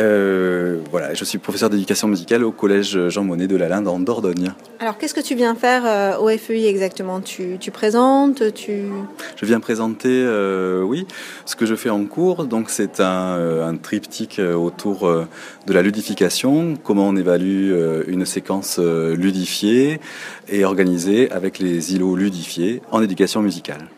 Euh, 0.00 0.78
voilà, 0.90 1.12
je 1.12 1.24
suis 1.24 1.38
professeur 1.38 1.68
d'éducation 1.68 2.08
musicale 2.08 2.42
au 2.42 2.52
collège 2.52 3.08
Jean 3.08 3.22
Monnet 3.22 3.46
de 3.46 3.56
la 3.56 3.68
Linde 3.68 3.86
en 3.86 4.00
Dordogne. 4.00 4.52
Alors, 4.78 4.96
qu'est-ce 4.96 5.12
que 5.12 5.20
tu 5.20 5.34
viens 5.34 5.54
faire 5.54 5.82
euh, 5.84 6.16
au 6.18 6.28
FEI 6.38 6.68
exactement? 6.68 7.20
Tu, 7.20 7.58
présentes 7.70 8.54
tu... 8.54 8.84
Je 9.36 9.44
viens 9.44 9.60
présenter, 9.60 10.08
euh, 10.08 10.82
oui, 10.82 11.06
ce 11.44 11.54
que 11.54 11.66
je 11.66 11.74
fais 11.74 11.90
en 11.90 12.04
cours. 12.06 12.46
Donc, 12.46 12.70
c'est 12.70 13.00
un, 13.00 13.68
un, 13.68 13.76
triptyque 13.76 14.40
autour 14.40 15.06
de 15.66 15.72
la 15.72 15.82
ludification, 15.82 16.74
comment 16.82 17.08
on 17.08 17.16
évalue 17.16 17.72
une 18.08 18.24
séquence 18.24 18.78
ludifiée 18.78 20.00
et 20.48 20.64
organisée 20.64 21.30
avec 21.30 21.58
les 21.58 21.94
îlots 21.94 22.16
ludifiés 22.16 22.82
en 22.90 23.02
éducation 23.02 23.42
musicale. 23.42 23.88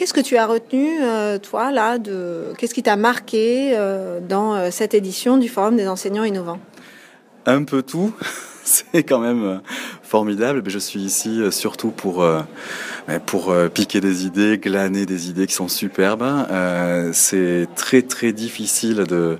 Qu'est-ce 0.00 0.14
que 0.14 0.22
tu 0.22 0.38
as 0.38 0.46
retenu, 0.46 1.02
euh, 1.02 1.36
toi, 1.36 1.70
là, 1.70 1.98
de 1.98 2.54
qu'est-ce 2.56 2.72
qui 2.72 2.82
t'a 2.82 2.96
marqué 2.96 3.72
euh, 3.74 4.18
dans 4.26 4.54
euh, 4.54 4.70
cette 4.70 4.94
édition 4.94 5.36
du 5.36 5.50
Forum 5.50 5.76
des 5.76 5.86
enseignants 5.88 6.24
innovants? 6.24 6.58
Un 7.44 7.64
peu 7.64 7.82
tout. 7.82 8.10
C'est 8.64 9.02
quand 9.02 9.18
même 9.18 9.60
formidable. 10.02 10.62
Je 10.64 10.78
suis 10.78 11.00
ici 11.00 11.42
surtout 11.50 11.90
pour 11.90 12.24
pour 13.26 13.54
piquer 13.74 14.00
des 14.00 14.24
idées, 14.24 14.56
glaner 14.56 15.04
des 15.04 15.28
idées 15.28 15.46
qui 15.46 15.54
sont 15.54 15.68
superbes. 15.68 16.46
C'est 17.12 17.66
très 17.74 18.02
très 18.02 18.32
difficile 18.32 19.04
de 19.08 19.38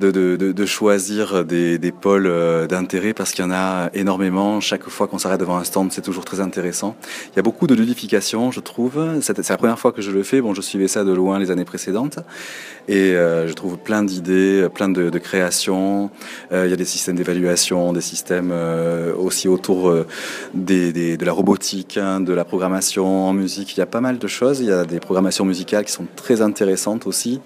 de, 0.00 0.66
choisir 0.66 1.44
des, 1.44 1.92
pôles 1.92 2.26
euh, 2.26 2.66
d'intérêt 2.66 3.12
parce 3.12 3.32
qu'il 3.32 3.44
y 3.44 3.48
en 3.48 3.50
a 3.50 3.90
énormément. 3.94 4.60
Chaque 4.60 4.88
fois 4.88 5.06
qu'on 5.06 5.18
s'arrête 5.18 5.40
devant 5.40 5.56
un 5.56 5.64
stand, 5.64 5.92
c'est 5.92 6.02
toujours 6.02 6.24
très 6.24 6.40
intéressant. 6.40 6.96
Il 7.32 7.36
y 7.36 7.38
a 7.38 7.42
beaucoup 7.42 7.66
de 7.66 7.74
ludification, 7.74 8.50
je 8.50 8.60
trouve. 8.60 9.20
C'est 9.20 9.48
la 9.48 9.56
première 9.56 9.78
fois 9.78 9.92
que 9.92 10.02
je 10.02 10.10
le 10.10 10.22
fais. 10.22 10.40
Bon, 10.40 10.54
je 10.54 10.60
suivais 10.60 10.88
ça 10.88 11.04
de 11.04 11.12
loin 11.12 11.38
les 11.38 11.50
années 11.50 11.64
précédentes. 11.64 12.18
Et 12.88 13.14
euh, 13.14 13.46
je 13.46 13.52
trouve 13.52 13.78
plein 13.78 14.02
d'idées, 14.02 14.66
plein 14.72 14.88
de, 14.88 15.18
créations. 15.18 16.10
Euh, 16.52 16.66
il 16.66 16.70
y 16.70 16.72
a 16.72 16.76
des 16.76 16.84
systèmes 16.84 17.16
d'évaluation, 17.16 17.92
des 17.92 18.00
systèmes 18.00 18.52
aussi 19.16 19.48
autour 19.48 19.92
de 20.54 21.24
la 21.24 21.32
robotique, 21.32 21.96
hein, 21.96 22.20
de 22.20 22.32
la 22.32 22.44
programmation 22.44 23.28
en 23.28 23.32
musique. 23.32 23.76
Il 23.76 23.80
y 23.80 23.82
a 23.82 23.86
pas 23.86 24.00
mal 24.00 24.18
de 24.18 24.26
choses. 24.26 24.60
Il 24.60 24.66
y 24.66 24.72
a 24.72 24.84
des 24.84 25.00
programmations 25.00 25.44
musicales 25.44 25.84
qui 25.84 25.92
sont 25.92 26.06
très 26.16 26.42
intéressantes 26.42 27.06
aussi. 27.06 27.40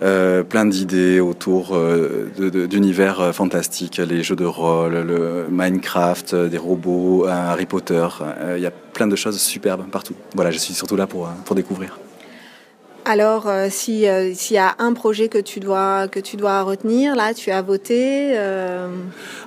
Euh, 0.00 0.44
plein 0.44 0.64
d'idées 0.64 1.18
autour 1.18 1.74
euh, 1.74 2.30
d'univers 2.38 3.20
euh, 3.20 3.32
fantastiques, 3.32 3.96
les 3.96 4.22
jeux 4.22 4.36
de 4.36 4.44
rôle, 4.44 4.92
le 4.94 5.46
Minecraft, 5.50 6.34
des 6.34 6.58
robots, 6.58 7.26
Harry 7.26 7.66
Potter. 7.66 8.06
Il 8.54 8.62
y 8.62 8.66
a 8.66 8.70
plein 8.70 9.08
de 9.08 9.16
choses 9.16 9.40
superbes 9.40 9.88
partout. 9.90 10.14
Voilà, 10.34 10.50
je 10.50 10.58
suis 10.58 10.74
surtout 10.74 10.96
là 10.96 11.06
pour, 11.06 11.28
pour 11.44 11.56
découvrir. 11.56 11.98
Alors, 13.10 13.48
euh, 13.48 13.68
si 13.70 14.06
euh, 14.06 14.34
s'il 14.34 14.56
y 14.56 14.58
a 14.58 14.76
un 14.78 14.92
projet 14.92 15.28
que 15.28 15.38
tu 15.38 15.60
dois 15.60 16.08
que 16.08 16.20
tu 16.20 16.36
dois 16.36 16.60
retenir, 16.60 17.16
là, 17.16 17.32
tu 17.32 17.50
as 17.50 17.62
voté. 17.62 18.36
Euh... 18.36 18.86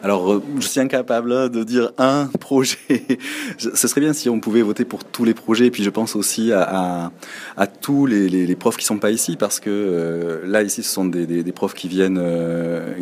Alors, 0.01 0.41
je 0.59 0.67
suis 0.67 0.79
incapable 0.79 1.51
de 1.51 1.63
dire 1.63 1.91
un 1.99 2.25
projet. 2.39 2.79
Ce 3.59 3.87
serait 3.87 4.01
bien 4.01 4.13
si 4.13 4.29
on 4.29 4.39
pouvait 4.39 4.63
voter 4.63 4.83
pour 4.83 5.03
tous 5.03 5.25
les 5.25 5.35
projets. 5.35 5.67
Et 5.67 5.71
puis, 5.71 5.83
je 5.83 5.91
pense 5.91 6.15
aussi 6.15 6.51
à, 6.51 7.11
à, 7.55 7.67
tous 7.67 8.07
les, 8.07 8.29
les, 8.29 8.55
profs 8.55 8.77
qui 8.77 8.85
sont 8.85 8.97
pas 8.97 9.11
ici, 9.11 9.35
parce 9.37 9.59
que 9.59 10.41
là, 10.43 10.63
ici, 10.63 10.81
ce 10.81 10.91
sont 10.91 11.05
des, 11.05 11.27
des, 11.27 11.51
profs 11.51 11.75
qui 11.75 11.87
viennent 11.87 12.19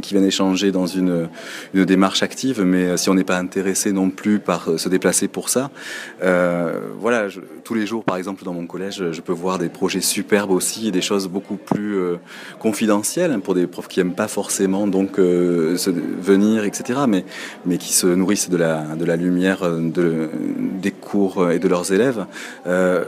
qui 0.02 0.14
viennent 0.14 0.26
échanger 0.26 0.74
dans 0.74 0.88
une, 0.88 1.30
une 1.74 1.86
démarche 1.86 2.22
active. 2.22 2.64
Mais 2.64 2.98
si 2.98 3.10
on 3.10 3.14
n'est 3.14 3.24
pas 3.24 3.38
intéressé 3.38 3.94
non 3.94 4.10
plus 4.10 4.40
par 4.40 4.78
se 4.78 4.90
déplacer 4.90 5.30
pour 5.30 5.48
ça, 5.48 5.72
voilà, 6.20 7.28
tous 7.70 7.76
les 7.76 7.86
jours, 7.86 8.04
par 8.04 8.18
exemple, 8.18 8.44
dans 8.44 8.54
mon 8.56 8.66
collège, 8.66 9.12
je 9.12 9.22
peux 9.22 9.32
voir 9.32 9.60
des 9.60 9.70
projets 9.70 10.02
superbes 10.02 10.50
aussi 10.50 10.92
des 10.92 11.02
choses 11.02 11.28
beaucoup 11.28 11.56
plus 11.56 12.00
euh, 12.00 12.16
confidentielles 12.58 13.32
hein, 13.32 13.40
pour 13.40 13.54
des 13.54 13.68
profs 13.68 13.88
qui 13.88 14.00
aiment 14.00 14.16
pas 14.16 14.28
forcément 14.28 14.88
donc 14.88 15.20
euh, 15.20 15.78
venir, 16.20 16.64
etc. 16.64 17.02
Mais, 17.08 17.26
mais 17.68 17.78
qui 17.78 17.94
se 17.94 18.08
nourrissent 18.08 18.50
de 18.50 18.58
la, 18.58 18.96
de 18.96 19.06
la 19.06 19.16
lumière 19.18 19.70
de, 19.70 20.32
des 20.82 20.90
cours 20.90 21.52
et 21.52 21.60
de 21.60 21.68
leurs 21.68 21.94
élèves. 21.94 22.26
Euh, 22.66 23.06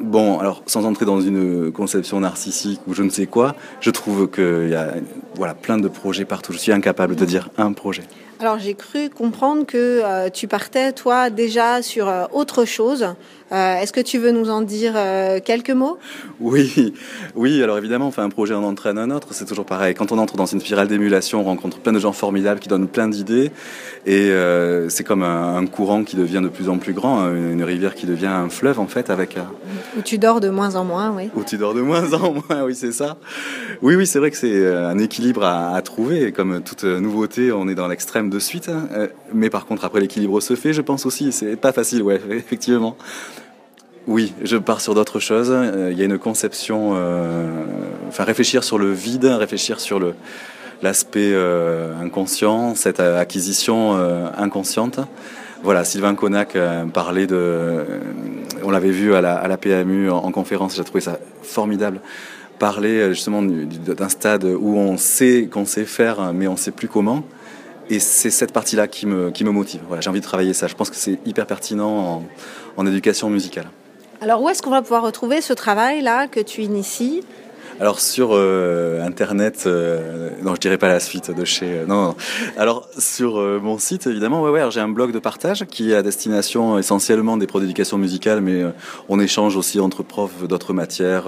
bon, 0.00 0.40
alors 0.40 0.64
sans 0.66 0.84
entrer 0.84 1.04
dans 1.04 1.20
une 1.20 1.70
conception 1.70 2.18
narcissique 2.18 2.80
ou 2.88 2.94
je 2.94 3.04
ne 3.04 3.10
sais 3.10 3.26
quoi, 3.26 3.54
je 3.80 3.90
trouve 3.90 4.28
qu'il 4.28 4.68
y 4.68 4.74
a 4.74 4.94
voilà, 5.36 5.54
plein 5.54 5.78
de 5.78 5.86
projets 5.86 6.24
partout. 6.24 6.52
Je 6.52 6.58
suis 6.58 6.72
incapable 6.72 7.14
de 7.14 7.24
dire 7.24 7.50
un 7.56 7.72
projet. 7.72 8.02
Alors 8.42 8.58
j'ai 8.58 8.74
cru 8.74 9.08
comprendre 9.08 9.64
que 9.64 10.00
euh, 10.02 10.28
tu 10.28 10.48
partais, 10.48 10.90
toi, 10.90 11.30
déjà 11.30 11.80
sur 11.80 12.08
euh, 12.08 12.24
autre 12.32 12.64
chose. 12.64 13.06
Euh, 13.52 13.76
Est-ce 13.76 13.92
que 13.92 14.00
tu 14.00 14.18
veux 14.18 14.32
nous 14.32 14.50
en 14.50 14.62
dire 14.62 14.94
quelques 15.44 15.70
mots? 15.70 15.98
Oui, 16.40 16.94
oui. 17.36 17.62
Alors 17.62 17.76
évidemment, 17.76 18.06
enfin, 18.06 18.24
un 18.24 18.30
projet 18.30 18.54
en 18.54 18.64
entraîne 18.64 18.96
un 18.96 19.10
autre. 19.10 19.28
C'est 19.32 19.44
toujours 19.44 19.66
pareil. 19.66 19.94
Quand 19.94 20.10
on 20.10 20.16
entre 20.16 20.36
dans 20.36 20.46
une 20.46 20.58
spirale 20.58 20.88
d'émulation, 20.88 21.42
on 21.42 21.44
rencontre 21.44 21.78
plein 21.78 21.92
de 21.92 21.98
gens 21.98 22.12
formidables 22.12 22.60
qui 22.60 22.70
donnent 22.70 22.88
plein 22.88 23.08
d'idées. 23.08 23.50
Et 24.06 24.32
c'est 24.88 25.04
comme 25.04 25.22
un, 25.22 25.56
un, 25.56 25.66
courant 25.66 26.02
qui 26.02 26.16
devient 26.16 26.40
de 26.42 26.48
plus 26.48 26.70
en 26.70 26.78
plus 26.78 26.94
grand, 26.94 27.20
hein, 27.20 27.34
une, 27.34 27.52
une 27.52 27.62
rivière 27.62 27.94
qui 27.94 28.06
devient 28.06 28.26
un 28.26 28.48
fleuve 28.48 28.80
en 28.80 28.86
fait, 28.86 29.10
avec. 29.10 29.36
Où 29.98 30.00
tu 30.00 30.16
dors 30.16 30.40
de 30.40 30.48
moins 30.48 30.74
en 30.74 30.84
moins, 30.84 31.12
oui. 31.14 31.28
Où 31.36 31.44
tu 31.44 31.58
dors 31.58 31.74
de 31.74 31.82
moins 31.82 32.10
en 32.14 32.32
moins, 32.32 32.64
oui, 32.64 32.74
c'est 32.74 32.92
ça. 32.92 33.18
Oui, 33.82 33.96
oui, 33.96 34.06
c'est 34.06 34.18
vrai 34.18 34.30
que 34.30 34.38
c'est 34.38 34.66
un 34.74 34.98
équilibre 34.98 35.44
à, 35.44 35.76
à 35.76 35.82
trouver. 35.82 36.22
Et 36.22 36.32
comme 36.32 36.62
toute 36.62 36.84
nouveauté, 36.84 37.52
on 37.52 37.68
est 37.68 37.74
dans 37.74 37.86
l'extrême 37.86 38.30
de 38.32 38.38
suite. 38.38 38.68
Hein. 38.68 38.88
Euh, 38.92 39.08
mais 39.32 39.50
par 39.50 39.66
contre, 39.66 39.84
après 39.84 40.00
l'équilibre 40.00 40.40
se 40.40 40.56
fait, 40.56 40.72
je 40.72 40.82
pense 40.82 41.06
aussi. 41.06 41.32
C'est 41.32 41.56
pas 41.56 41.72
facile, 41.72 42.02
ouais, 42.02 42.20
effectivement. 42.30 42.96
Oui, 44.08 44.34
je 44.42 44.56
pars 44.56 44.80
sur 44.80 44.94
d'autres 44.94 45.20
choses. 45.20 45.50
Euh, 45.52 45.90
il 45.92 45.98
y 45.98 46.02
a 46.02 46.04
une 46.04 46.18
conception, 46.18 46.92
euh, 46.94 47.64
enfin 48.08 48.24
réfléchir 48.24 48.64
sur 48.64 48.78
le 48.78 48.90
vide, 48.90 49.26
réfléchir 49.26 49.78
sur 49.80 50.00
le 50.00 50.14
l'aspect 50.82 51.30
euh, 51.32 51.94
inconscient, 52.00 52.74
cette 52.74 52.98
acquisition 52.98 53.96
euh, 53.96 54.26
inconsciente. 54.36 54.98
Voilà, 55.62 55.84
Sylvain 55.84 56.16
Connac 56.16 56.58
parlait 56.92 57.28
de, 57.28 57.84
on 58.64 58.70
l'avait 58.70 58.90
vu 58.90 59.14
à 59.14 59.20
la, 59.20 59.56
PMU 59.56 60.10
en, 60.10 60.16
en 60.16 60.32
conférence, 60.32 60.74
j'ai 60.74 60.82
trouvé 60.82 61.00
ça 61.00 61.20
formidable 61.44 62.00
parler 62.58 63.08
justement 63.10 63.42
d'un 63.42 64.08
stade 64.08 64.44
où 64.44 64.76
on 64.76 64.96
sait 64.96 65.48
qu'on 65.50 65.64
sait 65.64 65.84
faire, 65.84 66.32
mais 66.32 66.48
on 66.48 66.52
ne 66.52 66.56
sait 66.56 66.72
plus 66.72 66.88
comment. 66.88 67.24
Et 67.92 68.00
c'est 68.00 68.30
cette 68.30 68.52
partie-là 68.52 68.88
qui 68.88 69.04
me, 69.04 69.30
qui 69.30 69.44
me 69.44 69.50
motive. 69.50 69.82
Voilà, 69.86 70.00
J'ai 70.00 70.08
envie 70.08 70.20
de 70.20 70.24
travailler 70.24 70.54
ça. 70.54 70.66
Je 70.66 70.74
pense 70.74 70.88
que 70.88 70.96
c'est 70.96 71.18
hyper 71.26 71.46
pertinent 71.46 71.90
en, 71.90 72.24
en 72.78 72.86
éducation 72.86 73.28
musicale. 73.28 73.66
Alors 74.22 74.40
où 74.40 74.48
est-ce 74.48 74.62
qu'on 74.62 74.70
va 74.70 74.80
pouvoir 74.80 75.02
retrouver 75.02 75.42
ce 75.42 75.52
travail-là 75.52 76.26
que 76.26 76.40
tu 76.40 76.62
inities? 76.62 77.22
Alors 77.82 77.98
sur 77.98 78.28
euh, 78.30 79.04
internet, 79.04 79.64
euh, 79.66 80.30
non 80.44 80.54
je 80.54 80.60
dirais 80.60 80.78
pas 80.78 80.86
la 80.86 81.00
suite 81.00 81.32
de 81.32 81.44
chez, 81.44 81.80
euh, 81.80 81.84
non, 81.84 82.00
non, 82.00 82.16
Alors 82.56 82.88
sur 82.96 83.40
mon 83.60 83.76
site 83.76 84.06
évidemment, 84.06 84.40
ouais 84.40 84.50
ouais, 84.50 84.70
j'ai 84.70 84.78
un 84.78 84.88
blog 84.88 85.10
de 85.10 85.18
partage 85.18 85.64
qui 85.64 85.90
est 85.90 85.96
à 85.96 86.02
destination 86.02 86.78
essentiellement 86.78 87.36
des 87.36 87.48
pros 87.48 87.58
d'éducation 87.58 87.98
musicale, 87.98 88.40
mais 88.40 88.62
on 89.08 89.18
échange 89.18 89.56
aussi 89.56 89.80
entre 89.80 90.04
profs 90.04 90.46
d'autres 90.46 90.72
matières. 90.72 91.24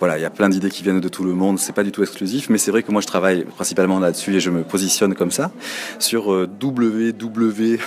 Voilà, 0.00 0.18
il 0.18 0.22
y 0.22 0.24
a 0.24 0.30
plein 0.30 0.48
d'idées 0.48 0.68
qui 0.68 0.82
viennent 0.82 1.00
de 1.00 1.08
tout 1.08 1.22
le 1.22 1.32
monde. 1.32 1.60
C'est 1.60 1.74
pas 1.74 1.84
du 1.84 1.92
tout 1.92 2.02
exclusif, 2.02 2.48
mais 2.50 2.58
c'est 2.58 2.72
vrai 2.72 2.82
que 2.82 2.90
moi 2.90 3.00
je 3.00 3.06
travaille 3.06 3.44
principalement 3.44 4.00
là-dessus 4.00 4.34
et 4.34 4.40
je 4.40 4.50
me 4.50 4.64
positionne 4.64 5.14
comme 5.14 5.30
ça 5.30 5.52
sur 6.00 6.26
www 6.26 7.78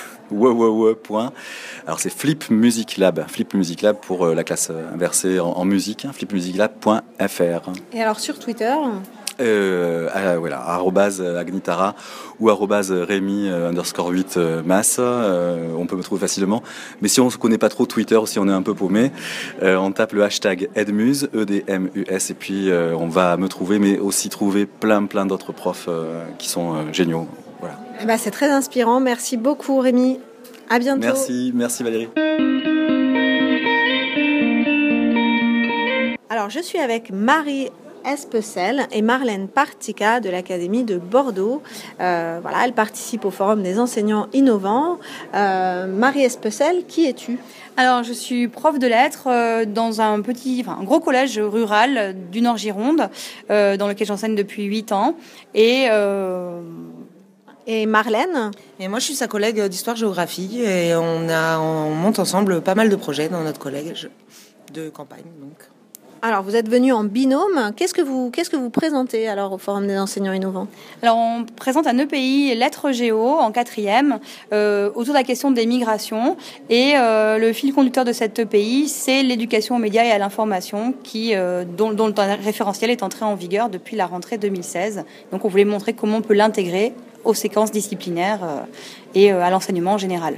alors 1.85 1.99
c'est 1.99 2.09
Flip 2.11 2.49
Music 2.49 2.97
Lab, 2.97 3.25
Flip 3.27 3.53
Music 3.53 3.81
Lab 3.81 3.97
pour 4.01 4.27
la 4.27 4.43
classe 4.43 4.71
inversée 4.93 5.39
en, 5.39 5.51
en 5.51 5.65
musique, 5.65 6.05
hein, 6.05 6.11
flipmusiclab.fr. 6.13 7.71
Et 7.93 8.01
alors 8.01 8.19
sur 8.19 8.39
Twitter 8.39 8.73
euh, 9.41 10.09
à, 10.13 10.37
voilà, 10.37 10.61
arrobase 10.61 11.21
agnitara 11.21 11.95
ou 12.39 12.49
arrobase 12.49 12.91
Rémi 12.91 13.47
euh, 13.47 13.69
underscore 13.69 14.09
8 14.09 14.37
euh, 14.37 14.63
masse. 14.63 14.97
Euh, 14.99 15.73
on 15.77 15.85
peut 15.85 15.95
me 15.95 16.03
trouver 16.03 16.21
facilement. 16.21 16.61
Mais 17.01 17.07
si 17.07 17.19
on 17.21 17.27
ne 17.27 17.31
connaît 17.31 17.57
pas 17.57 17.69
trop 17.69 17.85
Twitter, 17.85 18.19
si 18.25 18.39
on 18.39 18.47
est 18.47 18.53
un 18.53 18.61
peu 18.61 18.73
paumé, 18.73 19.11
euh, 19.63 19.77
on 19.77 19.91
tape 19.91 20.13
le 20.13 20.23
hashtag 20.23 20.69
Edmuse, 20.75 21.29
E-D-M-U-S, 21.33 22.29
et 22.29 22.33
puis 22.33 22.69
euh, 22.69 22.95
on 22.95 23.07
va 23.07 23.37
me 23.37 23.47
trouver, 23.47 23.79
mais 23.79 23.97
aussi 23.97 24.29
trouver 24.29 24.65
plein, 24.65 25.05
plein 25.05 25.25
d'autres 25.25 25.53
profs 25.53 25.89
qui 26.37 26.49
sont 26.49 26.91
géniaux. 26.91 27.27
Eh 28.01 28.05
ben, 28.05 28.17
c'est 28.17 28.31
très 28.31 28.49
inspirant. 28.49 28.99
Merci 28.99 29.37
beaucoup, 29.37 29.77
Rémi. 29.77 30.19
À 30.69 30.79
bientôt. 30.79 31.01
Merci, 31.01 31.51
merci 31.53 31.83
Valérie. 31.83 32.09
Alors, 36.29 36.49
je 36.49 36.59
suis 36.63 36.79
avec 36.79 37.11
Marie 37.11 37.69
Especel 38.03 38.87
et 38.91 39.03
Marlène 39.03 39.47
Partica 39.47 40.19
de 40.19 40.31
l'Académie 40.31 40.83
de 40.83 40.97
Bordeaux. 40.97 41.61
Euh, 41.99 42.39
voilà, 42.41 42.65
elle 42.65 42.73
participe 42.73 43.25
au 43.25 43.29
Forum 43.29 43.61
des 43.61 43.77
enseignants 43.77 44.27
innovants. 44.33 44.97
Euh, 45.35 45.85
Marie 45.85 46.23
Especel, 46.23 46.85
qui 46.87 47.05
es-tu? 47.05 47.37
Alors, 47.77 48.01
je 48.01 48.13
suis 48.13 48.47
prof 48.47 48.79
de 48.79 48.87
lettres 48.87 49.27
euh, 49.27 49.65
dans 49.65 50.01
un 50.01 50.21
petit, 50.21 50.63
enfin, 50.65 50.77
un 50.79 50.83
gros 50.83 50.99
collège 50.99 51.37
rural 51.37 52.15
du 52.31 52.41
Nord 52.41 52.57
Gironde, 52.57 53.09
euh, 53.51 53.77
dans 53.77 53.87
lequel 53.87 54.07
j'enseigne 54.07 54.35
depuis 54.35 54.63
8 54.63 54.91
ans. 54.91 55.15
Et, 55.53 55.85
euh, 55.91 56.61
et 57.67 57.85
Marlène 57.85 58.51
Et 58.79 58.87
moi, 58.87 58.99
je 58.99 59.05
suis 59.05 59.15
sa 59.15 59.27
collègue 59.27 59.61
d'histoire-géographie 59.61 60.61
et 60.61 60.95
on, 60.95 61.29
a, 61.29 61.59
on 61.59 61.91
monte 61.91 62.19
ensemble 62.19 62.61
pas 62.61 62.75
mal 62.75 62.89
de 62.89 62.95
projets 62.95 63.29
dans 63.29 63.41
notre 63.41 63.59
collège 63.59 64.09
de 64.73 64.89
campagne. 64.89 65.23
Donc. 65.39 65.57
Alors, 66.23 66.43
vous 66.43 66.55
êtes 66.55 66.69
venu 66.69 66.93
en 66.93 67.03
binôme. 67.03 67.71
Qu'est-ce 67.75 67.95
que 67.95 68.01
vous, 68.03 68.29
qu'est-ce 68.29 68.51
que 68.51 68.55
vous 68.55 68.69
présentez 68.69 69.27
alors 69.27 69.53
au 69.53 69.57
Forum 69.57 69.87
des 69.87 69.97
enseignants 69.97 70.33
innovants? 70.33 70.67
Alors, 71.01 71.17
on 71.17 71.45
présente 71.55 71.87
un 71.87 71.97
EPI 71.97 72.53
lettres 72.53 72.91
géo 72.91 73.39
en 73.39 73.51
quatrième 73.51 74.19
euh, 74.53 74.89
autour 74.89 75.13
de 75.15 75.17
la 75.17 75.23
question 75.23 75.49
des 75.49 75.65
migrations. 75.65 76.37
Et 76.69 76.93
euh, 76.95 77.39
le 77.39 77.51
fil 77.53 77.73
conducteur 77.73 78.05
de 78.05 78.13
cet 78.13 78.37
EPI, 78.37 78.87
c'est 78.87 79.23
l'éducation 79.23 79.77
aux 79.77 79.79
médias 79.79 80.03
et 80.03 80.11
à 80.11 80.19
l'information, 80.19 80.93
qui 81.03 81.33
euh, 81.33 81.65
dont, 81.65 81.91
dont 81.91 82.05
le 82.05 82.13
référentiel 82.43 82.91
est 82.91 83.01
entré 83.01 83.25
en 83.25 83.33
vigueur 83.33 83.69
depuis 83.69 83.95
la 83.95 84.05
rentrée 84.05 84.37
2016. 84.37 85.05
Donc, 85.31 85.43
on 85.43 85.47
voulait 85.47 85.65
montrer 85.65 85.93
comment 85.93 86.17
on 86.17 86.21
peut 86.21 86.35
l'intégrer 86.35 86.93
aux 87.23 87.33
séquences 87.33 87.71
disciplinaires 87.71 88.43
euh, 88.43 88.59
et 89.15 89.31
euh, 89.31 89.41
à 89.41 89.49
l'enseignement 89.49 89.93
en 89.93 89.97
général. 89.97 90.35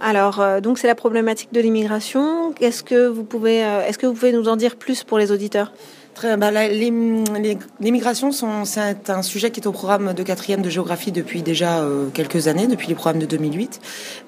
Alors, 0.00 0.40
euh, 0.40 0.60
donc 0.60 0.78
c'est 0.78 0.86
la 0.86 0.94
problématique 0.94 1.52
de 1.52 1.60
l'immigration. 1.60 2.54
Est-ce 2.60 2.82
que 2.82 3.06
vous 3.06 3.24
pouvez 3.24 4.32
nous 4.32 4.48
en 4.48 4.56
dire 4.56 4.76
plus 4.76 5.04
pour 5.04 5.18
les 5.18 5.32
auditeurs? 5.32 5.72
Très, 6.14 6.36
bah, 6.36 6.52
les, 6.52 6.68
les, 6.68 7.58
les, 7.80 7.90
migrations, 7.90 8.30
sont, 8.30 8.64
c'est 8.64 9.10
un 9.10 9.22
sujet 9.22 9.50
qui 9.50 9.60
est 9.60 9.66
au 9.66 9.72
programme 9.72 10.14
de 10.14 10.22
quatrième 10.22 10.62
de 10.62 10.70
géographie 10.70 11.10
depuis 11.10 11.42
déjà 11.42 11.80
euh, 11.80 12.08
quelques 12.14 12.46
années, 12.46 12.68
depuis 12.68 12.86
les 12.86 12.94
programmes 12.94 13.18
de 13.20 13.26
2008. 13.26 13.80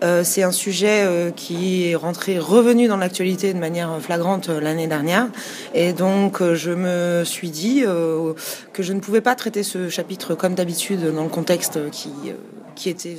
Euh, 0.03 0.25
c'est 0.25 0.43
un 0.43 0.51
sujet 0.51 1.05
euh, 1.05 1.31
qui 1.31 1.89
est 1.89 1.95
rentré, 1.95 2.41
revenu 2.41 2.89
dans 2.89 2.97
l'actualité 2.97 3.55
de 3.55 3.59
manière 3.61 4.01
flagrante 4.01 4.49
l'année 4.49 4.89
dernière. 4.89 5.29
Et 5.75 5.93
donc, 5.93 6.43
je 6.55 6.73
me 6.73 7.23
suis 7.25 7.51
dit 7.51 7.85
que 8.73 8.83
je 8.83 8.93
ne 8.93 8.99
pouvais 8.99 9.21
pas 9.21 9.37
traiter 9.37 9.63
ce 9.63 9.89
chapitre 9.89 10.35
comme 10.35 10.55
d'habitude 10.55 11.15
dans 11.15 11.23
le 11.23 11.29
contexte 11.29 11.79
qui 11.91 12.11
qui 12.77 12.91
était 12.91 13.17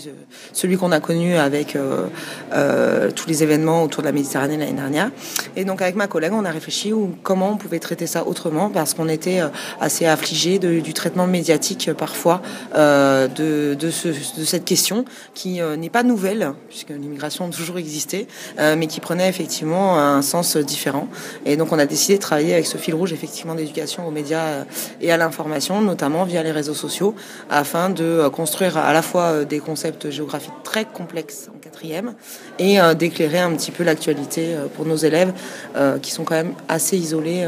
celui 0.53 0.77
qu'on 0.77 0.91
a 0.93 0.99
connu 1.01 1.35
avec 1.35 1.75
euh, 1.75 2.07
euh, 2.53 3.11
tous 3.11 3.27
les 3.27 3.43
événements 3.43 3.83
autour 3.83 4.03
de 4.03 4.07
la 4.07 4.13
Méditerranée 4.13 4.55
l'année 4.55 4.71
dernière. 4.71 5.11
Et 5.55 5.65
donc 5.65 5.81
avec 5.81 5.95
ma 5.95 6.07
collègue, 6.07 6.31
on 6.33 6.45
a 6.45 6.51
réfléchi 6.51 6.93
où, 6.93 7.15
comment 7.23 7.51
on 7.51 7.57
pouvait 7.57 7.79
traiter 7.79 8.07
ça 8.07 8.25
autrement, 8.25 8.69
parce 8.69 8.93
qu'on 8.93 9.09
était 9.09 9.41
euh, 9.41 9.49
assez 9.81 10.05
affligé 10.05 10.59
du 10.59 10.93
traitement 10.93 11.27
médiatique 11.27 11.91
parfois 11.93 12.41
euh, 12.75 13.27
de, 13.27 13.73
de, 13.73 13.89
ce, 13.89 14.07
de, 14.07 14.45
cette 14.45 14.65
question, 14.65 15.05
qui 15.33 15.61
euh, 15.61 15.75
n'est 15.75 15.89
pas 15.89 16.03
nouvelle, 16.03 16.53
puisque 16.69 16.89
l'immigration 16.89 17.47
a 17.47 17.49
toujours 17.49 17.77
existé, 17.77 18.27
euh, 18.59 18.75
mais 18.77 18.87
qui 18.87 18.99
prenait 18.99 19.27
effectivement 19.27 19.97
un 19.97 20.21
sens 20.21 20.57
différent. 20.57 21.07
Et 21.45 21.57
donc 21.57 21.71
on 21.71 21.79
a 21.79 21.85
décidé 21.85 22.17
de 22.17 22.21
travailler 22.21 22.53
avec 22.53 22.67
ce 22.67 22.77
fil 22.77 22.93
rouge 22.93 23.13
effectivement 23.13 23.55
d'éducation 23.55 24.07
aux 24.07 24.11
médias 24.11 24.65
et 25.01 25.11
à 25.11 25.17
l'information, 25.17 25.81
notamment 25.81 26.23
via 26.23 26.43
les 26.43 26.51
réseaux 26.51 26.73
sociaux, 26.73 27.15
afin 27.49 27.89
de 27.89 28.27
construire 28.27 28.77
à 28.77 28.93
la 28.93 29.01
fois 29.01 29.45
des 29.47 29.59
concepts 29.59 30.09
géographiques 30.09 30.53
très 30.63 30.85
complexes 30.85 31.49
en 31.53 31.57
quatrième 31.59 32.13
et 32.59 32.79
euh, 32.79 32.93
d'éclairer 32.93 33.39
un 33.39 33.53
petit 33.53 33.71
peu 33.71 33.83
l'actualité 33.83 34.53
euh, 34.53 34.67
pour 34.67 34.85
nos 34.85 34.95
élèves 34.95 35.33
euh, 35.75 35.99
qui 35.99 36.11
sont 36.11 36.23
quand 36.23 36.35
même 36.35 36.53
assez 36.67 36.97
isolés 36.97 37.45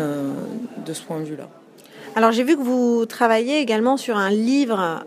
de 0.85 0.93
ce 0.93 1.01
point 1.01 1.19
de 1.19 1.25
vue-là. 1.25 1.47
Alors 2.15 2.31
j'ai 2.31 2.43
vu 2.43 2.57
que 2.57 2.61
vous 2.61 3.05
travaillez 3.05 3.59
également 3.59 3.97
sur 3.97 4.17
un 4.17 4.29
livre 4.29 5.05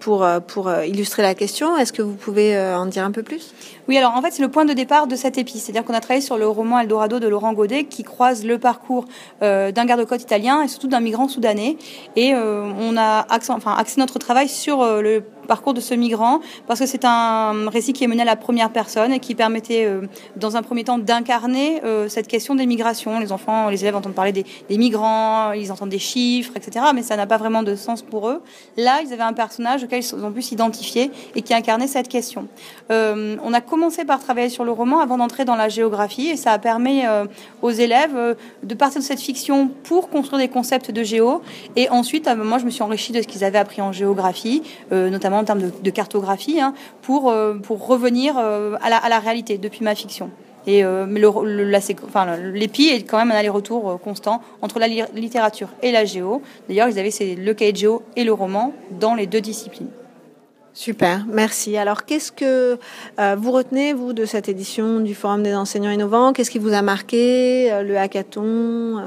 pour, 0.00 0.26
pour 0.46 0.72
illustrer 0.84 1.22
la 1.22 1.34
question. 1.34 1.76
Est-ce 1.76 1.92
que 1.92 2.02
vous 2.02 2.14
pouvez 2.14 2.58
en 2.58 2.86
dire 2.86 3.04
un 3.04 3.10
peu 3.10 3.22
plus? 3.22 3.52
Oui, 3.88 3.96
alors 3.96 4.16
en 4.16 4.22
fait 4.22 4.32
c'est 4.32 4.42
le 4.42 4.48
point 4.48 4.64
de 4.64 4.72
départ 4.72 5.06
de 5.06 5.14
cette 5.14 5.38
épice. 5.38 5.62
C'est-à-dire 5.62 5.84
qu'on 5.84 5.94
a 5.94 6.00
travaillé 6.00 6.20
sur 6.20 6.36
le 6.36 6.48
roman 6.48 6.80
Eldorado 6.80 7.20
de 7.20 7.28
Laurent 7.28 7.52
Godet 7.52 7.84
qui 7.84 8.02
croise 8.02 8.44
le 8.44 8.58
parcours 8.58 9.04
euh, 9.42 9.70
d'un 9.70 9.84
garde-côte 9.84 10.22
italien 10.22 10.62
et 10.62 10.68
surtout 10.68 10.88
d'un 10.88 10.98
migrant 10.98 11.28
soudanais. 11.28 11.76
Et 12.16 12.34
euh, 12.34 12.68
on 12.80 12.96
a 12.96 13.24
axé, 13.30 13.52
enfin, 13.52 13.76
notre 13.96 14.18
travail 14.18 14.48
sur 14.48 14.82
euh, 14.82 15.02
le 15.02 15.22
parcours 15.46 15.74
de 15.74 15.80
ce 15.80 15.94
migrant 15.94 16.40
parce 16.66 16.80
que 16.80 16.86
c'est 16.86 17.04
un 17.04 17.70
récit 17.70 17.92
qui 17.92 18.02
est 18.02 18.08
mené 18.08 18.22
à 18.22 18.24
la 18.24 18.34
première 18.34 18.72
personne 18.72 19.12
et 19.12 19.20
qui 19.20 19.36
permettait 19.36 19.88
dans 20.34 20.56
un 20.56 20.62
premier 20.62 20.82
temps 20.82 20.98
d'incarner 20.98 21.80
cette 22.08 22.26
question 22.26 22.56
des 22.56 22.66
migrations. 22.66 23.20
Les 23.20 23.30
enfants, 23.30 23.68
les 23.68 23.80
élèves 23.84 23.94
entendent 23.94 24.16
parler 24.16 24.32
des, 24.32 24.44
migrants, 24.76 25.52
ils 25.52 25.70
entendent 25.70 25.90
des 25.90 26.00
chiffres, 26.00 26.50
etc. 26.56 26.86
Mais 26.92 27.04
ça 27.04 27.16
n'a 27.16 27.28
pas 27.28 27.36
vraiment 27.36 27.62
de 27.62 27.76
sens 27.76 28.02
pour 28.02 28.28
eux. 28.28 28.42
Là, 28.76 29.02
ils 29.06 29.12
avaient 29.12 29.22
un 29.22 29.34
personnage 29.34 29.84
auquel 29.84 30.02
ils 30.02 30.24
ont 30.24 30.32
pu 30.32 30.42
s'identifier 30.42 31.12
et 31.36 31.42
qui 31.42 31.54
incarnait 31.54 31.86
cette 31.86 32.08
question. 32.08 32.48
On 32.90 33.52
a 33.52 33.60
commencé 33.76 34.06
par 34.06 34.20
travailler 34.20 34.48
sur 34.48 34.64
le 34.64 34.72
roman 34.72 35.00
avant 35.00 35.18
d'entrer 35.18 35.44
dans 35.44 35.54
la 35.54 35.68
géographie 35.68 36.28
et 36.28 36.36
ça 36.36 36.52
a 36.52 36.58
permis 36.58 37.02
aux 37.60 37.70
élèves 37.70 38.36
de 38.62 38.74
partir 38.74 39.02
de 39.02 39.04
cette 39.04 39.20
fiction 39.20 39.68
pour 39.84 40.08
construire 40.08 40.40
des 40.40 40.48
concepts 40.48 40.90
de 40.90 41.02
géo. 41.02 41.42
Et 41.76 41.90
ensuite, 41.90 42.26
moi, 42.36 42.56
je 42.56 42.64
me 42.64 42.70
suis 42.70 42.82
enrichie 42.82 43.12
de 43.12 43.20
ce 43.20 43.26
qu'ils 43.26 43.44
avaient 43.44 43.58
appris 43.58 43.82
en 43.82 43.92
géographie, 43.92 44.62
notamment 44.90 45.38
en 45.38 45.44
termes 45.44 45.70
de, 45.82 45.90
cartographie, 45.90 46.58
hein, 46.58 46.72
pour, 47.02 47.30
euh, 47.30 47.54
pour 47.54 47.86
revenir 47.86 48.36
euh, 48.38 48.76
à 48.82 48.90
la, 48.90 48.96
à, 48.96 49.08
la, 49.08 49.18
réalité 49.18 49.58
depuis 49.58 49.84
ma 49.84 49.94
fiction. 49.94 50.30
Et 50.66 50.84
euh, 50.84 51.06
le, 51.06 51.64
la, 51.64 51.78
enfin, 52.04 52.36
l'épi 52.36 52.88
est 52.88 53.02
quand 53.02 53.18
même 53.18 53.30
un 53.30 53.36
aller-retour 53.36 54.00
constant 54.00 54.40
entre 54.62 54.78
la 54.78 54.88
littérature 54.88 55.68
et 55.82 55.92
la 55.92 56.04
géo. 56.04 56.42
D'ailleurs, 56.68 56.88
ils 56.88 56.98
avaient 56.98 57.10
le 57.36 57.54
cahier 57.54 57.72
de 57.72 57.76
géo 57.76 58.02
et 58.16 58.24
le 58.24 58.32
roman 58.32 58.72
dans 58.90 59.14
les 59.14 59.26
deux 59.26 59.40
disciplines. 59.40 59.90
Super, 60.76 61.24
merci. 61.26 61.78
Alors, 61.78 62.04
qu'est-ce 62.04 62.30
que 62.30 62.78
euh, 63.18 63.34
vous 63.34 63.50
retenez, 63.50 63.94
vous, 63.94 64.12
de 64.12 64.26
cette 64.26 64.50
édition 64.50 65.00
du 65.00 65.14
Forum 65.14 65.42
des 65.42 65.54
enseignants 65.54 65.90
innovants? 65.90 66.34
Qu'est-ce 66.34 66.50
qui 66.50 66.58
vous 66.58 66.74
a 66.74 66.82
marqué 66.82 67.72
euh, 67.72 67.82
Le 67.82 67.96
hackathon 67.96 69.00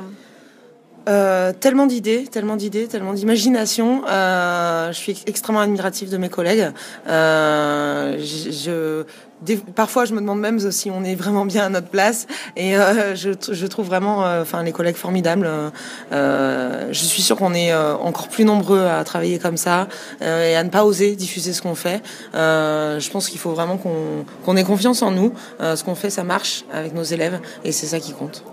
euh... 1.07 1.53
Tellement 1.59 1.85
d'idées, 1.85 2.25
tellement 2.25 2.55
d'idées, 2.55 2.87
tellement 2.87 3.13
d'imagination. 3.13 4.03
Euh, 4.07 4.91
je 4.91 4.97
suis 4.97 5.23
extrêmement 5.25 5.61
admirative 5.61 6.09
de 6.09 6.17
mes 6.17 6.29
collègues. 6.29 6.71
Euh, 7.07 8.17
parfois, 9.75 10.05
je 10.05 10.13
me 10.13 10.19
demande 10.19 10.39
même 10.39 10.59
si 10.71 10.91
on 10.91 11.03
est 11.03 11.15
vraiment 11.15 11.45
bien 11.45 11.65
à 11.65 11.69
notre 11.69 11.87
place. 11.87 12.27
Et 12.55 12.73
je, 12.73 13.65
trouve 13.65 13.87
vraiment, 13.87 14.19
enfin, 14.41 14.63
les 14.63 14.71
collègues 14.71 14.95
formidables. 14.95 15.49
Je 16.11 16.87
suis 16.91 17.21
sûre 17.21 17.37
qu'on 17.37 17.53
est 17.53 17.73
encore 17.73 18.27
plus 18.27 18.45
nombreux 18.45 18.85
à 18.85 19.03
travailler 19.03 19.39
comme 19.39 19.57
ça 19.57 19.87
et 20.21 20.55
à 20.55 20.63
ne 20.63 20.69
pas 20.69 20.85
oser 20.85 21.15
diffuser 21.15 21.53
ce 21.53 21.61
qu'on 21.61 21.75
fait. 21.75 22.01
je 22.33 23.09
pense 23.09 23.29
qu'il 23.29 23.39
faut 23.39 23.51
vraiment 23.51 23.77
qu'on 23.77 24.25
qu 24.45 24.59
ait 24.59 24.63
confiance 24.63 25.01
en 25.01 25.11
nous. 25.11 25.33
ce 25.59 25.83
qu'on 25.83 25.95
fait, 25.95 26.09
ça 26.09 26.23
marche 26.23 26.65
avec 26.71 26.93
nos 26.93 27.03
élèves, 27.03 27.39
et 27.63 27.71
c'est 27.71 27.87
ça 27.87 27.99
qui 27.99 28.13
compte. 28.13 28.43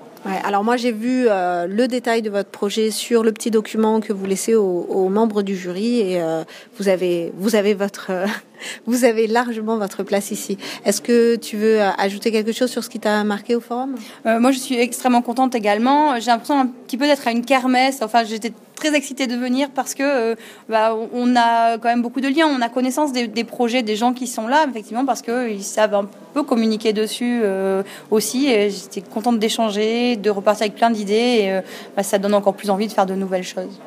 Alors 0.44 0.64
moi 0.64 0.76
j'ai 0.76 0.92
vu 0.92 1.26
euh, 1.28 1.66
le 1.66 1.88
détail 1.88 2.22
de 2.22 2.30
votre 2.30 2.50
projet 2.50 2.90
sur 2.90 3.22
le 3.22 3.32
petit 3.32 3.50
document 3.50 4.00
que 4.00 4.12
vous 4.12 4.26
laissez 4.26 4.54
aux, 4.54 5.08
membres 5.08 5.42
du 5.42 5.56
jury 5.56 6.00
et 6.00 6.20
euh, 6.20 6.42
vous 6.78 6.88
avez 6.88 7.32
vous 7.36 7.54
avez 7.54 7.74
votre 7.74 8.08
euh, 8.10 8.26
vous 8.86 9.04
avez 9.04 9.26
largement 9.26 9.78
votre 9.78 10.02
place 10.02 10.30
ici. 10.30 10.58
Est-ce 10.84 11.00
que 11.00 11.36
tu 11.36 11.56
veux 11.56 11.80
ajouter 11.80 12.32
quelque 12.32 12.52
chose 12.52 12.70
sur 12.70 12.82
ce 12.82 12.90
qui 12.90 12.98
t'a 12.98 13.22
marqué 13.24 13.54
au 13.54 13.60
forum? 13.60 13.94
Moi 14.24 14.50
je 14.50 14.58
suis 14.58 14.78
extrêmement 14.78 15.22
contente 15.22 15.54
également. 15.54 16.18
J'ai 16.18 16.30
l'impression 16.30 16.58
un 16.58 16.66
petit 16.66 16.96
peu 16.96 17.06
d'être 17.06 17.26
à 17.26 17.30
une 17.30 17.44
kermesse. 17.44 18.00
Enfin 18.02 18.24
j'étais 18.24 18.52
très 18.76 18.94
excitée 18.94 19.26
de 19.26 19.34
venir 19.34 19.70
parce 19.74 19.94
que 19.94 20.02
euh, 20.04 20.34
bah, 20.68 20.94
on 21.12 21.34
a 21.34 21.78
quand 21.78 21.88
même 21.88 22.02
beaucoup 22.02 22.20
de 22.20 22.28
liens, 22.28 22.46
on 22.46 22.62
a 22.62 22.68
connaissance 22.68 23.12
des, 23.12 23.44
projets, 23.44 23.82
des 23.82 23.96
gens 23.96 24.12
qui 24.12 24.28
sont 24.28 24.46
là, 24.46 24.66
effectivement, 24.68 25.04
parce 25.04 25.22
qu'ils 25.22 25.64
savent 25.64 25.94
un 25.94 26.08
peu 26.34 26.44
communiquer 26.44 26.92
dessus 26.92 27.40
euh, 27.42 27.82
aussi. 28.10 28.46
J'étais 28.46 29.00
contente 29.00 29.40
d'échanger, 29.40 30.16
de 30.16 30.30
repartir 30.30 30.66
avec 30.66 30.76
plein 30.76 30.90
d'idées, 30.90 31.38
et 31.40 31.52
euh, 31.52 31.60
bah, 31.96 32.04
ça 32.04 32.18
donne 32.18 32.34
encore 32.34 32.54
plus 32.54 32.70
envie 32.70 32.86
de 32.86 32.92
faire 32.92 33.06
de 33.06 33.14
nouvelles 33.14 33.42
choses. 33.42 33.80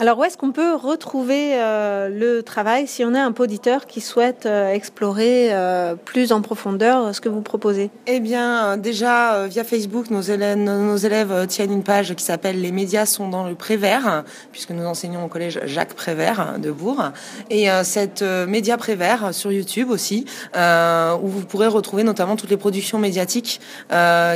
Alors 0.00 0.18
où 0.18 0.24
est-ce 0.24 0.36
qu'on 0.36 0.50
peut 0.50 0.74
retrouver 0.74 1.52
euh, 1.54 2.08
le 2.08 2.42
travail 2.42 2.88
si 2.88 3.04
on 3.04 3.14
est 3.14 3.18
un 3.18 3.30
poditeur 3.30 3.86
qui 3.86 4.00
souhaite 4.00 4.44
euh, 4.44 4.72
explorer 4.72 5.54
euh, 5.54 5.94
plus 5.94 6.32
en 6.32 6.42
profondeur 6.42 7.14
ce 7.14 7.20
que 7.20 7.28
vous 7.28 7.42
proposez? 7.42 7.90
Eh 8.08 8.18
bien 8.18 8.76
déjà 8.76 9.46
via 9.46 9.62
Facebook, 9.62 10.10
nos 10.10 10.20
élèves, 10.20 11.46
tiennent 11.46 11.72
une 11.72 11.84
page 11.84 12.14
qui 12.14 12.24
s'appelle 12.24 12.60
Les 12.60 12.72
médias 12.72 13.06
sont 13.06 13.28
dans 13.28 13.46
le 13.46 13.54
Prévert, 13.54 14.24
puisque 14.50 14.70
nous 14.70 14.84
enseignons 14.84 15.24
au 15.24 15.28
collège 15.28 15.60
Jacques 15.64 15.94
Prévert 15.94 16.58
de 16.58 16.72
Bourg. 16.72 17.12
Et 17.50 17.68
cette 17.84 18.22
média 18.22 18.76
Prévert 18.76 19.32
sur 19.32 19.52
YouTube 19.52 19.90
aussi, 19.90 20.26
où 20.54 21.28
vous 21.28 21.44
pourrez 21.46 21.68
retrouver 21.68 22.02
notamment 22.02 22.36
toutes 22.36 22.50
les 22.50 22.56
productions 22.56 22.98
médiatiques 22.98 23.60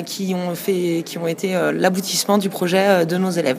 qui 0.06 0.34
ont 0.34 1.26
été 1.26 1.70
l'aboutissement 1.72 2.38
du 2.38 2.48
projet 2.48 3.04
de 3.06 3.16
nos 3.16 3.30
élèves. 3.30 3.58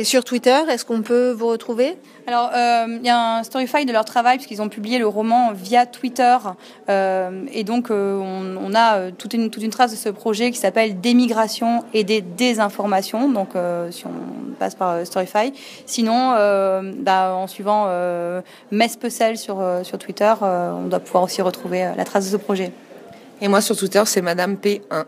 Et 0.00 0.04
sur 0.04 0.24
Twitter, 0.24 0.58
est-ce 0.70 0.86
qu'on 0.86 1.02
peut 1.02 1.30
vous 1.30 1.48
retrouver? 1.48 1.94
Alors, 2.26 2.50
euh, 2.54 2.86
il 2.88 3.04
y 3.04 3.10
a 3.10 3.36
un 3.36 3.42
storyfy 3.42 3.84
de 3.84 3.92
leur 3.92 4.06
travail, 4.06 4.38
puisqu'ils 4.38 4.62
ont 4.62 4.70
publié 4.70 4.98
le 4.98 5.06
roman 5.06 5.52
via 5.52 5.84
Twitter. 5.84 6.38
Euh, 6.88 7.44
et 7.52 7.64
donc, 7.64 7.90
euh, 7.90 8.16
on, 8.18 8.56
on, 8.56 8.74
a 8.74 9.10
toute 9.10 9.34
une, 9.34 9.50
toute 9.50 9.62
une 9.62 9.68
trace 9.68 9.90
de 9.90 9.98
ce 9.98 10.08
projet 10.08 10.52
qui 10.52 10.56
s'appelle 10.56 11.02
Démigration 11.02 11.84
et 11.92 12.02
des 12.02 12.22
désinformations. 12.22 13.28
Donc, 13.28 13.50
si 13.90 14.06
on 14.06 14.54
passe 14.58 14.74
par 14.74 15.04
Storyfy. 15.04 15.52
Sinon, 15.84 16.30
bah, 17.00 17.34
en 17.34 17.46
suivant 17.46 17.86
Mespecel 18.70 19.36
sur, 19.36 19.62
sur 19.82 19.98
Twitter, 19.98 20.32
on 20.40 20.86
doit 20.86 21.00
pouvoir 21.00 21.24
aussi 21.24 21.42
retrouver 21.42 21.92
la 21.94 22.04
trace 22.06 22.24
de 22.24 22.30
ce 22.30 22.42
projet. 22.42 22.72
Et 23.42 23.48
moi, 23.48 23.60
sur 23.60 23.76
Twitter, 23.76 24.02
c'est 24.06 24.22
Madame 24.22 24.54
P1. 24.54 25.04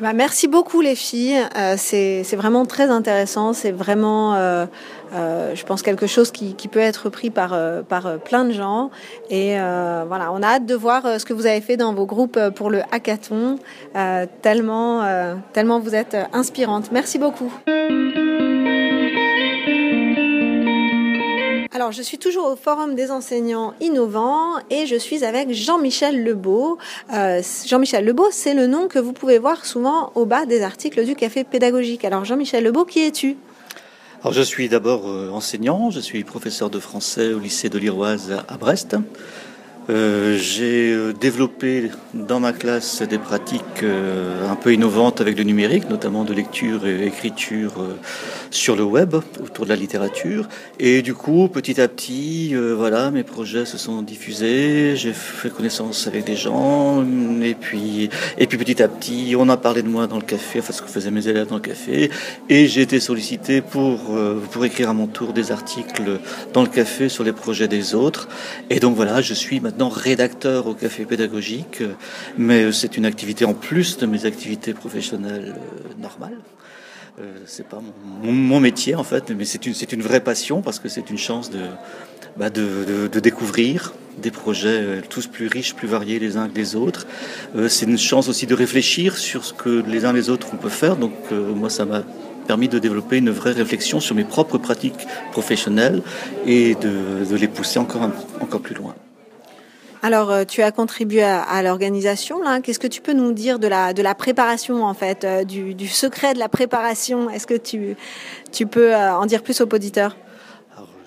Bah, 0.00 0.12
merci 0.12 0.48
beaucoup 0.48 0.80
les 0.80 0.96
filles. 0.96 1.38
Euh, 1.56 1.74
c'est 1.76 2.36
vraiment 2.36 2.66
très 2.66 2.90
intéressant. 2.90 3.52
C'est 3.52 3.70
vraiment, 3.70 4.34
euh, 4.34 4.66
euh, 5.14 5.54
je 5.54 5.64
pense, 5.64 5.82
quelque 5.82 6.08
chose 6.08 6.32
qui, 6.32 6.54
qui 6.54 6.66
peut 6.66 6.80
être 6.80 7.10
pris 7.10 7.30
par, 7.30 7.56
par 7.84 8.18
plein 8.18 8.44
de 8.44 8.52
gens. 8.52 8.90
Et 9.30 9.54
voilà, 9.54 10.32
on 10.32 10.42
a 10.42 10.46
hâte 10.46 10.66
de 10.66 10.74
voir 10.74 11.20
ce 11.20 11.24
que 11.24 11.32
vous 11.32 11.46
avez 11.46 11.60
fait 11.60 11.76
dans 11.76 11.94
vos 11.94 12.06
groupes 12.06 12.38
pour 12.56 12.70
le 12.70 12.80
hackathon. 12.90 13.58
tellement, 14.42 15.02
tellement 15.52 15.78
vous 15.78 15.94
êtes 15.94 16.16
inspirantes. 16.32 16.90
Merci 16.90 17.18
beaucoup. 17.18 17.52
Alors, 21.76 21.90
je 21.90 22.02
suis 22.02 22.18
toujours 22.18 22.46
au 22.46 22.54
Forum 22.54 22.94
des 22.94 23.10
enseignants 23.10 23.74
innovants 23.80 24.60
et 24.70 24.86
je 24.86 24.94
suis 24.94 25.24
avec 25.24 25.52
Jean-Michel 25.52 26.22
Lebeau. 26.22 26.78
Euh, 27.12 27.42
Jean-Michel 27.66 28.04
Lebeau, 28.04 28.28
c'est 28.30 28.54
le 28.54 28.68
nom 28.68 28.86
que 28.86 29.00
vous 29.00 29.12
pouvez 29.12 29.40
voir 29.40 29.66
souvent 29.66 30.12
au 30.14 30.24
bas 30.24 30.46
des 30.46 30.62
articles 30.62 31.04
du 31.04 31.16
Café 31.16 31.42
Pédagogique. 31.42 32.04
Alors, 32.04 32.24
Jean-Michel 32.24 32.62
Lebeau, 32.62 32.84
qui 32.84 33.00
es-tu? 33.00 33.36
Alors, 34.22 34.32
je 34.32 34.42
suis 34.42 34.68
d'abord 34.68 35.08
euh, 35.08 35.30
enseignant, 35.30 35.90
je 35.90 35.98
suis 35.98 36.22
professeur 36.22 36.70
de 36.70 36.78
français 36.78 37.32
au 37.32 37.40
lycée 37.40 37.70
de 37.70 37.78
l'Iroise 37.78 38.44
à 38.46 38.56
Brest. 38.56 38.96
Euh, 39.90 40.38
j'ai 40.38 40.92
euh, 40.92 41.12
développé 41.12 41.90
dans 42.14 42.40
ma 42.40 42.54
classe 42.54 43.02
des 43.02 43.18
pratiques 43.18 43.82
euh, 43.82 44.50
un 44.50 44.56
peu 44.56 44.72
innovantes 44.72 45.20
avec 45.20 45.36
le 45.36 45.44
numérique, 45.44 45.90
notamment 45.90 46.24
de 46.24 46.32
lecture 46.32 46.86
et 46.86 47.06
écriture 47.06 47.74
sur 48.50 48.76
le 48.76 48.84
web 48.84 49.14
autour 49.42 49.66
de 49.66 49.70
la 49.70 49.76
littérature. 49.76 50.48
Et 50.78 51.02
du 51.02 51.12
coup, 51.12 51.48
petit 51.48 51.80
à 51.80 51.88
petit, 51.88 52.54
voilà, 52.54 53.10
mes 53.10 53.24
projets 53.24 53.66
se 53.66 53.76
sont 53.76 54.00
diffusés. 54.02 54.96
J'ai 54.96 55.12
fait 55.12 55.50
connaissance 55.50 56.06
avec 56.06 56.24
des 56.24 56.36
gens, 56.36 57.04
et 57.42 57.54
puis, 57.54 58.08
et 58.38 58.46
puis 58.46 58.56
petit 58.56 58.82
à 58.82 58.88
petit, 58.88 59.34
on 59.38 59.48
a 59.48 59.56
parlé 59.56 59.82
de 59.82 59.88
moi 59.88 60.06
dans 60.06 60.16
le 60.16 60.22
café, 60.22 60.60
enfin 60.60 60.72
ce 60.72 60.82
que 60.82 60.88
faisaient 60.88 61.10
mes 61.10 61.28
élèves 61.28 61.48
dans 61.48 61.56
le 61.56 61.60
café, 61.60 62.10
et 62.48 62.66
j'ai 62.68 62.82
été 62.82 63.00
sollicité 63.00 63.60
pour 63.60 64.00
pour 64.50 64.64
écrire 64.64 64.90
à 64.90 64.94
mon 64.94 65.06
tour 65.06 65.32
des 65.32 65.52
articles 65.52 66.20
dans 66.52 66.62
le 66.62 66.68
café 66.68 67.08
sur 67.08 67.24
les 67.24 67.32
projets 67.32 67.68
des 67.68 67.94
autres. 67.94 68.28
Et 68.70 68.80
donc 68.80 68.94
voilà, 68.96 69.20
je 69.20 69.34
suis 69.34 69.60
maintenant 69.60 69.73
maintenant 69.74 69.88
rédacteur 69.88 70.68
au 70.68 70.74
café 70.74 71.04
pédagogique, 71.04 71.82
mais 72.38 72.70
c'est 72.70 72.96
une 72.96 73.06
activité 73.06 73.44
en 73.44 73.54
plus 73.54 73.98
de 73.98 74.06
mes 74.06 74.24
activités 74.24 74.72
professionnelles 74.72 75.56
euh, 75.56 76.00
normales. 76.00 76.38
Euh, 77.20 77.32
c'est 77.46 77.66
pas 77.68 77.80
mon, 78.22 78.58
métier 78.58 78.96
en 78.96 79.04
fait, 79.04 79.30
mais 79.30 79.44
c'est 79.44 79.66
une, 79.66 79.74
c'est 79.74 79.92
une 79.92 80.02
vraie 80.02 80.20
passion 80.20 80.62
parce 80.62 80.80
que 80.80 80.88
c'est 80.88 81.10
une 81.10 81.18
chance 81.18 81.48
de, 81.48 81.60
bah 82.36 82.50
de, 82.50 83.06
découvrir 83.20 83.94
des 84.18 84.32
projets 84.32 84.80
euh, 84.82 85.00
tous 85.08 85.28
plus 85.28 85.46
riches, 85.46 85.74
plus 85.74 85.86
variés 85.86 86.18
les 86.18 86.36
uns 86.36 86.48
que 86.48 86.56
les 86.56 86.74
autres. 86.74 87.06
Euh, 87.54 87.68
c'est 87.68 87.86
une 87.86 87.98
chance 87.98 88.28
aussi 88.28 88.46
de 88.46 88.54
réfléchir 88.54 89.16
sur 89.16 89.44
ce 89.44 89.52
que 89.52 89.84
les 89.86 90.04
uns 90.04 90.12
les 90.12 90.28
autres 90.28 90.48
on 90.52 90.56
peut 90.56 90.68
faire. 90.68 90.96
Donc 90.96 91.12
moi 91.30 91.70
ça 91.70 91.84
m'a 91.84 92.02
permis 92.48 92.68
de 92.68 92.80
développer 92.80 93.18
une 93.18 93.30
vraie 93.30 93.52
réflexion 93.52 94.00
sur 94.00 94.16
mes 94.16 94.24
propres 94.24 94.58
pratiques 94.58 95.06
professionnelles 95.30 96.02
et 96.46 96.74
de, 96.74 97.24
de 97.30 97.36
les 97.36 97.48
pousser 97.48 97.78
encore, 97.78 98.10
encore 98.40 98.60
plus 98.60 98.74
loin. 98.74 98.94
Alors, 100.04 100.30
euh, 100.30 100.44
tu 100.44 100.60
as 100.60 100.70
contribué 100.70 101.22
à, 101.22 101.62
l'organisation. 101.62 102.40
Qu'est-ce 102.62 102.78
que 102.78 102.86
tu 102.86 103.00
peux 103.00 103.14
nous 103.14 103.32
dire 103.32 103.58
de 103.58 103.68
la 103.68 104.14
préparation 104.14 104.84
en 104.84 104.92
fait, 104.92 105.24
euh, 105.24 105.44
du, 105.44 105.88
secret 105.88 106.34
de 106.34 106.38
la 106.38 106.50
préparation? 106.50 107.30
Est-ce 107.30 107.46
que 107.46 107.54
tu 107.54 108.66
peux 108.66 108.94
euh, 108.94 109.14
en 109.14 109.24
dire 109.24 109.42
plus 109.42 109.62
aux 109.62 109.64
auditeurs? 109.64 110.14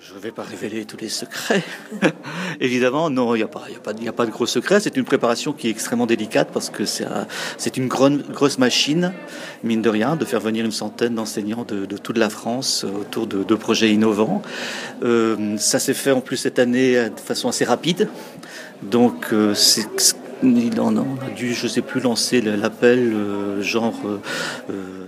Je 0.00 0.14
ne 0.14 0.18
vais 0.20 0.32
pas 0.32 0.42
révéler 0.42 0.84
tous 0.84 0.96
les 0.96 1.10
secrets. 1.10 1.62
Évidemment, 2.60 3.08
non, 3.08 3.36
il 3.36 3.38
n'y 3.38 3.44
a, 3.44 4.12
pas, 4.12 4.26
de 4.26 4.30
gros 4.30 4.46
secrets. 4.46 4.80
C'est 4.80 4.96
une 4.96 5.04
préparation 5.04 5.52
qui 5.52 5.68
est 5.68 5.70
extrêmement 5.70 6.06
délicate 6.06 6.48
parce 6.52 6.70
que 6.70 6.84
c'est 6.86 7.76
une 7.76 7.86
grosse, 7.86 8.58
machine, 8.58 9.12
mine 9.62 9.82
de 9.82 9.90
rien, 9.90 10.16
de 10.16 10.24
faire 10.24 10.40
venir 10.40 10.64
une 10.64 10.72
centaine 10.72 11.14
d'enseignants 11.14 11.64
de, 11.68 11.84
toute 11.98 12.16
la 12.16 12.30
France 12.30 12.84
autour 12.84 13.26
de, 13.26 13.54
projets 13.54 13.90
innovants. 13.90 14.42
Ça 15.58 15.78
s'est 15.78 15.94
fait 15.94 16.12
en 16.12 16.22
plus 16.22 16.38
cette 16.38 16.58
année 16.58 16.94
de 16.94 17.20
façon 17.20 17.50
assez 17.50 17.66
rapide. 17.66 18.08
Donc, 18.82 19.32
euh, 19.32 19.54
il 20.42 20.80
en 20.80 20.96
a 20.96 21.04
dû, 21.36 21.54
je 21.54 21.66
sais 21.66 21.82
plus, 21.82 22.00
lancer 22.00 22.40
l'appel 22.40 23.12
euh, 23.12 23.62
genre 23.62 23.94
euh, 24.06 25.04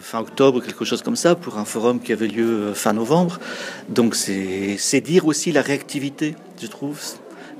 fin 0.00 0.20
octobre, 0.20 0.60
quelque 0.60 0.84
chose 0.84 1.02
comme 1.02 1.16
ça, 1.16 1.34
pour 1.34 1.58
un 1.58 1.64
forum 1.64 2.00
qui 2.00 2.12
avait 2.12 2.26
lieu 2.26 2.72
fin 2.74 2.92
novembre. 2.92 3.40
Donc, 3.88 4.14
c'est 4.14 5.00
dire 5.00 5.26
aussi 5.26 5.52
la 5.52 5.62
réactivité, 5.62 6.36
je 6.60 6.66
trouve, 6.66 7.00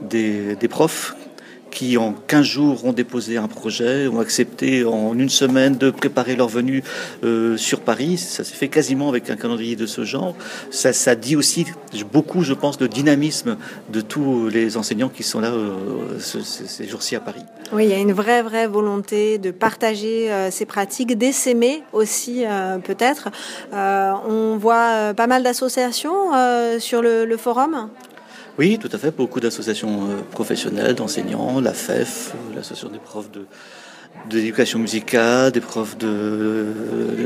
des 0.03 0.69
profs 0.69 1.15
qui 1.75 1.99
en 1.99 2.13
15 2.13 2.47
jours 2.47 2.85
ont 2.87 2.93
déposé 2.93 3.37
un 3.37 3.49
projet, 3.49 4.07
ont 4.07 4.21
accepté 4.21 4.85
en 4.85 5.19
une 5.19 5.29
semaine 5.29 5.77
de 5.77 5.91
préparer 5.91 6.37
leur 6.37 6.49
venue 6.49 6.83
euh, 7.25 7.57
sur 7.57 7.81
Paris. 7.81 8.17
Ça 8.17 8.45
s'est 8.45 8.55
fait 8.55 8.69
quasiment 8.69 9.09
avec 9.09 9.29
un 9.29 9.37
calendrier 9.37 9.77
de 9.77 9.85
ce 9.85 10.05
genre. 10.05 10.35
Ça, 10.71 11.15
dit 11.17 11.37
aussi 11.37 11.67
beaucoup, 12.13 12.43
je 12.43 12.55
pense, 12.55 12.79
de 12.79 12.87
dynamisme 12.87 13.57
de 13.91 14.01
tous 14.01 14.49
les 14.49 14.77
enseignants 14.77 15.09
qui 15.09 15.25
sont 15.25 15.41
là 15.41 15.51
euh, 15.51 16.19
ce, 16.21 16.41
ces 16.41 16.87
jours-ci 16.87 17.17
à 17.17 17.21
Paris. 17.21 17.43
Oui, 17.73 17.85
il 17.85 17.91
y 17.91 17.95
a 17.95 17.99
une 17.99 18.13
vraie, 18.13 18.43
vraie 18.43 18.69
volonté 18.69 19.39
de 19.39 19.51
partager 19.51 20.33
euh, 20.33 20.51
ces 20.53 20.67
pratiques, 20.67 21.19
d'essaimer 21.19 21.83
aussi 21.93 22.45
peut-être. 22.85 23.29
On 23.73 24.57
voit 24.57 25.13
pas 25.15 25.27
mal 25.27 25.43
d'associations 25.43 26.31
sur 26.79 27.03
le 27.03 27.37
forum. 27.37 27.91
Oui, 28.57 28.79
tout 28.79 28.91
à 28.93 28.99
fait. 28.99 29.11
Beaucoup 29.11 29.41
d'associations 29.41 30.05
euh, 30.05 30.23
professionnelles, 30.31 30.95
d'enseignants, 30.95 31.61
la 31.61 31.73
FEF, 31.73 32.33
euh, 32.35 32.55
l'association 32.55 32.89
des 32.89 33.01
profs 33.01 33.31
de 33.31 33.47
d'éducation 34.31 34.79
musicale, 34.79 35.53
des 35.53 35.61
profs 35.61 35.99
de, 35.99 36.67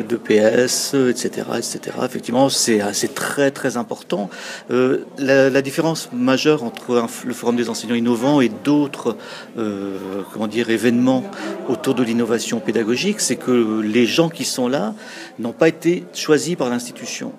de 0.09 0.17
PS, 0.17 0.95
etc., 0.95 1.47
etc. 1.57 1.97
Effectivement, 2.05 2.49
c'est 2.49 2.81
c'est 2.93 3.15
très 3.15 3.51
très 3.51 3.77
important. 3.77 4.31
Euh, 4.71 5.05
la, 5.19 5.49
la, 5.49 5.63
différence 5.63 6.09
majeure 6.13 6.65
entre 6.65 7.07
le 7.25 7.35
Forum 7.35 7.57
des 7.57 7.69
enseignants 7.69 7.95
innovants 7.95 8.41
et 8.41 8.49
d'autres, 8.49 9.17
euh, 9.59 10.23
comment 10.33 10.49
dire, 10.49 10.71
événements 10.71 11.25
autour 11.69 11.95
de 11.95 12.03
l'innovation 12.03 12.59
pédagogique, 12.59 13.21
c'est 13.21 13.37
que 13.37 13.81
les 13.81 14.07
gens 14.07 14.29
qui 14.29 14.45
sont 14.45 14.67
là 14.67 14.95
n'ont 15.39 15.53
pas 15.53 15.69
été 15.69 16.05
choisis 16.15 16.57
par 16.57 16.69
l'institution 16.69 17.33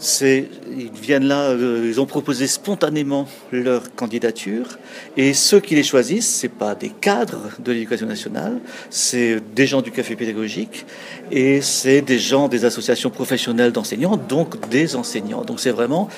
ils 0.00 0.90
viennent 1.00 1.26
là, 1.26 1.50
euh, 1.50 1.86
ils 1.86 2.00
ont 2.00 2.06
proposé 2.06 2.46
spontanément 2.46 3.28
leur 3.52 3.94
candidature 3.94 4.78
et 5.16 5.32
ceux 5.34 5.60
qui 5.60 5.74
les 5.74 5.82
choisissent, 5.82 6.28
c'est 6.28 6.48
pas 6.48 6.74
des 6.74 6.90
cadres 6.90 7.50
de 7.60 7.72
l'éducation 7.72 8.06
nationale, 8.06 8.58
c'est 8.90 9.40
des 9.54 9.66
gens 9.66 9.82
du 9.82 9.92
café 9.92 10.16
pédagogique 10.16 10.84
et 11.30 11.60
c'est 11.60 12.02
des 12.02 12.18
gens 12.18 12.48
des 12.48 12.64
associations 12.64 13.10
professionnelles 13.10 13.72
d'enseignants, 13.72 14.16
donc 14.16 14.68
des 14.68 14.96
enseignants. 14.96 15.42
Donc 15.42 15.60
c'est 15.60 15.70
vraiment 15.70 16.08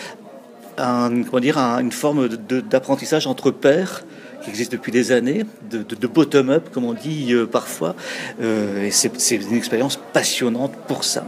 comment 0.76 1.40
dire, 1.40 1.58
un, 1.58 1.80
une 1.80 1.92
forme 1.92 2.28
d'apprentissage 2.28 3.26
entre 3.26 3.50
pairs 3.50 4.04
qui 4.42 4.50
existe 4.50 4.72
depuis 4.72 4.92
des 4.92 5.12
années, 5.12 5.44
de 5.70 6.06
bottom-up, 6.06 6.68
comme 6.72 6.84
on 6.84 6.92
dit 6.92 7.32
euh, 7.32 7.46
parfois. 7.46 7.96
Euh, 8.40 8.84
et 8.84 8.90
c'est 8.90 9.36
une 9.36 9.56
expérience 9.56 9.98
passionnante 10.12 10.72
pour 10.86 11.04
ça 11.04 11.24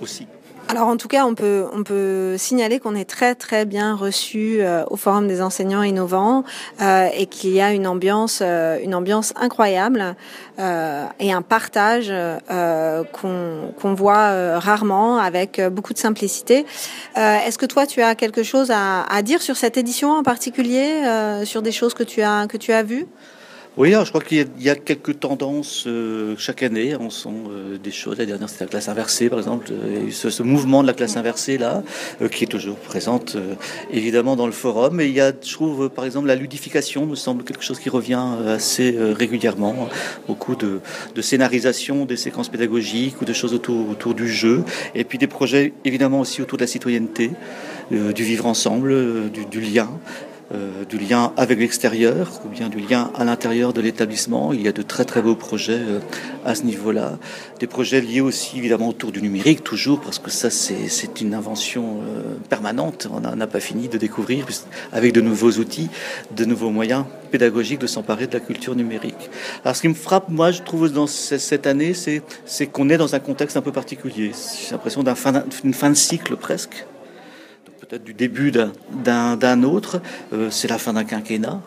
aussi. 0.00 0.26
Alors 0.70 0.86
en 0.86 0.96
tout 0.96 1.08
cas, 1.08 1.24
on 1.26 1.34
peut 1.34 1.66
on 1.72 1.82
peut 1.82 2.36
signaler 2.38 2.78
qu'on 2.78 2.94
est 2.94 3.04
très 3.04 3.34
très 3.34 3.64
bien 3.64 3.96
reçu 3.96 4.58
euh, 4.60 4.84
au 4.88 4.94
Forum 4.94 5.26
des 5.26 5.42
enseignants 5.42 5.82
innovants 5.82 6.44
euh, 6.80 7.08
et 7.12 7.26
qu'il 7.26 7.50
y 7.50 7.60
a 7.60 7.72
une 7.72 7.88
ambiance 7.88 8.38
euh, 8.40 8.78
une 8.80 8.94
ambiance 8.94 9.32
incroyable 9.34 10.14
et 11.18 11.32
un 11.32 11.42
partage 11.42 12.12
qu'on 12.48 13.72
qu'on 13.80 13.94
voit 13.94 14.58
rarement 14.58 15.16
avec 15.16 15.58
beaucoup 15.72 15.94
de 15.94 15.98
simplicité. 15.98 16.66
Est-ce 17.16 17.56
que 17.56 17.64
toi 17.64 17.86
tu 17.86 18.02
as 18.02 18.14
quelque 18.14 18.42
chose 18.42 18.70
à, 18.70 19.02
à, 19.04 19.22
dire 19.22 19.40
sur 19.40 19.56
cette 19.56 19.78
édition 19.78 20.10
en 20.12 20.22
particulier, 20.22 21.02
sur 21.44 21.62
des 21.62 21.72
choses 21.72 21.94
que 21.94 22.02
tu 22.02 22.20
as 22.20 22.46
que 22.46 22.58
tu 22.58 22.72
as 22.72 22.82
vues? 22.82 23.06
Oui, 23.76 23.92
je 23.92 24.08
crois 24.08 24.20
qu'il 24.20 24.48
y, 24.58 24.68
a 24.68 24.74
quelques 24.74 25.20
tendances 25.20 25.84
euh, 25.86 26.34
chaque 26.36 26.64
année. 26.64 26.96
On 26.98 27.08
sent 27.08 27.28
euh, 27.48 27.78
des 27.78 27.92
choses. 27.92 28.18
La 28.18 28.26
dernière, 28.26 28.48
c'était 28.48 28.64
la 28.64 28.70
classe 28.70 28.88
inversée, 28.88 29.30
par 29.30 29.38
exemple. 29.38 29.70
Il 29.70 29.94
y 29.94 29.96
a 29.96 30.04
eu 30.06 30.10
ce, 30.10 30.42
mouvement 30.42 30.82
de 30.82 30.88
la 30.88 30.92
classe 30.92 31.16
inversée 31.16 31.56
là, 31.56 31.84
euh, 32.20 32.28
qui 32.28 32.42
est 32.42 32.48
toujours 32.48 32.76
présente 32.76 33.36
évidemment 33.92 34.34
dans 34.34 34.46
le 34.46 34.52
forum. 34.52 34.96
Mais 34.96 35.08
il 35.08 35.14
y 35.14 35.20
a, 35.20 35.30
je 35.30 35.52
trouve, 35.52 35.88
par 35.88 36.04
exemple, 36.04 36.26
la 36.26 36.34
ludification 36.34 37.06
me 37.06 37.14
semble 37.14 37.44
quelque 37.44 37.62
chose 37.62 37.78
qui 37.78 37.90
revient 37.90 38.20
assez 38.48 38.96
régulièrement. 38.98 39.88
Beaucoup 40.26 40.56
de, 40.56 40.80
scénarisation 41.20 42.06
des 42.06 42.16
séquences 42.16 42.48
pédagogiques 42.48 43.22
ou 43.22 43.24
de 43.24 43.32
choses 43.32 43.54
autour 43.54 44.14
du 44.14 44.28
jeu. 44.28 44.64
Et 44.96 45.04
puis 45.04 45.16
des 45.16 45.28
projets 45.28 45.74
évidemment 45.84 46.20
aussi 46.20 46.42
autour 46.42 46.58
de 46.58 46.64
la 46.64 46.68
citoyenneté, 46.68 47.30
du 47.92 48.24
vivre 48.24 48.46
ensemble, 48.46 49.30
du 49.30 49.60
lien. 49.60 49.88
Euh, 50.52 50.84
du 50.84 50.98
lien 50.98 51.32
avec 51.36 51.60
l'extérieur 51.60 52.40
ou 52.44 52.48
bien 52.48 52.68
du 52.68 52.80
lien 52.80 53.12
à 53.14 53.22
l'intérieur 53.22 53.72
de 53.72 53.80
l'établissement. 53.80 54.52
Il 54.52 54.60
y 54.60 54.66
a 54.66 54.72
de 54.72 54.82
très 54.82 55.04
très 55.04 55.22
beaux 55.22 55.36
projets 55.36 55.78
euh, 55.78 56.00
à 56.44 56.56
ce 56.56 56.64
niveau-là. 56.64 57.18
Des 57.60 57.68
projets 57.68 58.00
liés 58.00 58.20
aussi 58.20 58.58
évidemment 58.58 58.88
autour 58.88 59.12
du 59.12 59.22
numérique, 59.22 59.62
toujours, 59.62 60.00
parce 60.00 60.18
que 60.18 60.28
ça 60.28 60.50
c'est 60.50 61.20
une 61.20 61.34
invention 61.34 62.00
euh, 62.00 62.34
permanente. 62.48 63.06
On 63.12 63.20
n'a 63.20 63.46
pas 63.46 63.60
fini 63.60 63.86
de 63.86 63.96
découvrir 63.96 64.44
avec 64.90 65.12
de 65.12 65.20
nouveaux 65.20 65.52
outils, 65.52 65.88
de 66.34 66.44
nouveaux 66.44 66.70
moyens 66.70 67.04
pédagogiques 67.30 67.80
de 67.80 67.86
s'emparer 67.86 68.26
de 68.26 68.32
la 68.32 68.40
culture 68.40 68.74
numérique. 68.74 69.30
Alors 69.64 69.76
ce 69.76 69.82
qui 69.82 69.88
me 69.88 69.94
frappe, 69.94 70.30
moi 70.30 70.50
je 70.50 70.62
trouve 70.62 70.90
dans 70.90 71.06
cette 71.06 71.68
année, 71.68 71.94
c'est 71.94 72.66
qu'on 72.66 72.88
est 72.88 72.98
dans 72.98 73.14
un 73.14 73.20
contexte 73.20 73.56
un 73.56 73.62
peu 73.62 73.70
particulier. 73.70 74.32
J'ai 74.64 74.72
l'impression 74.72 75.04
d'une 75.04 75.74
fin 75.74 75.90
de 75.90 75.94
cycle 75.94 76.34
presque 76.34 76.86
du 77.98 78.14
début 78.14 78.52
d'un 78.52 79.62
autre. 79.62 80.00
Euh, 80.32 80.48
c'est 80.50 80.68
la 80.68 80.78
fin 80.78 80.92
d'un 80.92 81.04
quinquennat. 81.04 81.60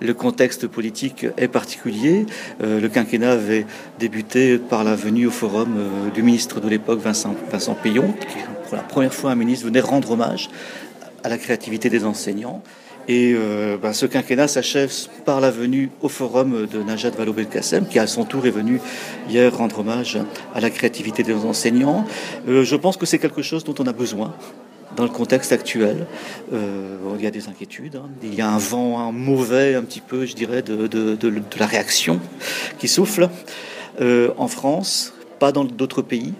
Le 0.00 0.12
contexte 0.12 0.66
politique 0.66 1.26
est 1.36 1.48
particulier. 1.48 2.26
Euh, 2.62 2.80
le 2.80 2.88
quinquennat 2.88 3.32
avait 3.32 3.64
débuté 3.98 4.58
par 4.58 4.84
la 4.84 4.96
venue 4.96 5.26
au 5.26 5.30
forum 5.30 5.76
euh, 5.78 6.10
du 6.10 6.22
ministre 6.22 6.60
de 6.60 6.68
l'époque, 6.68 7.00
Vincent, 7.00 7.34
Vincent 7.50 7.74
Payon, 7.74 8.12
qui 8.12 8.38
pour 8.66 8.76
la 8.76 8.82
première 8.82 9.14
fois 9.14 9.30
un 9.30 9.36
ministre 9.36 9.66
venait 9.66 9.80
rendre 9.80 10.10
hommage 10.10 10.50
à 11.22 11.28
la 11.28 11.38
créativité 11.38 11.88
des 11.88 12.04
enseignants. 12.04 12.62
Et 13.06 13.36
ben, 13.82 13.92
ce 13.92 14.06
quinquennat 14.06 14.48
s'achève 14.48 14.90
par 15.26 15.42
la 15.42 15.50
venue 15.50 15.90
au 16.00 16.08
forum 16.08 16.66
de 16.66 16.82
Najat 16.82 17.10
Vallaud-Belkacem, 17.10 17.86
qui 17.86 17.98
à 17.98 18.06
son 18.06 18.24
tour 18.24 18.46
est 18.46 18.50
venu 18.50 18.80
hier 19.28 19.54
rendre 19.54 19.80
hommage 19.80 20.18
à 20.54 20.60
la 20.60 20.70
créativité 20.70 21.22
des 21.22 21.34
enseignants. 21.34 22.06
je 22.46 22.76
pense 22.76 22.96
que 22.96 23.04
c'est 23.04 23.18
quelque 23.18 23.42
chose 23.42 23.62
dont 23.62 23.74
on 23.78 23.86
a 23.86 23.92
besoin 23.92 24.34
dans 24.96 25.04
le 25.04 25.10
contexte 25.10 25.52
actuel. 25.52 26.06
Euh, 26.52 26.96
il 27.16 27.24
y 27.24 27.26
a 27.26 27.30
des 27.30 27.48
inquiétudes, 27.48 27.96
hein. 27.96 28.08
il 28.22 28.34
y 28.34 28.40
a 28.40 28.50
un 28.50 28.58
vent 28.58 28.98
un 28.98 29.12
mauvais 29.12 29.74
un 29.74 29.82
petit 29.82 30.00
peu, 30.00 30.26
je 30.26 30.34
dirais, 30.34 30.62
de, 30.62 30.88
la 31.58 31.66
réaction 31.66 32.20
qui 32.78 32.88
souffle 32.88 33.28
euh, 34.00 34.30
en 34.36 34.48
France, 34.48 35.14
pas 35.38 35.52
dans 35.52 35.64
d'autres 35.64 36.02
pays. 36.02 36.34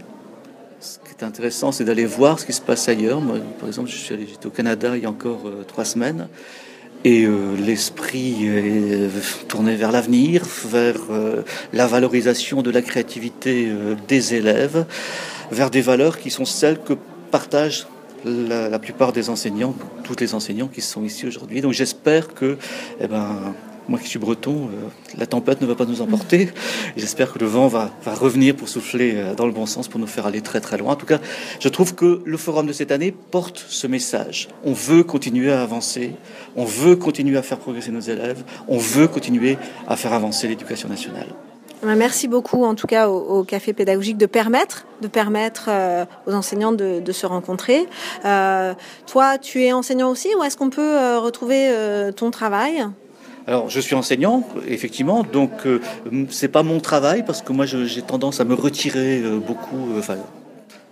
Ce 0.81 0.99
qui 0.99 1.15
est 1.19 1.25
intéressant, 1.25 1.73
c'est 1.73 1.85
d'aller 1.85 2.05
voir 2.05 2.39
ce 2.39 2.47
qui 2.47 2.53
se 2.53 2.61
passe 2.61 2.89
ailleurs. 2.89 3.21
Moi, 3.21 3.37
par 3.59 3.69
exemple, 3.69 3.89
je 3.89 3.97
suis 3.97 4.15
allé 4.15 4.27
au 4.45 4.51
Canada 4.51 4.97
il 4.97 5.03
y 5.03 5.07
a 5.07 5.11
encore 5.11 5.47
euh, 5.47 5.65
trois 5.67 5.85
semaines. 5.85 6.29
Et 7.07 7.27
l'esprit 7.59 8.47
est 8.47 9.47
tourné 9.47 9.77
vers 9.77 9.93
l'avenir, 9.93 10.43
vers 10.65 10.97
la 11.75 11.87
valorisation 11.87 12.63
de 12.63 12.71
la 12.71 12.81
créativité 12.81 13.71
des 14.09 14.33
élèves, 14.33 14.87
vers 15.51 15.69
des 15.69 15.83
valeurs 15.83 16.19
qui 16.19 16.31
sont 16.31 16.47
celles 16.47 16.81
que 16.81 16.95
partagent 17.31 17.87
la, 18.25 18.79
plupart 18.79 19.13
des 19.13 19.31
enseignants, 19.31 19.75
tous 20.03 20.17
les 20.21 20.35
enseignants 20.35 20.69
qui 20.69 20.81
sont 20.81 21.05
ici 21.05 21.27
aujourd'hui. 21.27 21.61
Donc 21.61 21.73
j'espère 21.73 22.35
que, 22.35 22.57
eh 23.01 23.07
ben, 23.07 23.55
moi 23.89 23.99
qui 23.99 24.09
suis 24.09 24.19
breton, 24.19 24.69
euh, 24.73 24.89
la 25.19 25.27
tempête 25.27 25.61
ne 25.61 25.67
va 25.67 25.75
pas 25.75 25.85
nous 25.85 26.01
emporter. 26.01 26.49
J'espère 26.97 27.33
que 27.33 27.39
le 27.39 27.45
vent 27.45 27.69
va, 27.69 27.91
va, 28.03 28.15
revenir 28.15 28.57
pour 28.57 28.69
souffler 28.69 29.13
euh, 29.15 29.35
dans 29.35 29.45
le 29.45 29.53
bon 29.53 29.67
sens, 29.67 29.89
pour 29.89 30.01
nous 30.01 30.07
faire 30.07 30.25
aller 30.25 30.41
très 30.41 30.61
très 30.61 30.79
loin. 30.79 30.93
En 30.93 30.97
tout 30.97 31.05
cas, 31.05 31.21
je 31.61 31.69
trouve 31.69 31.95
que 31.95 32.23
le 32.25 32.37
forum 32.39 32.67
de 32.67 32.73
cette 32.73 32.93
année 32.93 33.13
porte 33.13 33.63
ce 33.69 33.87
message. 33.87 34.49
On 34.65 34.73
veut 34.73 35.05
continuer 35.05 35.53
à 35.53 35.63
avancer, 35.63 36.13
on 36.57 36.65
veut 36.65 36.97
continuer 36.97 37.37
à 37.37 37.43
faire 37.43 37.59
progresser 37.59 37.91
nos 37.91 38.01
élèves, 38.01 38.43
on 38.69 38.79
veut 38.79 39.07
continuer 39.07 39.59
à 39.87 39.97
faire 39.97 40.15
avancer 40.15 40.49
l'éducation 40.49 40.89
nationale. 40.89 41.29
Merci 41.85 42.29
beaucoup, 42.29 42.65
en 42.65 42.75
tout 42.75 42.87
cas, 42.87 43.09
au, 43.09 43.45
Café 43.45 43.73
Pédagogique 43.73 44.17
de 44.17 44.27
permettre, 44.27 44.87
de 45.03 45.09
permettre 45.09 45.67
euh, 45.69 46.05
aux 46.27 46.33
enseignants 46.33 46.73
de, 46.73 47.13
se 47.13 47.27
rencontrer. 47.27 47.87
Euh, 48.25 48.75
toi, 49.07 49.39
tu 49.39 49.63
es 49.63 49.73
enseignant 49.73 50.11
aussi, 50.11 50.29
ou 50.39 50.43
est-ce 50.43 50.57
qu'on 50.57 50.71
peut 50.71 50.81
euh, 50.81 51.21
retrouver 51.21 51.71
ton 52.17 52.31
travail? 52.31 52.87
Alors, 53.47 53.69
je 53.69 53.79
suis 53.81 53.95
enseignant, 53.95 54.43
effectivement, 54.67 55.23
donc 55.23 55.51
c'est 56.31 56.49
pas 56.49 56.63
mon 56.63 56.81
travail 56.81 57.25
parce 57.27 57.43
que 57.43 57.53
moi 57.53 57.67
j'ai 57.67 58.01
tendance 58.01 58.41
à 58.41 58.45
me 58.45 58.55
retirer 58.55 59.23
beaucoup, 59.47 60.01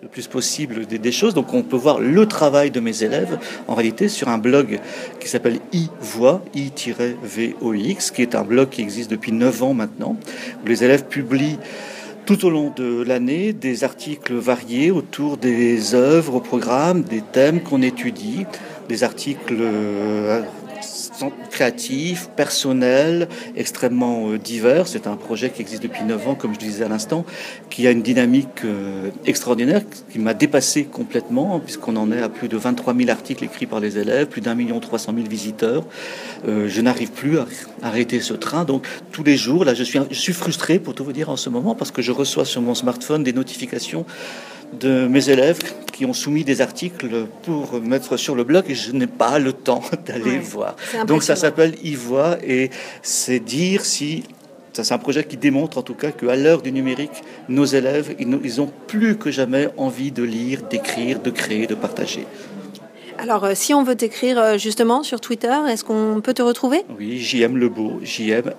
le 0.02 0.08
plus 0.08 0.26
possible 0.26 0.84
des, 0.86 1.12
choses. 1.12 1.32
Donc 1.32 1.54
on 1.54 1.62
peut 1.62 1.76
voir 1.76 2.00
le 2.00 2.26
travail 2.26 2.72
de 2.72 2.80
mes 2.80 3.04
élèves 3.04 3.38
en 3.68 3.74
réalité 3.74 4.08
sur 4.08 4.28
un 4.28 4.38
blog 4.38 4.80
qui 5.20 5.28
s'appelle 5.28 5.60
iVoix, 5.72 6.42
i-voix, 6.54 7.72
qui 8.12 8.22
est 8.22 8.34
un 8.34 8.42
blog 8.42 8.68
qui 8.68 8.80
existe 8.80 9.10
depuis 9.12 9.30
9 9.30 9.62
ans 9.62 9.74
maintenant, 9.74 10.16
où 10.64 10.66
les 10.66 10.82
élèves 10.82 11.04
publient 11.04 11.58
tout 12.26 12.44
au 12.44 12.50
long 12.50 12.72
de 12.74 13.02
l'année 13.02 13.52
des 13.52 13.84
articles 13.84 14.34
variés 14.34 14.90
autour 14.90 15.36
des 15.36 15.94
œuvres, 15.94 16.40
programmes, 16.40 17.02
des 17.02 17.20
thèmes 17.20 17.60
qu'on 17.62 17.82
étudie, 17.82 18.44
des 18.88 19.04
articles 19.04 19.56
euh, 19.60 20.42
créatif, 21.50 22.28
personnel, 22.36 23.28
extrêmement 23.56 24.30
euh, 24.30 24.38
divers. 24.38 24.86
C'est 24.88 25.06
un 25.06 25.16
projet 25.16 25.50
qui 25.50 25.60
existe 25.62 25.82
depuis 25.82 26.04
9 26.04 26.28
ans, 26.28 26.34
comme 26.34 26.54
je 26.54 26.58
disais 26.58 26.84
à 26.84 26.88
l'instant, 26.88 27.24
qui 27.70 27.86
a 27.86 27.90
une 27.90 28.02
dynamique 28.02 28.64
euh, 28.64 29.10
extraordinaire, 29.26 29.82
qui 30.10 30.18
m'a 30.18 30.34
dépassé 30.34 30.84
complètement, 30.84 31.60
puisqu'on 31.60 31.96
en 31.96 32.10
est 32.12 32.20
à 32.20 32.28
plus 32.28 32.48
de 32.48 32.56
23 32.56 32.94
000 32.94 33.10
articles 33.10 33.44
écrits 33.44 33.66
par 33.66 33.80
les 33.80 33.98
élèves, 33.98 34.26
plus 34.26 34.40
d'un 34.40 34.54
million 34.54 34.80
300 34.80 35.12
000 35.14 35.28
visiteurs. 35.28 35.84
Euh, 36.48 36.68
je 36.68 36.80
n'arrive 36.80 37.12
plus 37.12 37.38
à 37.38 37.46
arrêter 37.82 38.20
ce 38.20 38.34
train. 38.34 38.64
Donc 38.64 38.86
tous 39.10 39.22
les 39.22 39.36
jours, 39.36 39.64
là, 39.64 39.74
je 39.74 39.82
suis, 39.84 40.00
je 40.10 40.18
suis 40.18 40.32
frustré, 40.32 40.78
pour 40.78 40.94
tout 40.94 41.04
vous 41.04 41.12
dire, 41.12 41.30
en 41.30 41.36
ce 41.36 41.50
moment, 41.50 41.74
parce 41.74 41.90
que 41.90 42.02
je 42.02 42.12
reçois 42.12 42.44
sur 42.44 42.62
mon 42.62 42.74
smartphone 42.74 43.22
des 43.22 43.32
notifications 43.32 44.04
de 44.80 45.06
mes 45.06 45.28
élèves 45.28 45.58
qui 45.92 46.06
ont 46.06 46.12
soumis 46.12 46.44
des 46.44 46.60
articles 46.60 47.26
pour 47.42 47.80
mettre 47.80 48.16
sur 48.16 48.34
le 48.34 48.44
blog 48.44 48.64
et 48.68 48.74
je 48.74 48.92
n'ai 48.92 49.06
pas 49.06 49.38
le 49.38 49.52
temps 49.52 49.82
d'aller 50.06 50.38
voir. 50.38 50.76
Donc 51.06 51.22
ça 51.22 51.36
s'appelle 51.36 51.74
Ivoire 51.82 52.38
et 52.42 52.70
c'est 53.02 53.40
dire 53.40 53.84
si 53.84 54.24
c'est 54.72 54.92
un 54.92 54.98
projet 54.98 55.24
qui 55.24 55.36
démontre 55.36 55.78
en 55.78 55.82
tout 55.82 55.94
cas 55.94 56.10
qu'à 56.10 56.34
l'heure 56.34 56.62
du 56.62 56.72
numérique, 56.72 57.22
nos 57.48 57.66
élèves, 57.66 58.16
ils 58.18 58.60
ont 58.60 58.70
plus 58.86 59.18
que 59.18 59.30
jamais 59.30 59.68
envie 59.76 60.12
de 60.12 60.22
lire, 60.22 60.62
d'écrire, 60.62 61.20
de 61.20 61.30
créer, 61.30 61.66
de 61.66 61.74
partager. 61.74 62.26
Alors, 63.18 63.44
euh, 63.44 63.52
si 63.54 63.74
on 63.74 63.84
veut 63.84 63.94
t'écrire 63.94 64.38
euh, 64.38 64.58
justement 64.58 65.02
sur 65.02 65.20
Twitter, 65.20 65.54
est-ce 65.68 65.84
qu'on 65.84 66.20
peut 66.22 66.34
te 66.34 66.42
retrouver? 66.42 66.82
Oui, 66.98 67.18
JM 67.18 67.56
Lebeau, 67.56 68.00
J-M 68.02 68.52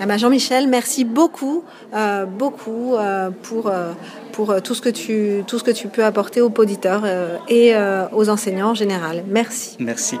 Ah 0.00 0.06
bah, 0.06 0.16
Jean-Michel, 0.16 0.68
merci 0.68 1.04
beaucoup, 1.04 1.64
euh, 1.92 2.24
beaucoup 2.24 2.94
euh, 2.94 3.30
pour, 3.42 3.66
euh, 3.66 3.90
pour 4.32 4.62
tout, 4.62 4.74
ce 4.76 4.80
que 4.80 4.88
tu, 4.88 5.42
tout 5.48 5.58
ce 5.58 5.64
que 5.64 5.72
tu 5.72 5.88
peux 5.88 6.04
apporter 6.04 6.40
aux 6.40 6.52
auditeurs 6.56 7.02
et 7.48 7.74
aux 8.12 8.28
enseignants 8.28 8.70
en 8.70 8.74
général. 8.74 9.24
Merci. 9.26 9.76
Merci. 9.80 10.18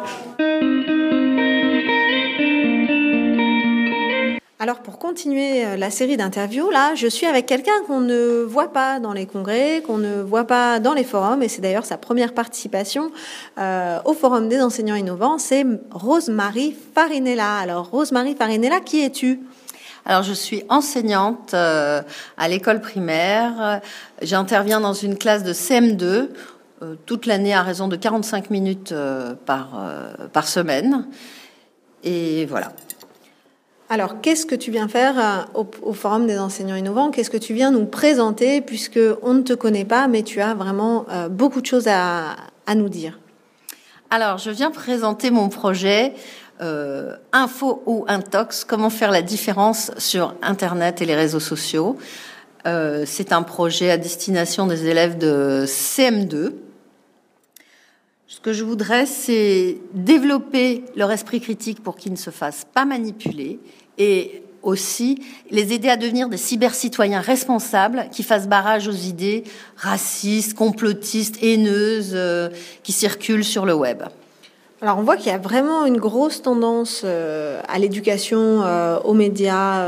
Alors 4.60 4.80
pour 4.80 4.98
continuer 4.98 5.76
la 5.76 5.90
série 5.90 6.16
d'interviews, 6.16 6.68
là, 6.70 6.96
je 6.96 7.06
suis 7.06 7.26
avec 7.26 7.46
quelqu'un 7.46 7.80
qu'on 7.86 8.00
ne 8.00 8.42
voit 8.42 8.72
pas 8.72 8.98
dans 8.98 9.12
les 9.12 9.26
congrès, 9.26 9.82
qu'on 9.86 9.98
ne 9.98 10.20
voit 10.20 10.44
pas 10.44 10.80
dans 10.80 10.94
les 10.94 11.04
forums, 11.04 11.44
et 11.44 11.48
c'est 11.48 11.62
d'ailleurs 11.62 11.86
sa 11.86 11.96
première 11.96 12.34
participation 12.34 13.12
au 13.56 14.12
Forum 14.14 14.48
des 14.48 14.60
enseignants 14.60 14.96
innovants, 14.96 15.38
c'est 15.38 15.64
Rosemary 15.92 16.74
Farinella. 16.96 17.58
Alors 17.58 17.90
Rosemary 17.90 18.34
Farinella, 18.34 18.80
qui 18.80 19.04
es-tu? 19.04 19.40
Alors, 20.08 20.22
je 20.22 20.32
suis 20.32 20.64
enseignante 20.70 21.52
euh, 21.52 22.00
à 22.38 22.48
l'école 22.48 22.80
primaire. 22.80 23.82
J'interviens 24.22 24.80
dans 24.80 24.94
une 24.94 25.18
classe 25.18 25.44
de 25.44 25.52
CM2 25.52 26.04
euh, 26.80 26.94
toute 27.04 27.26
l'année 27.26 27.52
à 27.52 27.62
raison 27.62 27.88
de 27.88 27.96
45 27.96 28.48
minutes 28.48 28.92
euh, 28.92 29.34
par, 29.44 29.68
par 30.32 30.48
semaine. 30.48 31.06
Et 32.04 32.46
voilà. 32.46 32.72
Alors, 33.90 34.22
qu'est-ce 34.22 34.46
que 34.46 34.54
tu 34.54 34.70
viens 34.70 34.88
faire 34.88 35.46
au, 35.52 35.92
Forum 35.92 36.26
des 36.26 36.38
enseignants 36.38 36.76
innovants? 36.76 37.10
Qu'est-ce 37.10 37.30
que 37.30 37.36
tu 37.36 37.52
viens 37.52 37.70
nous 37.70 37.84
présenter 37.84 38.62
Puisque 38.62 39.00
on 39.22 39.34
ne 39.34 39.42
te 39.42 39.52
connaît 39.52 39.84
pas, 39.84 40.08
mais 40.08 40.22
tu 40.22 40.40
as 40.40 40.54
vraiment 40.54 41.04
beaucoup 41.30 41.60
de 41.60 41.66
choses 41.66 41.88
à, 41.88 42.34
à 42.66 42.74
nous 42.74 42.88
dire? 42.88 43.18
Alors, 44.10 44.38
je 44.38 44.50
viens 44.50 44.70
présenter 44.70 45.30
mon 45.30 45.50
projet 45.50 46.14
euh, 46.60 47.16
info 47.32 47.82
ou 47.86 48.04
intox, 48.08 48.64
comment 48.64 48.90
faire 48.90 49.10
la 49.10 49.22
différence 49.22 49.92
sur 49.98 50.34
Internet 50.42 51.00
et 51.00 51.06
les 51.06 51.14
réseaux 51.14 51.40
sociaux. 51.40 51.96
Euh, 52.66 53.04
c'est 53.06 53.32
un 53.32 53.42
projet 53.42 53.90
à 53.90 53.96
destination 53.96 54.66
des 54.66 54.86
élèves 54.86 55.18
de 55.18 55.64
CM2. 55.66 56.52
Ce 58.26 58.40
que 58.40 58.52
je 58.52 58.64
voudrais, 58.64 59.06
c'est 59.06 59.78
développer 59.94 60.84
leur 60.96 61.10
esprit 61.10 61.40
critique 61.40 61.82
pour 61.82 61.96
qu'ils 61.96 62.12
ne 62.12 62.18
se 62.18 62.30
fassent 62.30 62.66
pas 62.72 62.84
manipuler 62.84 63.60
et 63.96 64.42
aussi 64.62 65.22
les 65.50 65.72
aider 65.72 65.88
à 65.88 65.96
devenir 65.96 66.28
des 66.28 66.36
cyber-citoyens 66.36 67.20
responsables 67.20 68.08
qui 68.12 68.22
fassent 68.22 68.48
barrage 68.48 68.88
aux 68.88 68.92
idées 68.92 69.44
racistes, 69.76 70.54
complotistes, 70.54 71.38
haineuses 71.42 72.12
euh, 72.14 72.48
qui 72.82 72.92
circulent 72.92 73.44
sur 73.44 73.64
le 73.64 73.74
web. 73.74 74.02
Alors 74.80 74.98
on 74.98 75.02
voit 75.02 75.16
qu'il 75.16 75.32
y 75.32 75.34
a 75.34 75.38
vraiment 75.38 75.86
une 75.86 75.96
grosse 75.96 76.40
tendance 76.40 77.02
euh, 77.04 77.60
à 77.66 77.78
l'éducation, 77.78 78.62
euh, 78.62 78.98
aux 79.00 79.14
médias, 79.14 79.84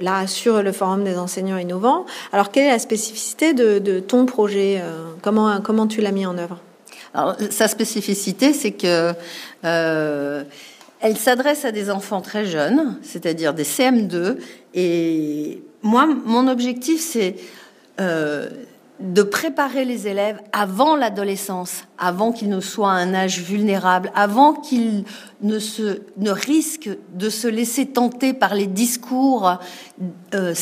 là 0.00 0.26
sur 0.26 0.62
le 0.62 0.72
forum 0.72 1.02
des 1.04 1.16
enseignants 1.16 1.56
innovants. 1.56 2.04
Alors 2.32 2.50
quelle 2.50 2.64
est 2.64 2.70
la 2.70 2.78
spécificité 2.78 3.54
de, 3.54 4.00
ton 4.00 4.26
projet 4.26 4.82
comment, 5.22 5.86
tu 5.86 6.00
l'as 6.00 6.12
mis 6.12 6.26
en 6.26 6.36
œuvre? 6.36 6.58
Alors, 7.14 7.36
Sa 7.50 7.68
spécificité, 7.68 8.52
c'est 8.52 8.72
que 8.72 9.14
elle 11.00 11.16
s'adresse 11.16 11.64
à 11.64 11.72
des 11.72 11.90
enfants 11.90 12.20
très 12.20 12.44
jeunes, 12.44 12.98
c'est-à-dire 13.02 13.54
des 13.54 13.64
CM2. 13.64 14.36
Et 14.74 15.62
moi, 15.82 16.08
mon 16.24 16.48
objectif, 16.48 17.00
c'est 17.00 17.36
euh, 18.00 18.48
de 19.00 19.22
préparer 19.22 19.84
les 19.84 20.08
élèves 20.08 20.40
avant 20.52 20.96
l'adolescence, 20.96 21.84
avant 21.98 22.32
qu'ils 22.32 22.48
ne 22.48 22.60
soient 22.60 22.92
à 22.92 22.96
un 22.96 23.14
âge 23.14 23.40
vulnérable, 23.40 24.10
avant 24.14 24.54
qu'ils 24.54 25.04
ne, 25.42 25.58
se, 25.58 26.00
ne 26.16 26.30
risquent 26.30 26.96
de 27.14 27.30
se 27.30 27.48
laisser 27.48 27.86
tenter 27.86 28.32
par 28.32 28.54
les 28.54 28.66
discours 28.66 29.58
euh, 30.34 30.54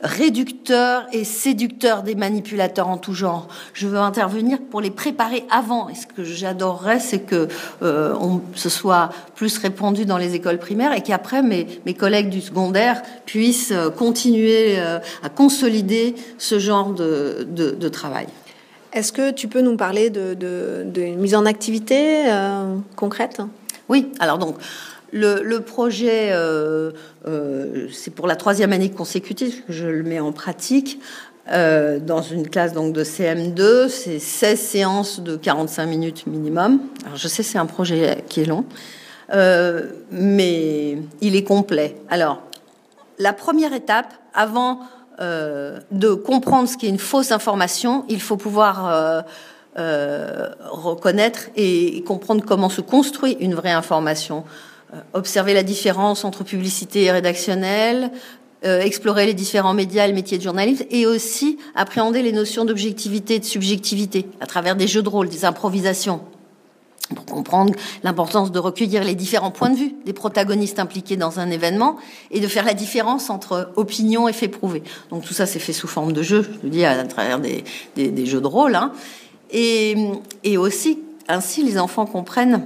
réducteurs 0.00 1.06
et 1.12 1.24
séducteurs 1.24 2.02
des 2.02 2.14
manipulateurs 2.14 2.88
en 2.88 2.98
tout 2.98 3.14
genre. 3.14 3.48
Je 3.72 3.86
veux 3.86 3.98
intervenir 3.98 4.58
pour 4.70 4.80
les 4.80 4.90
préparer 4.90 5.44
avant. 5.50 5.88
Et 5.88 5.94
ce 5.94 6.06
que 6.06 6.24
j'adorerais, 6.24 7.00
c'est 7.00 7.20
que 7.20 7.48
euh, 7.82 8.14
on, 8.20 8.40
ce 8.54 8.68
soit 8.68 9.10
plus 9.34 9.58
répandu 9.58 10.04
dans 10.06 10.18
les 10.18 10.34
écoles 10.34 10.58
primaires 10.58 10.92
et 10.92 11.02
qu'après 11.02 11.42
mes, 11.42 11.66
mes 11.86 11.94
collègues 11.94 12.30
du 12.30 12.40
secondaire 12.40 13.02
puissent 13.26 13.74
continuer 13.96 14.78
euh, 14.78 14.98
à 15.22 15.28
consolider 15.28 16.14
ce 16.38 16.58
genre 16.58 16.92
de, 16.92 17.46
de, 17.50 17.70
de 17.70 17.88
travail. 17.88 18.26
Est-ce 18.96 19.12
que 19.12 19.30
tu 19.30 19.46
peux 19.46 19.60
nous 19.60 19.76
parler 19.76 20.08
de, 20.08 20.32
de, 20.32 21.02
mise 21.16 21.34
en 21.34 21.44
activité 21.44 22.24
euh, 22.28 22.76
concrète? 22.96 23.42
Oui, 23.90 24.10
alors 24.20 24.38
donc 24.38 24.56
le, 25.12 25.58
projet, 25.58 26.30
euh, 26.32 26.92
euh, 27.28 27.88
c'est 27.92 28.10
pour 28.10 28.26
la 28.26 28.36
troisième 28.36 28.72
année 28.72 28.90
consécutive 28.90 29.64
que 29.66 29.72
je 29.74 29.86
le 29.86 30.02
mets 30.02 30.18
en 30.18 30.32
pratique. 30.32 30.98
Dans 31.46 32.22
une 32.22 32.48
classe 32.48 32.72
donc 32.72 32.92
de 32.92 33.04
CM2, 33.04 33.88
c'est 33.88 34.18
16 34.18 34.58
séances 34.58 35.20
de 35.20 35.36
45 35.36 35.86
minutes 35.86 36.26
minimum. 36.26 36.80
Alors 37.04 37.16
je 37.16 37.28
sais 37.28 37.44
c'est 37.44 37.58
un 37.58 37.66
projet 37.66 38.24
qui 38.28 38.40
est 38.40 38.46
long, 38.46 38.64
mais 40.10 40.98
il 41.20 41.36
est 41.36 41.44
complet. 41.44 41.98
Alors 42.08 42.42
la 43.20 43.32
première 43.32 43.74
étape, 43.74 44.12
avant 44.34 44.80
de 45.18 46.14
comprendre 46.14 46.68
ce 46.68 46.76
qui 46.76 46.86
est 46.86 46.90
une 46.90 46.98
fausse 46.98 47.32
information, 47.32 48.04
il 48.08 48.20
faut 48.20 48.36
pouvoir 48.36 49.24
reconnaître 49.74 51.48
et 51.56 52.02
comprendre 52.06 52.44
comment 52.46 52.68
se 52.68 52.80
construit 52.80 53.36
une 53.40 53.54
vraie 53.54 53.72
information. 53.72 54.44
Euh, 54.94 55.00
observer 55.14 55.52
la 55.52 55.64
différence 55.64 56.24
entre 56.24 56.44
publicité 56.44 57.04
et 57.04 57.10
rédactionnel, 57.10 58.12
euh, 58.64 58.80
explorer 58.80 59.26
les 59.26 59.34
différents 59.34 59.74
médias 59.74 60.04
et 60.04 60.08
le 60.08 60.14
métier 60.14 60.38
de 60.38 60.44
journaliste, 60.44 60.86
et 60.90 61.06
aussi 61.06 61.58
appréhender 61.74 62.22
les 62.22 62.30
notions 62.30 62.64
d'objectivité 62.64 63.34
et 63.34 63.38
de 63.40 63.44
subjectivité 63.44 64.28
à 64.40 64.46
travers 64.46 64.76
des 64.76 64.86
jeux 64.86 65.02
de 65.02 65.08
rôle, 65.08 65.28
des 65.28 65.44
improvisations, 65.44 66.20
pour 67.14 67.24
comprendre 67.24 67.72
l'importance 68.02 68.50
de 68.50 68.58
recueillir 68.58 69.04
les 69.04 69.14
différents 69.14 69.50
points 69.50 69.70
de 69.70 69.76
vue 69.76 69.94
des 70.04 70.12
protagonistes 70.12 70.78
impliqués 70.78 71.16
dans 71.16 71.38
un 71.38 71.50
événement 71.50 71.96
et 72.30 72.40
de 72.40 72.48
faire 72.48 72.64
la 72.64 72.74
différence 72.74 73.30
entre 73.30 73.70
opinion 73.76 74.28
et 74.28 74.32
fait 74.32 74.48
prouvé. 74.48 74.82
Donc 75.10 75.24
tout 75.24 75.34
ça, 75.34 75.46
c'est 75.46 75.58
fait 75.58 75.72
sous 75.72 75.88
forme 75.88 76.12
de 76.12 76.22
jeu, 76.22 76.42
je 76.42 76.62
veux 76.62 76.70
dire, 76.70 76.90
à 76.90 77.04
travers 77.04 77.38
des, 77.38 77.64
jeux 78.26 78.40
de 78.40 78.46
rôle. 78.46 78.74
Hein. 78.74 78.92
Et, 79.52 79.96
aussi, 80.56 80.98
ainsi, 81.28 81.62
les 81.62 81.78
enfants 81.78 82.06
comprennent 82.06 82.64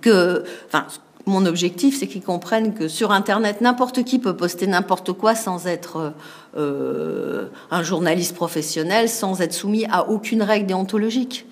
que, 0.00 0.44
enfin, 0.66 0.86
mon 1.26 1.46
objectif, 1.46 1.98
c'est 1.98 2.06
qu'ils 2.06 2.22
comprennent 2.22 2.74
que 2.74 2.88
sur 2.88 3.10
Internet, 3.10 3.62
n'importe 3.62 4.04
qui 4.04 4.18
peut 4.18 4.36
poster 4.36 4.66
n'importe 4.66 5.12
quoi 5.12 5.34
sans 5.34 5.66
être 5.66 6.12
euh, 6.56 7.48
un 7.70 7.82
journaliste 7.82 8.34
professionnel, 8.34 9.08
sans 9.08 9.40
être 9.40 9.54
soumis 9.54 9.86
à 9.90 10.08
aucune 10.10 10.42
règle 10.42 10.66
déontologique. 10.66 11.46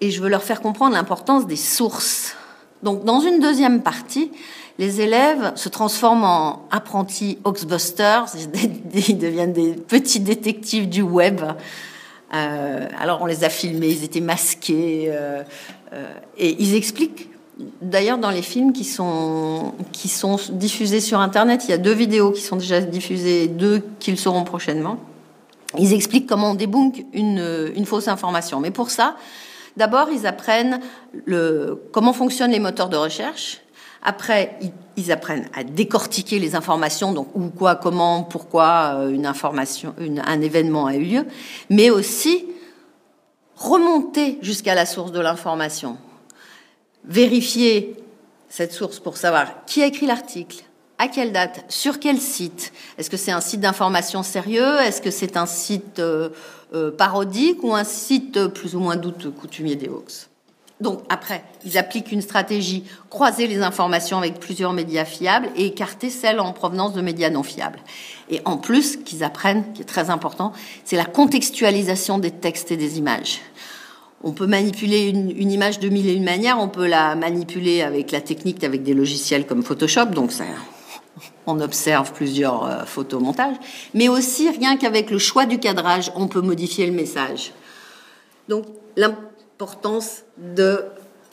Et 0.00 0.10
je 0.10 0.22
veux 0.22 0.28
leur 0.28 0.42
faire 0.42 0.60
comprendre 0.60 0.94
l'importance 0.94 1.46
des 1.46 1.56
sources. 1.56 2.34
Donc, 2.82 3.04
dans 3.04 3.20
une 3.20 3.40
deuxième 3.40 3.82
partie, 3.82 4.30
les 4.78 5.00
élèves 5.00 5.52
se 5.56 5.68
transforment 5.68 6.24
en 6.24 6.62
apprentis 6.70 7.38
Oxbusters, 7.44 8.26
ils 8.94 9.18
deviennent 9.18 9.52
des 9.52 9.72
petits 9.72 10.20
détectives 10.20 10.88
du 10.88 11.02
web. 11.02 11.40
Euh, 12.34 12.86
alors 13.00 13.22
on 13.22 13.26
les 13.26 13.42
a 13.42 13.48
filmés, 13.48 13.88
ils 13.88 14.04
étaient 14.04 14.20
masqués, 14.20 15.06
euh, 15.08 15.42
et 16.36 16.56
ils 16.62 16.74
expliquent 16.74 17.30
D'ailleurs, 17.82 18.18
dans 18.18 18.30
les 18.30 18.42
films 18.42 18.72
qui 18.72 18.84
sont, 18.84 19.74
qui 19.90 20.08
sont 20.08 20.38
diffusés 20.50 21.00
sur 21.00 21.18
Internet, 21.18 21.64
il 21.64 21.70
y 21.70 21.74
a 21.74 21.78
deux 21.78 21.92
vidéos 21.92 22.30
qui 22.30 22.40
sont 22.40 22.54
déjà 22.54 22.80
diffusées, 22.80 23.48
deux 23.48 23.82
qui 23.98 24.12
le 24.12 24.16
seront 24.16 24.44
prochainement. 24.44 24.98
Ils 25.76 25.92
expliquent 25.92 26.28
comment 26.28 26.52
on 26.52 26.54
débunk 26.54 27.04
une, 27.12 27.72
une 27.74 27.84
fausse 27.84 28.06
information. 28.06 28.60
Mais 28.60 28.70
pour 28.70 28.90
ça, 28.90 29.16
d'abord, 29.78 30.10
ils 30.10 30.26
apprennent 30.26 30.80
comment 31.92 32.12
fonctionnent 32.12 32.50
les 32.50 32.58
moteurs 32.58 32.90
de 32.90 32.96
recherche. 32.96 33.60
Après, 34.02 34.58
ils, 34.96 35.10
apprennent 35.10 35.48
à 35.54 35.64
décortiquer 35.64 36.38
les 36.38 36.54
informations, 36.54 37.12
donc 37.12 37.28
où, 37.34 37.48
quoi, 37.48 37.74
comment, 37.74 38.22
pourquoi 38.22 38.94
euh, 38.94 39.10
une 39.10 39.26
information, 39.26 39.94
un 39.98 40.40
événement 40.40 40.86
a 40.86 40.94
eu 40.94 41.04
lieu, 41.04 41.26
mais 41.68 41.90
aussi 41.90 42.46
remonter 43.56 44.38
jusqu'à 44.40 44.76
la 44.76 44.86
source 44.86 45.10
de 45.10 45.20
l'information 45.20 45.98
vérifier 47.04 47.96
cette 48.48 48.72
source 48.72 49.00
pour 49.00 49.16
savoir 49.16 49.64
qui 49.66 49.82
a 49.82 49.86
écrit 49.86 50.06
l'article, 50.06 50.62
à 50.98 51.08
quelle 51.08 51.32
date, 51.32 51.64
sur 51.68 51.98
quel 51.98 52.18
site. 52.18 52.72
Est-ce 52.98 53.10
que 53.10 53.16
c'est 53.16 53.32
un 53.32 53.40
site 53.40 53.60
d'information 53.60 54.22
sérieux? 54.22 54.80
Est-ce 54.80 55.00
que 55.00 55.10
c'est 55.10 55.36
un 55.36 55.46
site 55.46 55.98
euh, 55.98 56.30
parodique 56.96 57.62
ou 57.62 57.74
un 57.74 57.84
site 57.84 58.48
plus 58.48 58.74
ou 58.74 58.80
moins 58.80 58.96
douteux, 58.96 59.30
coutumier 59.30 59.76
des 59.76 59.88
hoax 59.88 60.28
donc 60.80 61.00
après, 61.08 61.42
ils 61.64 61.76
appliquent 61.76 62.12
une 62.12 62.22
stratégie, 62.22 62.84
croiser 63.10 63.48
les 63.48 63.62
informations 63.62 64.18
avec 64.18 64.38
plusieurs 64.38 64.72
médias 64.72 65.04
fiables 65.04 65.48
et 65.56 65.66
écarter 65.66 66.08
celles 66.08 66.38
en 66.38 66.52
provenance 66.52 66.92
de 66.92 67.00
médias 67.00 67.30
non 67.30 67.42
fiables. 67.42 67.80
Et 68.30 68.40
en 68.44 68.58
plus, 68.58 68.96
qu'ils 68.96 69.24
apprennent, 69.24 69.72
qui 69.72 69.82
est 69.82 69.86
très 69.86 70.08
important, 70.08 70.52
c'est 70.84 70.96
la 70.96 71.04
contextualisation 71.04 72.18
des 72.18 72.30
textes 72.30 72.70
et 72.70 72.76
des 72.76 72.98
images 72.98 73.40
on 74.22 74.32
peut 74.32 74.46
manipuler 74.46 75.08
une, 75.08 75.52
image 75.52 75.78
de 75.78 75.88
mille 75.88 76.08
et 76.08 76.12
une 76.12 76.24
manières. 76.24 76.58
On 76.58 76.68
peut 76.68 76.86
la 76.86 77.14
manipuler 77.14 77.82
avec 77.82 78.10
la 78.10 78.20
technique, 78.20 78.64
avec 78.64 78.82
des 78.82 78.94
logiciels 78.94 79.46
comme 79.46 79.62
Photoshop. 79.62 80.06
Donc, 80.06 80.32
ça, 80.32 80.44
on 81.46 81.60
observe 81.60 82.12
plusieurs 82.12 82.64
euh, 82.64 82.84
photomontages. 82.84 83.56
Mais 83.94 84.08
aussi, 84.08 84.50
rien 84.50 84.76
qu'avec 84.76 85.10
le 85.10 85.18
choix 85.18 85.46
du 85.46 85.58
cadrage, 85.58 86.12
on 86.16 86.28
peut 86.28 86.40
modifier 86.40 86.86
le 86.86 86.92
message. 86.92 87.52
Donc, 88.48 88.64
l'importance 88.96 90.22
de 90.36 90.84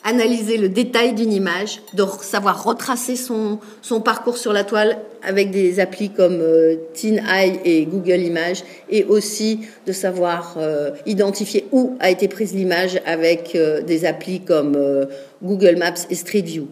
analyser 0.06 0.58
le 0.58 0.70
détail 0.70 1.14
d'une 1.14 1.34
image, 1.34 1.82
de 1.96 2.06
savoir 2.22 2.64
retracer 2.64 3.16
son, 3.16 3.60
parcours 4.06 4.38
sur 4.38 4.54
la 4.54 4.64
toile 4.64 5.00
avec 5.24 5.50
des 5.50 5.80
applis 5.80 6.12
comme 6.12 6.42
euh, 6.42 6.76
TinEye 6.94 7.60
et 7.66 7.86
Google 7.88 8.20
Images, 8.20 8.64
et 8.88 9.04
aussi 9.04 9.62
de 9.88 9.92
savoir 9.92 10.58
euh, 10.58 10.92
identifier 11.08 11.66
où 11.72 11.98
a 12.00 12.12
été 12.12 12.28
prise 12.28 12.54
l'image 12.54 13.02
avec 13.08 13.56
euh, 13.56 13.82
des 13.82 14.06
applis 14.06 14.42
comme 14.42 14.78
Google 15.42 15.78
Maps 15.78 16.06
et 16.12 16.16
Street 16.16 16.42
View. 16.42 16.68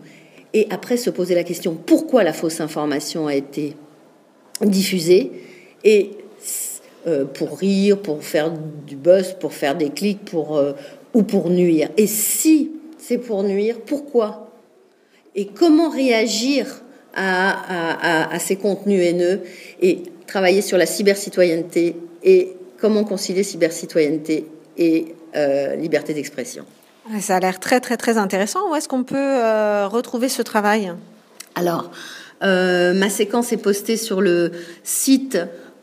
Et 0.54 0.68
après 0.70 0.98
se 0.98 1.10
poser 1.10 1.36
la 1.36 1.44
question 1.44 1.76
pourquoi 1.76 2.24
la 2.24 2.34
fausse 2.34 2.62
information 2.62 3.28
a 3.28 3.36
été 3.36 3.76
diffusée 4.62 5.32
et 5.84 6.12
pour 7.34 7.58
rire, 7.58 8.02
pour 8.02 8.24
faire 8.24 8.52
du 8.88 8.96
buzz, 8.96 9.36
pour 9.40 9.54
faire 9.54 9.76
des 9.76 9.90
clics, 9.90 10.24
pour 10.24 10.62
ou 11.14 11.24
pour 11.24 11.50
nuire. 11.50 11.90
Et 11.98 12.08
si 12.08 12.72
c'est 13.04 13.18
pour 13.18 13.44
nuire. 13.44 13.82
Pourquoi? 13.86 14.50
Et 15.36 15.48
comment 15.48 15.90
réagir 15.90 16.82
à, 17.16 18.40
ces 18.40 18.56
contenus 18.56 19.02
haineux 19.02 19.42
et 19.82 20.04
travailler 20.26 20.62
sur 20.62 20.78
la 20.78 20.86
cybercitoyenneté 20.86 21.96
et 22.24 22.54
comment 22.80 23.04
concilier 23.04 23.44
cybercitoyenneté 23.44 24.46
et 24.78 25.16
euh, 25.36 25.76
liberté 25.76 26.14
d'expression? 26.14 26.66
Ça 27.20 27.36
a 27.36 27.40
l'air 27.40 27.60
très 27.60 27.80
très 27.80 27.98
très 27.98 28.18
intéressant. 28.18 28.72
Où 28.72 28.76
est-ce 28.76 28.88
qu'on 28.88 29.04
peut 29.04 29.18
euh, 29.18 29.88
retrouver 29.88 30.30
ce 30.30 30.42
travail? 30.42 30.94
Alors, 31.56 31.92
euh, 32.44 32.94
ma 32.94 33.10
séquence 33.10 33.52
est 33.52 33.58
postée 33.58 33.98
sur 33.98 34.22
le 34.22 34.52
site 34.84 35.38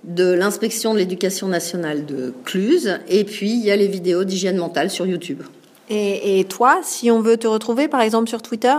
de 0.05 0.33
l'inspection 0.33 0.95
de 0.95 0.99
l'éducation 0.99 1.47
nationale 1.49 2.07
de 2.07 2.33
Cluse 2.45 2.99
et 3.09 3.25
puis 3.25 3.51
il 3.53 3.61
y 3.61 3.71
a 3.71 3.77
les 3.77 3.89
vidéos 3.89 4.25
d'hygiène 4.25 4.57
mentale 4.57 4.91
sur 4.91 5.07
YouTube. 5.07 5.43
Et, 5.93 6.47
toi, 6.49 6.81
si 6.85 7.11
on 7.11 7.21
veut 7.21 7.37
te 7.37 7.49
retrouver, 7.49 7.89
par 7.89 8.01
exemple, 8.01 8.29
sur 8.29 8.43
Twitter? 8.43 8.77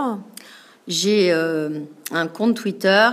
J'ai 0.88 1.30
un 1.30 2.26
compte 2.26 2.56
Twitter, 2.56 3.10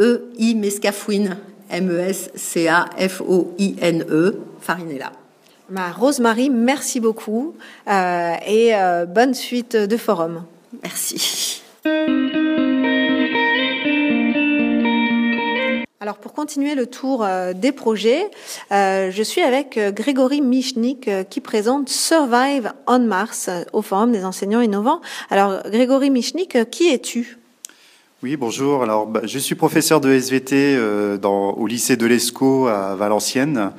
E-I 0.00 0.54
Mescafouine, 0.54 1.36
M-E-S-C-A-F-O-I-N-E, 1.68 2.30
Farinella. 4.60 5.12
Ma 5.70 5.92
Rosemary, 5.92 6.50
merci 6.50 6.98
beaucoup 6.98 7.54
euh, 7.86 8.34
et 8.44 8.74
euh, 8.74 9.06
bonne 9.06 9.34
suite 9.34 9.76
de 9.76 9.96
forum. 9.96 10.42
Merci. 10.82 11.62
Alors 16.00 16.16
pour 16.16 16.32
continuer 16.32 16.74
le 16.74 16.86
tour 16.86 17.22
euh, 17.22 17.52
des 17.52 17.70
projets, 17.70 18.28
je 18.72 19.22
suis 19.22 19.42
avec 19.42 19.78
Grégory 19.94 20.40
Michnik 20.40 21.08
qui 21.30 21.40
présente 21.40 21.88
Survive 21.88 22.72
on 22.88 22.98
Mars 22.98 23.48
au 23.72 23.80
Forum 23.80 24.10
des 24.10 24.24
enseignants 24.24 24.62
innovants. 24.62 25.00
Alors 25.30 25.62
Grégory 25.66 26.10
Michnik, 26.10 26.68
qui 26.70 26.88
es-tu? 26.88 27.38
Oui, 28.24 28.36
bonjour. 28.36 28.82
Alors, 28.82 29.06
bah, 29.06 29.20
je 29.22 29.38
suis 29.38 29.54
professeur 29.54 30.00
de 30.00 30.10
SVT 30.10 30.76
dans, 31.18 31.52
au 31.52 31.66
lycée 31.68 31.96
de 31.96 32.06
l'ESCO 32.06 32.66
à 32.66 32.96
Valenciennes 32.96 33.70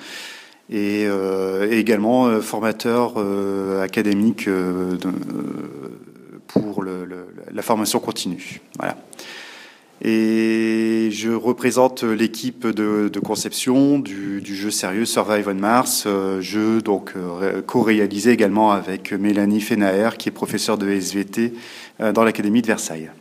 et, 0.72 1.05
euh, 1.05 1.69
également 1.69 2.28
euh, 2.28 2.39
formateur 2.39 3.15
euh, 3.17 3.84
académique 3.84 4.49
pour 6.47 6.84
la 6.84 7.61
formation 7.61 7.99
continue. 7.99 8.61
Voilà. 8.78 8.97
Et 10.03 11.09
je 11.11 11.30
représente 11.32 12.03
l'équipe 12.03 12.65
de, 12.65 13.19
conception 13.19 13.99
du, 13.99 14.41
du, 14.41 14.55
jeu 14.55 14.72
sérieux 14.72 15.05
Survive 15.05 15.47
on 15.47 15.53
Mars, 15.53 16.07
jeu 16.39 16.82
donc 16.82 17.13
co-réalisé 17.67 18.32
également 18.32 18.72
avec 18.72 19.11
Mélanie 19.11 19.61
Fenaer, 19.61 20.17
qui 20.17 20.30
est 20.30 20.32
professeure 20.32 20.80
de 20.80 20.89
SVT 20.89 21.53
dans 22.13 22.24
l'Académie 22.24 22.63
de 22.63 22.67
Versailles. 22.67 23.11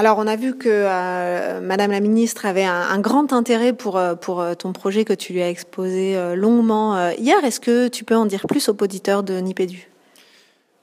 Alors, 0.00 0.18
on 0.18 0.28
a 0.28 0.36
vu 0.36 0.54
que 0.54 0.68
euh, 0.70 1.60
Madame 1.60 1.90
la 1.90 1.98
ministre 1.98 2.46
avait 2.46 2.62
un, 2.62 3.00
grand 3.00 3.32
intérêt 3.32 3.72
pour, 3.72 3.96
euh, 3.96 4.14
euh, 4.28 4.54
ton 4.54 4.72
projet 4.72 5.04
que 5.04 5.12
tu 5.12 5.32
lui 5.32 5.42
as 5.42 5.50
exposé 5.50 6.16
longuement 6.36 7.10
hier. 7.18 7.44
Est-ce 7.44 7.58
que 7.58 7.88
tu 7.88 8.04
peux 8.04 8.14
en 8.14 8.24
dire 8.24 8.46
plus 8.46 8.68
aux 8.68 8.76
auditeurs 8.80 9.24
de 9.24 9.40
Nipédu? 9.40 9.88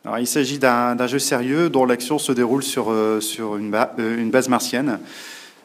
Alors, 0.03 0.19
Il 0.19 0.27
s'agit 0.27 0.59
d'un 0.59 1.07
jeu 1.07 1.19
sérieux 1.19 1.69
dont 1.69 1.85
l'action 1.85 2.19
se 2.19 2.33
déroule 2.33 2.61
sur, 2.61 2.91
une, 2.91 3.71
base 4.31 4.49
martienne. 4.49 4.99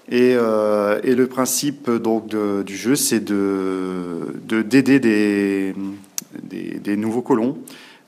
Et, 0.09 0.35
le 0.35 1.27
principe 1.27 1.91
du 1.91 2.77
jeu, 2.77 2.95
c'est 2.95 3.25
de 3.25 4.37
d'aider 4.47 5.01
des, 5.01 5.75
des, 6.41 6.79
des 6.79 6.97
nouveaux 6.97 7.23
colons 7.23 7.59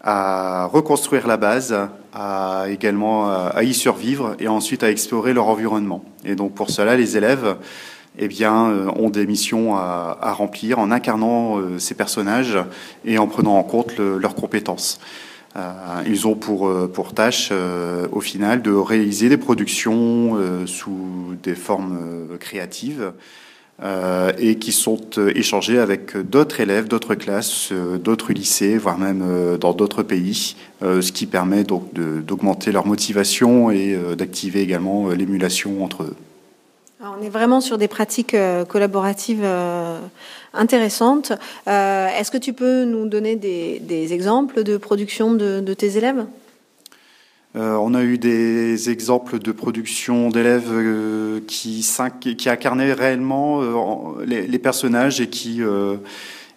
à 0.03 0.67
reconstruire 0.67 1.27
la 1.27 1.37
base, 1.37 1.77
à 2.13 2.67
également 2.69 3.31
à 3.31 3.63
y 3.63 3.73
survivre 3.73 4.35
et 4.39 4.49
ensuite 4.49 4.83
à 4.83 4.91
explorer 4.91 5.33
leur 5.33 5.47
environnement. 5.47 6.05
Et 6.25 6.35
donc 6.35 6.55
pour 6.55 6.71
cela, 6.71 6.97
les 6.97 7.17
élèves 7.17 7.57
eh 8.19 8.29
bien, 8.29 8.69
euh, 8.69 8.91
ont 8.97 9.11
des 9.11 9.27
missions 9.27 9.77
à, 9.77 10.33
remplir 10.33 10.79
en 10.79 10.91
incarnant 10.91 11.59
euh, 11.59 11.79
ces 11.79 11.95
personnages 11.95 12.59
et 13.05 13.19
en 13.19 13.27
prenant 13.27 13.57
en 13.57 13.63
compte 13.63 13.99
leurs 13.99 14.35
compétences. 14.35 15.01
Euh, 15.57 15.71
ils 16.07 16.27
ont 16.27 16.35
pour, 16.35 16.71
pour 16.91 17.15
tâche, 17.15 17.53
au 18.11 18.21
final, 18.21 18.63
de 18.63 18.73
réaliser 18.73 19.29
des 19.29 19.37
productions 19.37 20.39
sous 20.67 21.37
des 21.43 21.55
formes 21.55 21.99
créatives 22.41 23.03
euh, 23.03 23.11
et 24.39 24.57
qui 24.59 24.73
sont 24.73 25.01
euh, 25.19 25.33
échangés 25.35 25.79
avec 25.79 26.17
d'autres 26.17 26.61
élèves, 26.61 26.89
d'autres 26.89 27.15
classes, 27.15 27.71
euh, 27.73 27.99
d'autres 27.99 28.33
lycées, 28.33 28.79
voire 28.79 28.99
même 28.99 29.57
dans 29.59 29.73
d'autres 29.73 30.03
pays, 30.03 30.57
ce 30.81 31.13
qui 31.13 31.27
permet 31.27 31.65
donc 31.65 31.93
d'augmenter 31.95 32.73
leur 32.73 32.87
motivation 32.87 33.71
et 33.71 33.97
d'activer 34.17 34.61
également 34.61 35.11
l'émulation 35.11 35.85
entre 35.85 36.05
eux. 36.05 36.17
on 37.01 37.23
est 37.25 37.29
vraiment 37.29 37.61
sur 37.61 37.79
des 37.79 37.89
pratiques 37.89 38.37
collaboratives 38.69 39.47
intéressantes. 40.55 41.33
Est-ce 41.67 42.31
que 42.31 42.39
tu 42.39 42.53
peux 42.53 42.85
nous 42.85 43.07
donner 43.07 43.37
des, 43.37 44.13
exemples 44.13 44.65
de 44.65 44.77
production 44.77 45.33
de 45.35 45.75
tes 45.75 45.97
élèves? 45.97 46.25
Euh, 47.55 47.75
on 47.75 47.93
a 47.93 48.03
eu 48.03 48.17
des 48.17 48.89
exemples 48.89 49.39
de 49.39 49.53
production 49.53 50.31
d'élèves 50.31 50.71
euh, 50.71 51.41
qui, 51.47 51.87
incarnaient 52.47 52.95
réellement 52.95 53.61
euh, 53.63 54.25
les, 54.25 54.59
personnages 54.59 55.21
et 55.21 55.29
qui, 55.29 55.61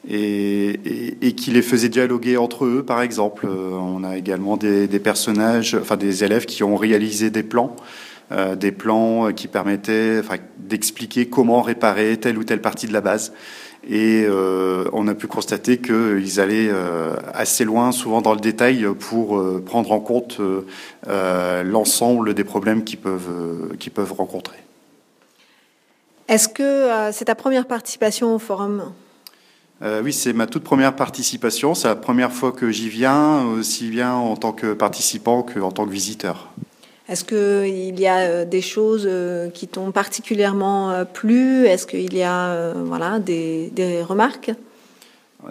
et, 0.09 1.33
qui 1.35 1.51
les 1.51 1.61
faisaient 1.61 1.89
dialoguer 1.89 2.37
entre 2.37 2.65
eux, 2.65 2.83
par 2.83 3.01
exemple. 3.01 3.45
on 3.47 4.05
a 4.05 4.17
également 4.17 4.55
des, 4.55 4.87
personnages, 4.99 5.75
enfin 5.75 5.97
des 5.97 6.23
élèves 6.23 6.45
qui 6.45 6.63
ont 6.63 6.77
réalisé 6.77 7.29
des 7.29 7.43
plans. 7.43 7.75
des 8.57 8.71
plans 8.71 9.33
qui 9.33 9.49
permettaient 9.49 10.21
d'expliquer 10.57 11.25
comment 11.25 11.61
réparer 11.61 12.15
telle 12.17 12.37
ou 12.37 12.45
telle 12.45 12.61
partie 12.61 12.87
de 12.87 12.93
la 12.93 13.01
base. 13.01 13.33
Et 13.87 14.25
euh, 14.27 14.85
on 14.93 15.07
a 15.07 15.13
pu 15.13 15.27
constater 15.27 15.77
qu'ils 15.77 16.39
allaient 16.39 16.69
euh, 16.69 17.15
assez 17.33 17.65
loin, 17.65 17.91
souvent 17.91 18.21
dans 18.21 18.33
le 18.33 18.39
détail, 18.39 18.87
pour 18.99 19.37
euh, 19.37 19.63
prendre 19.63 19.91
en 19.91 19.99
compte 19.99 20.39
l'ensemble 21.07 22.33
des 22.33 22.43
problèmes 22.43 22.83
qu'ils 22.83 22.99
peuvent, 22.99 23.75
qu'ils 23.77 23.91
peuvent 23.91 24.13
rencontrer. 24.13 24.57
Est-ce 26.27 26.49
que 26.49 26.89
c'est 27.11 27.25
ta 27.25 27.35
première 27.35 27.67
participation 27.67 28.33
au 28.33 28.39
forum? 28.39 28.91
Oui, 30.03 30.13
c'est 30.13 30.33
ma 30.33 30.47
toute 30.47 30.63
première 30.63 30.95
participation. 30.95 31.75
C'est 31.75 31.87
la 31.87 31.95
première 31.95 32.31
fois 32.31 32.51
que 32.51 32.71
j'y 32.71 32.89
viens, 32.89 33.43
aussi 33.45 33.89
bien 33.89 34.13
en 34.13 34.35
tant 34.35 34.51
que 34.51 34.73
participant 34.73 35.43
qu'en 35.43 35.71
tant 35.71 35.85
que 35.85 35.91
visiteur. 35.91 36.49
Est-ce 37.07 37.23
qu'il 37.23 37.99
y 37.99 38.07
a 38.07 38.17
euh, 38.17 38.45
des 38.45 38.61
choses 38.61 39.05
euh, 39.07 39.49
qui 39.49 39.67
t'ont 39.67 39.91
particulièrement 39.91 40.91
euh, 40.91 41.05
plu? 41.05 41.67
Est-ce 41.67 41.85
qu'il 41.85 42.15
y 42.15 42.23
a 42.23 42.73
voilà, 42.73 43.19
des, 43.19 43.71
remarques? 44.07 44.51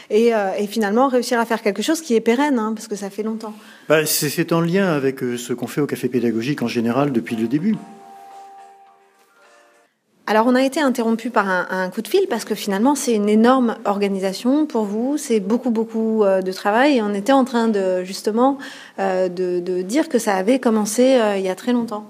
et, 0.10 0.34
et, 0.34 0.68
finalement 0.68 1.08
réussir 1.08 1.40
à 1.40 1.46
faire 1.46 1.62
quelque 1.62 1.82
chose 1.82 2.02
qui 2.02 2.14
est 2.14 2.20
pérenne, 2.20 2.60
hein, 2.60 2.74
parce 2.76 2.90
que 2.90 2.98
ça 2.98 3.10
fait 3.10 3.24
longtemps? 3.24 3.54
Bah, 3.88 4.06
C'est 4.06 4.52
en 4.52 4.60
lien 4.60 4.92
avec 4.92 5.20
ce 5.22 5.54
qu'on 5.54 5.68
fait 5.68 5.80
au 5.80 5.88
Café 5.88 6.10
Pédagogique 6.10 6.62
en 6.62 6.68
général 6.68 7.14
depuis 7.14 7.38
le 7.38 7.48
début. 7.48 7.78
Alors 10.30 10.46
on 10.46 10.54
a 10.54 10.62
été 10.62 10.80
interrompu 10.80 11.32
par 11.32 11.50
un, 11.50 11.90
coup 11.90 12.04
de 12.04 12.08
fil 12.08 12.28
parce 12.30 12.46
que 12.46 12.54
finalement 12.54 12.94
c'est 12.94 13.16
une 13.16 13.30
énorme 13.30 13.78
organisation 13.86 14.68
pour 14.68 14.84
vous, 14.84 15.18
c'est 15.18 15.40
beaucoup 15.40 15.72
beaucoup 15.72 16.24
euh, 16.24 16.44
de 16.44 16.52
travail 16.52 16.98
et 16.98 17.02
on 17.02 17.16
était 17.16 17.32
en 17.32 17.46
train 17.46 17.68
de 17.68 18.04
justement 18.04 18.60
euh, 19.00 19.28
de, 19.28 19.60
de, 19.60 19.82
dire 19.82 20.08
que 20.08 20.20
ça 20.20 20.36
avait 20.36 20.60
commencé 20.60 21.16
euh, 21.16 21.38
il 21.38 21.44
y 21.44 21.50
a 21.50 21.56
très 21.56 21.74
longtemps. 21.74 22.08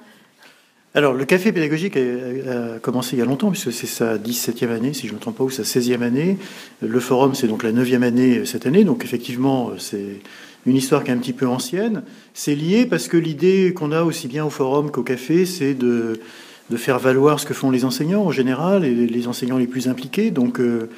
Alors 0.96 1.14
le 1.14 1.24
café 1.24 1.54
pédagogique 1.54 1.96
a, 1.96 2.76
a 2.76 2.80
commencé 2.80 3.16
il 3.16 3.20
y 3.20 3.22
a 3.22 3.26
longtemps 3.26 3.52
puisque 3.52 3.72
c'est 3.72 3.88
sa 3.88 4.18
17e 4.18 4.70
année 4.70 4.92
si 4.92 5.08
je 5.08 5.14
ne 5.14 5.16
me 5.16 5.22
trompe 5.22 5.38
pas 5.38 5.46
ou 5.46 5.50
sa 5.50 5.64
16e 5.64 6.02
année. 6.02 6.38
Le 6.82 7.00
forum 7.00 7.36
c'est 7.36 7.48
donc 7.48 7.64
la 7.64 7.72
9e 7.72 8.04
année 8.04 8.46
cette 8.46 8.68
année 8.68 8.84
donc 8.84 9.06
effectivement 9.06 9.72
c'est 9.78 10.20
une 10.66 10.76
histoire 10.76 11.06
qui 11.06 11.12
est 11.12 11.14
un 11.14 11.20
petit 11.20 11.32
peu 11.32 11.48
ancienne. 11.48 12.04
C'est 12.34 12.56
lié 12.56 12.86
parce 12.86 13.08
que 13.08 13.16
l'idée 13.16 13.74
qu'on 13.74 13.94
a 13.94 14.04
aussi 14.04 14.28
bien 14.28 14.44
au 14.44 14.50
forum 14.50 14.92
qu'au 14.92 15.04
café 15.04 15.46
c'est 15.46 15.74
de 15.74 16.20
de 16.70 16.78
faire 16.78 17.00
valoir 17.00 17.40
ce 17.40 17.46
que 17.46 17.54
font 17.54 17.72
les 17.72 17.86
enseignants 17.86 18.24
en 18.24 18.32
général 18.32 18.86
et 18.86 18.94
les 18.94 19.28
enseignants 19.28 19.58
les 19.58 19.68
plus 19.68 19.88
impliqués. 19.88 20.32
Donc, 20.32 20.60
euh, 20.60 20.90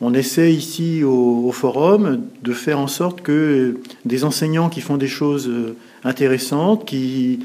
on 0.00 0.12
essaie 0.12 0.52
ici 0.52 1.02
au, 1.02 1.50
forum 1.52 2.22
de 2.42 2.52
faire 2.52 2.78
en 2.78 2.88
sorte 2.88 3.22
que 3.22 3.78
des 4.04 4.24
enseignants 4.24 4.68
qui 4.68 4.80
font 4.80 4.96
des 4.96 5.08
choses 5.08 5.48
euh, 5.48 5.76
intéressantes, 6.02 6.84
qui, 6.84 7.38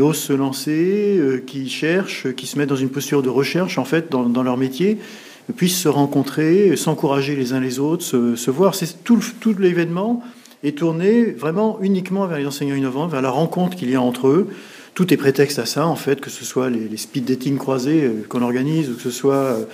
osent 0.00 0.18
se 0.18 0.32
lancer, 0.32 1.16
euh, 1.18 1.42
qui 1.46 1.68
cherchent, 1.68 2.32
qui 2.34 2.46
se 2.46 2.58
mettent 2.58 2.70
dans 2.70 2.76
une 2.76 2.88
posture 2.88 3.22
de 3.22 3.28
recherche 3.28 3.78
en 3.78 3.84
fait 3.84 4.10
dans, 4.10 4.42
leur 4.42 4.56
métier, 4.56 4.98
puissent 5.56 5.80
se 5.80 5.88
rencontrer, 5.88 6.76
s'encourager 6.76 7.36
les 7.36 7.52
uns 7.52 7.60
les 7.60 7.78
autres, 7.78 8.04
se, 8.04 8.50
voir. 8.50 8.74
Tout 9.04 9.54
l'événement 9.58 10.22
est 10.64 10.78
tourné 10.78 11.24
vraiment 11.24 11.78
uniquement 11.82 12.26
vers 12.26 12.38
les 12.38 12.46
enseignants 12.46 12.76
innovants, 12.76 13.06
vers 13.06 13.22
la 13.22 13.30
rencontre 13.30 13.76
qu'il 13.76 13.90
y 13.90 13.94
a 13.94 14.00
entre 14.00 14.28
eux 14.28 14.48
tout 14.94 15.12
est 15.12 15.16
prétexte 15.16 15.58
à 15.58 15.66
ça, 15.66 15.86
en 15.86 15.96
fait, 15.96 16.20
que 16.20 16.30
ce 16.30 16.44
soit 16.44 16.68
les, 16.68 16.96
speed 16.96 17.24
dating 17.24 17.56
croisés 17.56 18.04
euh, 18.04 18.24
qu'on 18.28 18.42
organise, 18.42 18.90
ou 18.90 18.94
que 18.94 19.02
ce 19.02 19.10
soit 19.10 19.34
euh, 19.34 19.64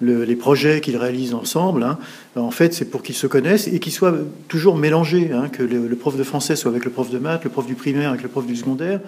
le, 0.00 0.24
les 0.24 0.36
projets 0.36 0.80
qu'ils 0.80 0.96
réalisent 0.96 1.34
ensemble. 1.34 1.82
Hein. 1.82 1.98
En 2.36 2.52
fait, 2.52 2.72
c'est 2.74 2.84
pour 2.84 3.02
qu'ils 3.02 3.16
se 3.16 3.26
connaissent 3.26 3.66
et 3.66 3.80
qu'ils 3.80 3.92
soient 3.92 4.14
toujours 4.46 4.76
mélangés, 4.76 5.30
hein, 5.32 5.48
que 5.48 5.62
le, 5.62 5.88
prof 5.96 6.16
de 6.16 6.22
français 6.22 6.54
soit 6.54 6.70
avec 6.70 6.84
le 6.84 6.90
prof 6.90 7.10
de 7.10 7.18
maths, 7.18 7.44
le 7.44 7.50
prof 7.50 7.66
du 7.66 7.74
primaire 7.74 8.10
avec 8.10 8.22
le 8.22 8.28
prof 8.28 8.46
du 8.46 8.54
secondaire. 8.54 9.00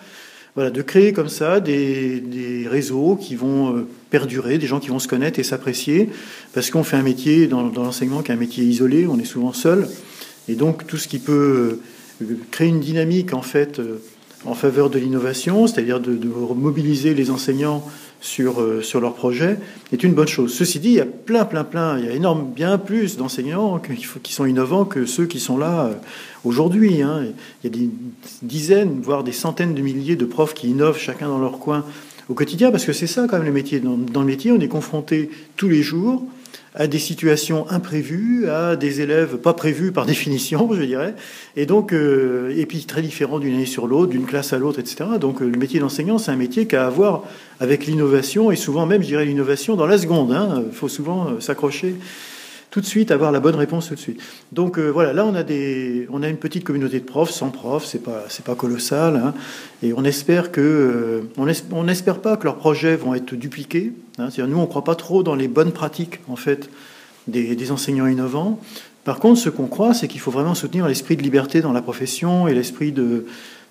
Voilà, 0.57 0.71
de 0.71 0.83
créer 0.83 1.13
comme 1.13 1.29
ça 1.29 1.61
des, 1.61 2.19
des 2.19 2.67
réseaux 2.67 3.15
qui 3.15 3.37
vont 3.37 3.77
euh, 3.77 3.87
perdurer, 4.11 4.59
des 4.59 4.67
gens 4.67 4.81
qui 4.81 4.89
vont 4.89 4.99
se 4.99 5.07
connaître 5.07 5.39
et 5.39 5.45
s'apprécier, 5.45 6.11
parce 6.53 6.71
qu'on 6.71 6.83
fait 6.83 6.97
un 6.97 7.05
métier 7.05 7.47
dans, 7.47 7.63
dans 7.69 7.85
l'enseignement 7.85 8.23
qui 8.23 8.33
est 8.33 8.35
un 8.35 8.39
métier 8.39 8.65
isolé, 8.65 9.07
on 9.07 9.21
est 9.21 9.25
souvent 9.25 9.53
seul, 9.53 9.89
et 10.49 10.57
donc 10.57 10.89
tout 10.89 10.97
ce 10.97 11.07
qui 11.07 11.21
peut 11.21 11.79
créer 12.51 12.67
une 12.67 12.81
dynamique 12.81 13.33
en 13.33 13.43
fait 13.43 13.81
en 14.45 14.55
faveur 14.55 14.91
de 14.91 14.99
l'innovation, 14.99 15.67
c'est-à-dire 15.67 16.01
de, 16.01 16.19
mobiliser 16.55 17.15
les 17.15 17.31
enseignants 17.31 17.87
sur, 18.21 18.61
euh, 18.61 18.83
sur 18.83 19.01
leurs 19.01 19.15
projets, 19.15 19.59
est 19.93 20.03
une 20.03 20.15
bonne 20.15 20.29
chose. 20.29 20.55
Ceci 20.55 20.79
dit, 20.79 20.89
il 20.89 20.95
y 20.95 21.01
a 21.01 21.07
plein, 21.07 21.45
plein, 21.45 21.65
plein, 21.65 21.99
il 21.99 22.05
y 22.05 22.09
a 22.09 22.13
énorme, 22.13 22.51
bien 22.55 22.79
plus 22.79 23.17
d'enseignants 23.17 23.79
qui, 23.79 24.07
qui, 24.23 24.33
sont 24.33 24.47
innovants 24.47 24.85
que 24.85 25.07
ceux 25.07 25.27
qui 25.27 25.41
sont 25.41 25.59
là 25.59 25.87
euh, 25.87 25.95
aujourd'hui. 26.45 27.03
Hein. 27.03 27.27
Il 27.63 27.71
y 27.71 27.75
a 27.75 27.79
des 27.79 27.91
dizaines, 28.43 29.01
voire 29.03 29.25
des 29.25 29.33
centaines 29.33 29.75
de 29.75 29.83
milliers 29.83 30.17
de 30.17 30.25
profs 30.25 30.55
qui 30.55 30.69
innovent 30.69 30.99
chacun 30.99 31.29
dans 31.29 31.39
leur 31.39 31.59
coin 31.59 31.85
au 32.29 32.35
quotidien, 32.35 32.71
parce 32.71 32.85
que 32.85 32.93
c'est 32.93 33.07
ça 33.07 33.27
quand 33.29 33.39
même 33.39 33.47
le 33.47 33.53
métier. 33.53 33.81
Dans, 33.81 33.97
dans 33.97 34.21
le 34.21 34.27
métier, 34.27 34.53
on 34.53 34.61
est 34.61 34.69
confronté 34.69 35.31
tous 35.57 35.69
les 35.69 35.83
jours 35.83 36.25
à 36.75 36.87
des 36.87 36.99
situations 36.99 37.69
imprévues, 37.69 38.49
à 38.49 38.77
des 38.77 39.01
élèves 39.01 39.39
pas 39.39 39.55
prévus 39.55 39.93
par 39.93 40.07
définition, 40.07 40.73
je 40.73 40.83
dirais, 40.83 41.15
et 41.57 41.67
donc 41.67 41.93
euh, 41.93 42.55
et 42.57 42.67
puis 42.67 42.85
très 42.85 43.03
différents 43.03 43.39
d'une 43.39 43.55
année 43.55 43.67
sur 43.67 43.87
l'autre, 43.87 44.11
d'une 44.11 44.27
classe 44.27 44.53
à 44.53 44.59
l'autre, 44.59 44.79
etc. 44.79 45.05
Donc 45.21 45.43
euh, 45.43 45.49
le 45.49 45.59
métier 45.59 45.81
d'enseignant, 45.81 46.19
c'est 46.19 46.31
un 46.31 46.37
métier 46.37 46.67
qui 46.67 46.77
a 46.77 46.87
à 46.87 46.91
voir 46.91 47.25
avec 47.59 47.87
l'innovation 47.87 48.51
et 48.51 48.57
souvent 48.57 48.87
même, 48.87 49.03
je 49.03 49.09
dirais, 49.09 49.25
l'innovation 49.25 49.77
dans 49.77 49.87
la 49.87 49.99
seconde. 49.99 50.31
Il 50.31 50.37
hein. 50.37 50.65
faut 50.73 50.89
souvent 50.89 51.29
euh, 51.29 51.41
s'accrocher 51.41 51.97
tout 52.71 52.81
de 52.81 52.87
suite, 52.87 53.11
avoir 53.11 53.33
la 53.33 53.41
bonne 53.41 53.57
réponse 53.57 53.89
tout 53.89 53.95
de 53.95 54.01
suite. 54.01 54.21
Donc 54.53 54.79
euh, 54.79 54.89
voilà, 54.89 55.13
là 55.13 55.27
on 55.27 55.35
a 55.35 55.43
des, 55.43 56.07
on 56.11 56.23
a 56.23 56.29
une 56.29 56.37
petite 56.37 56.65
communauté 56.65 57.01
de 57.01 57.05
profs, 57.05 57.31
sans 57.31 57.51
profs, 57.51 57.85
c'est 57.85 58.03
pas, 58.03 58.25
c'est 58.29 58.45
pas 58.45 58.55
colossal, 58.55 59.17
hein, 59.17 59.35
et 59.83 59.93
on 59.93 60.05
espère 60.05 60.53
que, 60.53 60.61
euh, 60.61 61.21
on, 61.37 61.49
es, 61.49 61.63
on 61.73 61.85
n'espère 61.85 62.21
pas 62.21 62.37
que 62.37 62.45
leurs 62.45 62.57
projets 62.57 62.97
vont 62.97 63.15
être 63.15 63.35
dupliqués. 63.35 63.93
Hein, 64.19 64.29
c'est-à-dire 64.31 64.55
nous 64.55 64.63
on 64.63 64.67
croit 64.67 64.85
pas 64.85 64.95
trop 64.95 65.23
dans 65.23 65.35
les 65.35 65.49
bonnes 65.49 65.73
pratiques 65.73 66.21
en 66.29 66.37
fait 66.37 66.71
des, 67.27 67.57
des 67.57 67.73
enseignants 67.73 68.07
innovants. 68.07 68.61
Par 69.05 69.19
contre, 69.19 69.41
ce 69.41 69.49
qu'on 69.49 69.67
croit, 69.67 69.95
c'est 69.95 70.09
qu'il 70.09 70.21
faut 70.21 70.31
vraiment 70.31 70.55
soutenir 70.55 70.87
l'esprit 70.87 71.17
de 71.17 71.23
liberté 71.23 71.63
dans 71.63 71.73
la 71.73 71.81
profession 71.81 72.49
et 72.49 72.55
l'esprit 72.55 72.93
de, 72.93 73.27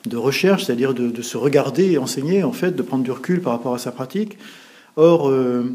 de 0.06 0.18
recherche, 0.18 0.66
c'est-à-dire 0.66 0.94
de, 0.94 1.10
de, 1.10 1.22
se 1.22 1.38
regarder 1.38 1.92
et 1.92 1.98
enseigner, 1.98 2.44
en 2.44 2.52
fait, 2.52 2.76
de 2.76 2.82
prendre 2.82 3.04
du 3.04 3.12
recul 3.12 3.42
par 3.42 3.54
rapport 3.54 3.76
à 3.76 3.78
sa 3.78 3.92
pratique. 3.92 4.38
Or, 4.96 5.30
euh, 5.30 5.72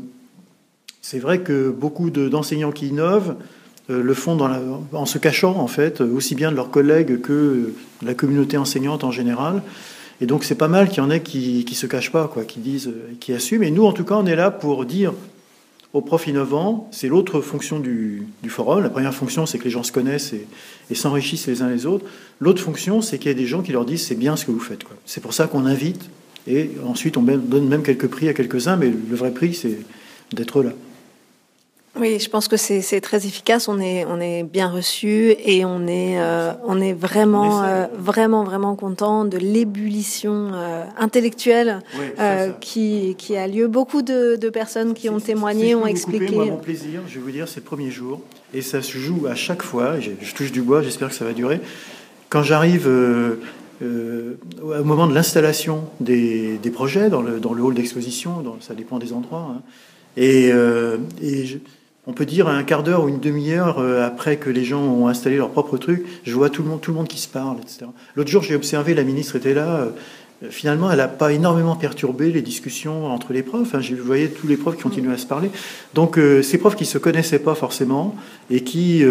c'est 1.07 1.19
vrai 1.19 1.41
que 1.41 1.69
beaucoup 1.69 2.09
d'enseignants 2.09 2.73
qui 2.73 2.87
innovent 2.87 3.35
euh, 3.91 4.03
le 4.03 4.15
font 4.15 4.39
en 4.95 5.05
se 5.05 5.19
cachant, 5.19 5.55
en 5.59 5.67
fait, 5.67 6.01
aussi 6.01 6.35
bien 6.35 6.51
de 6.51 6.57
leurs 6.57 6.71
collègues 6.71 7.21
que 7.21 7.75
de 8.01 8.07
la 8.07 8.15
communauté 8.15 8.57
enseignante 8.57 9.05
en 9.05 9.11
général. 9.11 9.63
Et 10.23 10.27
donc, 10.27 10.45
c'est 10.45 10.55
pas 10.55 10.67
mal 10.67 10.89
qu'il 10.89 10.99
y 10.99 11.01
en 11.03 11.11
ait 11.11 11.21
qui 11.21 11.63
ne 11.69 11.75
se 11.75 11.87
cachent 11.87 12.11
pas, 12.11 12.27
quoi, 12.27 12.45
qui 12.45 12.59
disent, 12.59 12.91
qui 13.21 13.35
assument. 13.35 13.65
Et 13.65 13.71
nous, 13.71 13.85
en 13.85 13.93
tout 13.93 14.05
cas, 14.05 14.15
on 14.15 14.25
est 14.25 14.35
là 14.35 14.51
pour 14.51 14.87
dire 14.87 15.13
aux 15.93 16.01
profs 16.01 16.27
innovants, 16.27 16.89
c'est 16.91 17.09
l'autre 17.09 17.43
fonction 17.43 17.81
du, 17.81 18.27
du, 18.43 18.49
forum. 18.49 18.83
La 18.83 18.89
première 18.89 19.15
fonction, 19.15 19.45
c'est 19.45 19.59
que 19.59 19.65
les 19.65 19.71
gens 19.71 19.83
se 19.83 19.93
connaissent 19.93 20.33
et, 20.33 20.47
et 20.91 20.95
s'enrichissent 20.95 21.49
les 21.49 21.61
uns 21.61 21.69
les 21.69 21.85
autres. 21.85 22.07
L'autre 22.41 22.63
fonction, 22.63 23.03
c'est 23.03 23.19
qu'il 23.19 23.31
y 23.31 23.35
a 23.35 23.37
des 23.37 23.47
gens 23.47 23.61
qui 23.61 23.73
leur 23.73 23.85
disent 23.85 24.07
c'est 24.07 24.15
bien 24.15 24.37
ce 24.37 24.47
que 24.47 24.53
vous 24.53 24.59
faites. 24.59 24.81
C'est 25.05 25.21
pour 25.21 25.35
ça 25.35 25.49
qu'on 25.49 25.67
invite 25.67 26.09
et 26.47 26.71
ensuite 26.87 27.19
on 27.19 27.23
donne 27.23 27.69
même 27.69 27.83
quelques 27.83 28.09
prix 28.09 28.31
à 28.31 28.33
quelques-uns, 28.33 28.77
mais 28.77 28.89
le 28.89 29.17
vrai 29.17 29.33
prix, 29.33 29.53
c'est 29.53 29.81
d'être 30.33 30.63
là. 30.63 30.71
Oui, 31.97 32.19
je 32.19 32.29
pense 32.29 32.49
que 32.49 32.57
c'est 32.57 33.01
très 33.01 33.25
efficace. 33.27 33.69
On 33.69 33.79
est, 33.79 34.05
on 34.07 34.21
est 34.21 34.43
bien 34.43 34.69
reçu 34.69 35.37
et 35.45 35.65
on 35.65 35.87
est, 35.87 36.19
euh, 36.19 36.53
on 36.65 36.81
est 36.81 36.93
vraiment, 36.93 37.63
euh, 37.63 37.87
vraiment, 37.97 38.43
vraiment 38.43 38.75
content 38.75 39.25
de 39.25 39.39
l'ébullition 39.39 40.51
euh, 40.55 40.85
intellectuelle 40.99 41.81
oui, 41.97 42.07
qui, 42.61 43.15
qui 43.17 43.37
a 43.37 43.47
lieu. 43.47 43.69
Beaucoup 43.69 44.03
de, 44.03 44.35
de 44.35 44.51
personnes 44.51 44.95
qui 44.95 45.09
ont 45.09 45.21
témoigné, 45.21 45.69
si 45.69 45.75
ont 45.77 45.87
expliqué. 45.87 46.27
Couper, 46.27 46.37
moi, 46.37 46.47
mon 46.47 46.57
plaisir, 46.57 47.01
je 47.07 47.15
vais 47.15 47.21
vous 47.21 47.31
dire, 47.31 47.47
c'est 47.47 47.61
le 47.61 47.65
premier 47.65 47.93
jour 47.93 48.21
et 48.53 48.61
ça 48.61 48.83
se 48.83 48.99
joue 48.99 49.27
à 49.29 49.37
chaque 49.37 49.63
fois. 49.63 50.01
Je, 50.01 50.11
je 50.21 50.35
touche 50.35 50.51
du 50.51 50.63
bois, 50.63 50.83
j'espère 50.83 51.11
que 51.11 51.15
ça 51.15 51.25
va 51.25 51.33
durer. 51.33 51.61
Quand 52.29 52.43
j'arrive 52.43 52.89
euh, 52.89 53.37
au 53.81 54.83
moment 54.83 55.07
de 55.07 55.15
l'installation 55.15 55.85
des, 56.01 56.59
des, 56.59 56.71
projets 56.71 57.09
dans 57.09 57.23
le, 57.23 57.39
dans 57.39 57.53
le 57.53 57.63
hall 57.63 57.75
d'exposition, 57.75 58.43
ça 58.61 58.75
dépend 58.75 58.99
des 58.99 59.13
endroits, 59.13 59.55
hein, 59.55 59.63
et, 60.17 60.49
et 61.23 61.47
je, 61.47 61.59
on 62.07 62.13
peut 62.13 62.27
dire 62.27 62.49
un 62.49 62.63
quart 62.63 62.83
d'heure 62.83 63.05
ou 63.05 63.09
une 63.09 63.21
demi-heure 63.21 63.79
euh, 63.79 64.07
après 64.07 64.37
que 64.37 64.51
les 64.51 64.65
gens 64.65 64.83
ont 64.83 65.09
installé 65.09 65.37
leur 65.37 65.51
propre 65.51 65.79
truc, 65.79 66.05
je 66.25 66.35
vois 66.35 66.51
tout 66.51 66.63
le 66.63 66.69
monde, 66.69 66.81
tout 66.81 66.91
le 66.91 66.97
monde 66.97 67.09
qui 67.09 67.19
se 67.19 67.29
parle, 67.29 67.57
etc. 67.63 67.87
L'autre 68.15 68.31
jour, 68.31 68.43
j'ai 68.43 68.55
observé, 68.55 68.95
la 68.95 69.05
ministre 69.05 69.37
était 69.37 69.55
là. 69.55 69.77
Euh, 69.77 69.91
finalement, 70.51 70.91
elle 70.91 70.99
n'a 70.99 71.09
pas 71.09 71.33
énormément 71.33 71.77
perturbé 71.77 72.31
les 72.31 72.43
discussions 72.43 73.07
entre 73.07 73.33
les 73.33 73.43
profs. 73.43 73.63
Enfin, 73.63 73.81
je 73.81 73.95
voyais 73.95 74.29
tous 74.29 74.47
les 74.47 74.59
profs 74.59 74.77
qui 74.77 74.83
continuaient 74.83 75.15
à 75.15 75.19
se 75.19 75.27
parler. 75.27 75.49
Donc, 75.95 76.19
euh, 76.19 76.43
ces 76.43 76.59
profs 76.59 76.77
qui 76.77 76.85
se 76.85 76.99
connaissaient 76.99 77.39
pas 77.39 77.55
forcément 77.55 78.15
et 78.51 78.63
qui, 78.63 79.03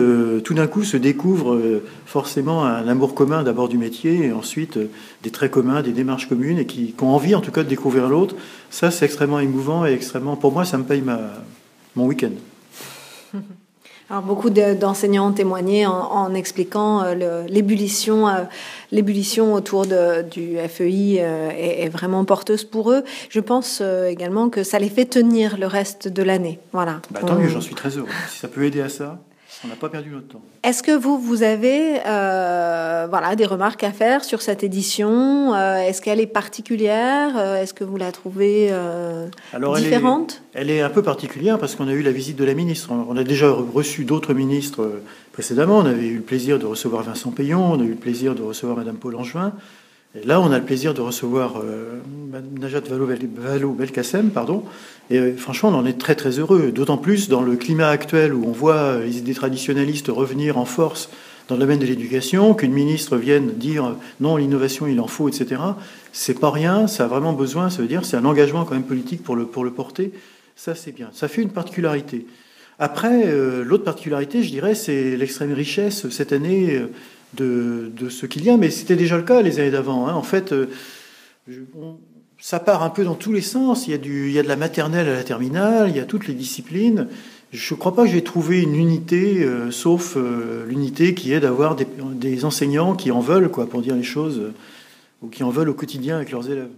tout 0.43 0.53
d'un 0.53 0.67
coup, 0.67 0.83
se 0.83 0.97
découvrent 0.97 1.81
forcément 2.05 2.65
un 2.65 2.87
amour 2.87 3.15
commun 3.15 3.41
d'abord 3.41 3.67
du 3.67 3.79
métier 3.79 4.25
et 4.25 4.31
ensuite 4.31 4.77
des 5.23 5.31
traits 5.31 5.49
communs, 5.49 5.81
des 5.81 5.93
démarches 5.93 6.29
communes 6.29 6.59
et 6.59 6.67
qui, 6.67 6.93
ont 7.01 7.07
envie, 7.07 7.33
en 7.33 7.41
tout 7.41 7.51
cas, 7.51 7.63
de 7.63 7.69
découvrir 7.69 8.09
l'autre. 8.09 8.35
Ça, 8.69 8.91
c'est 8.91 9.05
extrêmement 9.05 9.39
émouvant 9.39 9.87
et 9.87 9.93
extrêmement, 9.93 10.35
pour 10.35 10.51
moi, 10.51 10.65
ça 10.65 10.77
me 10.77 10.83
paye 10.83 11.01
mon 11.95 12.05
week-end. 12.05 12.33
Alors, 14.09 14.21
beaucoup 14.21 14.49
d'enseignants 14.49 15.29
ont 15.29 15.33
témoigné 15.33 15.85
en, 15.85 15.93
en 15.93 16.33
expliquant 16.33 17.03
euh, 17.03 17.45
l'ébullition 17.47 18.27
euh, 18.27 18.43
l'ébullition 18.91 19.53
autour 19.53 19.85
de, 19.85 20.23
du 20.23 20.57
FEI 20.67 21.19
euh, 21.19 21.49
est, 21.49 21.85
est, 21.85 21.89
vraiment 21.89 22.25
porteuse 22.25 22.63
pour 22.63 22.91
eux. 22.91 23.03
Je 23.29 23.39
pense 23.39 23.81
également 23.81 24.49
que 24.49 24.63
ça 24.63 24.77
les 24.77 24.89
fait 24.89 25.05
tenir 25.05 25.57
le 25.57 25.67
reste 25.67 26.07
de 26.07 26.21
l'année. 26.21 26.59
Voilà. 26.73 27.01
Bah, 27.11 27.21
tant 27.25 27.35
mieux, 27.35 27.47
j'en 27.47 27.61
suis 27.61 27.75
très 27.75 27.97
heureux. 27.97 28.09
Si 28.29 28.39
ça 28.39 28.47
peut 28.47 28.65
aider 28.65 28.81
à 28.81 28.89
ça. 28.89 29.19
On 29.65 29.69
n'a 29.69 29.75
pas 29.75 29.87
perdu 29.87 30.09
notre 30.09 30.27
temps. 30.27 30.41
Est-ce 30.63 30.83
que 30.83 30.91
vous, 30.91 31.17
vous 31.17 31.41
avez 31.41 31.99
euh, 32.05 33.07
voilà, 33.09 33.35
des 33.35 33.45
remarques 33.45 33.83
à 33.83 33.91
faire 33.91 34.25
sur 34.25 34.41
cette 34.41 34.61
édition 34.61 35.53
euh, 35.53 35.77
Est-ce 35.77 36.01
qu'elle 36.01 36.19
est 36.19 36.27
particulière 36.27 37.37
euh, 37.37 37.61
Est-ce 37.61 37.73
que 37.73 37.85
vous 37.85 37.95
la 37.95 38.11
trouvez 38.11 38.67
euh, 38.71 39.27
Alors, 39.53 39.77
différente 39.77 40.41
elle 40.53 40.69
est, 40.69 40.73
elle 40.73 40.79
est 40.79 40.81
un 40.81 40.89
peu 40.89 41.01
particulière 41.01 41.59
parce 41.59 41.75
qu'on 41.75 41.87
a 41.87 41.93
eu 41.93 42.01
la 42.01 42.11
visite 42.11 42.35
de 42.35 42.43
la 42.43 42.55
ministre. 42.55 42.89
On 42.91 43.15
a 43.15 43.23
déjà 43.23 43.51
reçu 43.51 44.03
d'autres 44.03 44.33
ministres 44.33 45.01
précédemment. 45.31 45.77
On 45.77 45.85
avait 45.85 46.07
eu 46.07 46.17
le 46.17 46.23
plaisir 46.23 46.59
de 46.59 46.65
recevoir 46.65 47.03
Vincent 47.03 47.31
Payon, 47.31 47.71
on 47.71 47.79
a 47.79 47.83
eu 47.83 47.89
le 47.89 47.95
plaisir 47.95 48.35
de 48.35 48.41
recevoir 48.41 48.77
Madame 48.77 48.97
Paul 48.97 49.15
Angevin. 49.15 49.53
Là, 50.25 50.39
on 50.39 50.51
a 50.51 50.59
le 50.59 50.63
plaisir 50.65 50.93
de 50.93 51.01
recevoir 51.01 51.55
euh, 51.57 51.99
Najat 52.59 52.81
Vallaud-Belkacem, 52.81 54.29
pardon. 54.29 54.63
Et 55.09 55.17
euh, 55.17 55.35
franchement, 55.35 55.69
on 55.69 55.75
en 55.75 55.85
est 55.87 55.99
très 55.99 56.13
très 56.13 56.37
heureux. 56.37 56.71
D'autant 56.71 56.97
plus 56.97 57.29
dans 57.29 57.41
le 57.41 57.55
climat 57.55 57.89
actuel 57.89 58.33
où 58.33 58.45
on 58.45 58.51
voit 58.51 58.99
les 58.99 59.17
idées 59.17 59.33
traditionnalistes 59.33 60.09
revenir 60.09 60.59
en 60.59 60.65
force 60.65 61.09
dans 61.47 61.55
le 61.55 61.61
domaine 61.61 61.79
de 61.79 61.85
l'éducation, 61.85 62.53
qu'une 62.53 62.71
ministre 62.71 63.17
vienne 63.17 63.53
dire 63.55 63.95
non, 64.19 64.37
l'innovation, 64.37 64.85
il 64.85 64.99
en 65.01 65.07
faut, 65.07 65.29
etc. 65.29 65.59
C'est 66.11 66.39
pas 66.39 66.51
rien. 66.51 66.87
Ça 66.87 67.05
a 67.05 67.07
vraiment 67.07 67.33
besoin. 67.33 67.71
Ça 67.71 67.81
veut 67.81 67.87
dire 67.87 68.05
c'est 68.05 68.15
un 68.15 68.25
engagement 68.25 68.65
quand 68.65 68.75
même 68.75 68.83
politique 68.83 69.23
pour 69.23 69.35
le 69.35 69.45
pour 69.45 69.63
le 69.63 69.71
porter. 69.71 70.13
Ça, 70.55 70.75
c'est 70.75 70.91
bien. 70.91 71.09
Ça 71.11 71.27
fait 71.27 71.41
une 71.41 71.49
particularité. 71.49 72.27
Après, 72.83 73.27
euh, 73.27 73.63
l'autre 73.63 73.85
particularité, 73.85 74.43
je 74.43 74.49
dirais, 74.49 74.75
c'est 74.75 75.15
l'extrême 75.15 75.53
richesse 75.53 76.09
cette 76.09 76.33
année. 76.33 76.75
Euh, 76.75 76.87
de, 77.33 77.89
de 77.97 78.09
ce 78.09 78.27
qu'il 78.27 78.43
y 78.43 78.51
a, 78.51 78.57
mais 78.57 78.69
c'était 78.69 78.95
déjà 78.95 79.17
le 79.17 79.23
cas 79.23 79.41
les 79.41 79.59
années 79.59 79.71
d'avant. 79.71 80.07
Hein. 80.07 80.13
En 80.13 80.21
fait, 80.21 80.51
euh, 80.51 80.67
ça 82.37 82.59
part 82.59 82.83
un 82.83 82.91
peu 82.91 83.03
dans 83.03 83.15
tous 83.15 83.33
les 83.33 83.41
sens. 83.41 83.87
Il 83.87 83.91
y, 83.91 83.93
a 83.95 83.97
du, 83.97 84.27
il 84.27 84.33
y 84.33 84.37
a 84.37 84.43
de 84.43 84.47
la 84.47 84.55
maternelle 84.55 85.07
à 85.07 85.13
la 85.13 85.23
terminale, 85.23 85.89
il 85.89 85.95
y 85.95 85.99
a 85.99 86.05
toutes 86.05 86.27
les 86.27 86.35
disciplines. 86.35 87.07
Je 87.51 87.73
ne 87.73 87.79
crois 87.79 87.95
pas 87.95 88.03
que 88.03 88.11
j'ai 88.11 88.23
trouvé 88.23 88.61
une 88.61 88.75
unité, 88.75 89.47
sauf 89.71 90.15
l'unité 90.67 91.15
qui 91.15 91.33
est 91.33 91.39
d'avoir 91.39 91.75
des, 91.75 91.87
des, 92.13 92.45
enseignants 92.45 92.95
qui 92.95 93.09
en 93.09 93.19
veulent, 93.19 93.49
quoi, 93.49 93.65
pour 93.65 93.81
dire 93.81 93.95
les 93.95 94.03
choses, 94.03 94.51
ou 95.23 95.27
qui 95.27 95.41
en 95.41 95.49
veulent 95.49 95.69
au 95.69 95.73
quotidien 95.73 96.17
avec 96.17 96.29
leurs 96.29 96.51
élèves. 96.51 96.69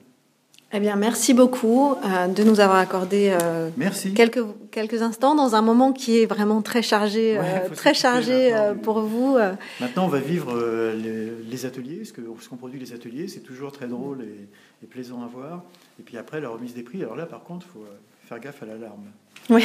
Eh 0.77 0.79
bien, 0.81 0.97
merci 0.97 1.33
beaucoup 1.33 1.93
euh, 2.03 2.27
de 2.27 2.43
nous 2.43 2.59
avoir 2.59 2.79
accordé 2.79 3.33
euh, 3.41 3.69
merci. 3.77 4.13
quelques, 4.13 4.43
quelques 4.71 5.01
instants 5.01 5.33
dans 5.33 5.55
un 5.55 5.61
moment 5.61 5.93
qui 5.93 6.19
est 6.19 6.25
vraiment 6.25 6.61
très 6.61 6.81
chargé, 6.81 7.39
Ouais, 7.39 7.63
euh, 7.71 7.73
très 7.73 7.93
chargé 7.93 8.53
pour 8.83 8.99
vous. 8.99 9.37
Maintenant, 9.79 10.03
on 10.03 10.09
va 10.09 10.19
vivre 10.19 10.53
les, 11.01 11.31
les 11.49 11.65
ateliers, 11.65 12.03
ce 12.03 12.11
que- 12.11 12.21
ce 12.41 12.49
qu'on 12.49 12.57
produit 12.57 12.77
les 12.79 12.91
ateliers, 12.91 13.29
c'est 13.29 13.39
toujours 13.39 13.71
très 13.71 13.87
drôle 13.87 14.23
et, 14.23 14.49
et 14.83 14.87
plaisant 14.87 15.23
à 15.23 15.27
voir. 15.27 15.63
Et 15.97 16.03
puis 16.03 16.17
après, 16.17 16.41
la 16.41 16.49
remise 16.49 16.73
des 16.73 16.83
prix. 16.83 17.01
Alors 17.03 17.15
là, 17.15 17.25
par 17.25 17.43
contre, 17.43 17.65
il 17.69 17.71
faut 17.71 17.85
faire 18.27 18.39
gaffe 18.41 18.61
à 18.61 18.65
l'alarme. 18.65 19.05
Oui. 19.49 19.63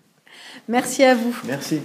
merci 0.68 1.04
à 1.04 1.14
vous. 1.14 1.36
Merci. 1.44 1.80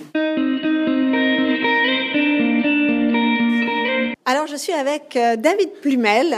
Alors, 4.30 4.46
je 4.46 4.58
suis 4.58 4.74
avec 4.74 5.16
euh, 5.16 5.38
David 5.38 5.70
Plumel, 5.82 6.36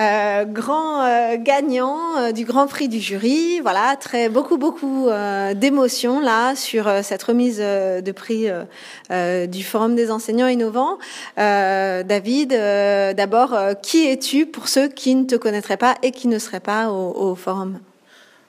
euh, 0.00 0.44
grand 0.46 1.02
euh, 1.02 1.36
gagnant 1.38 2.32
du 2.32 2.46
Grand 2.46 2.66
Prix 2.66 2.88
du 2.88 2.98
jury. 2.98 3.60
Voilà, 3.60 3.94
très 4.00 4.30
beaucoup 4.30 4.56
beaucoup 4.56 5.08
d'émotions 5.54 6.20
là 6.20 6.56
sur 6.56 6.90
cette 7.02 7.22
remise 7.22 7.58
de 7.58 8.12
prix 8.12 8.46
du 9.10 9.62
Forum 9.62 9.94
des 9.94 10.10
enseignants 10.10 10.48
innovants. 10.48 10.98
David, 11.36 12.50
d'abord, 13.14 13.54
qui 13.82 14.06
es-tu 14.06 14.46
pour 14.46 14.68
ceux 14.68 14.88
qui 14.88 15.14
ne 15.14 15.24
te 15.24 15.34
connaîtraient 15.34 15.76
pas 15.76 15.96
et 16.02 16.12
qui 16.12 16.28
ne 16.28 16.38
seraient 16.38 16.60
pas 16.60 16.90
au, 16.90 17.34
forum? 17.34 17.80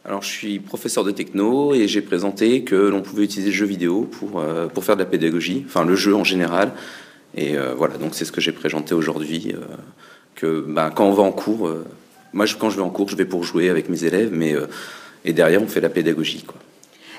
Alors, 0.05 0.21
je 0.21 0.29
suis 0.29 0.59
professeur 0.59 1.03
de 1.03 1.11
techno 1.11 1.73
et 1.73 1.89
j'ai 1.89 2.01
présenté 2.01 2.63
que 2.63 2.75
l'on 2.75 3.01
pouvait 3.01 3.25
utiliser 3.25 3.51
le 3.51 3.55
jeu 3.57 3.65
vidéo 3.65 4.03
pour, 4.03 4.41
pour 4.73 4.83
faire 4.85 4.95
de 4.95 5.03
la 5.03 5.09
pédagogie, 5.09 5.65
enfin 5.67 5.83
le 5.83 5.95
jeu 5.95 6.15
en 6.15 6.23
général. 6.23 6.71
Et 7.37 7.57
euh, 7.57 7.73
voilà, 7.75 7.97
donc 7.97 8.15
c'est 8.15 8.25
ce 8.25 8.31
que 8.33 8.41
j'ai 8.41 8.51
présenté 8.51 8.93
aujourd'hui. 8.93 9.53
euh, 9.55 9.61
que 10.35 10.61
ben, 10.67 10.91
quand 10.91 11.05
on 11.05 11.13
va 11.13 11.23
en 11.23 11.31
cours, 11.31 11.67
euh, 11.67 11.83
moi 12.33 12.45
je- 12.45 12.55
quand 12.57 12.69
je 12.69 12.75
vais 12.75 12.83
en 12.83 12.91
cours, 12.91 13.09
je 13.09 13.15
vais 13.15 13.25
pour 13.25 13.43
jouer 13.43 13.69
avec 13.69 13.89
mes 13.89 14.03
élèves, 14.03 14.29
mais 14.31 14.53
et 15.25 15.33
derrière 15.33 15.61
on 15.63 15.67
fait 15.67 15.81
la 15.81 15.89
pédagogie. 15.89 16.43
Quoi. 16.43 16.57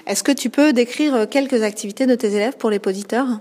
Est-ce 0.07 0.23
que 0.23 0.31
tu 0.33 0.51
peux 0.51 0.73
décrire 0.73 1.29
quelques 1.29 1.63
activités 1.63 2.07
de 2.07 2.15
tes 2.15 2.29
élèves 2.29 2.57
pour 2.57 2.71
les 2.71 2.81
auditeurs? 2.87 3.41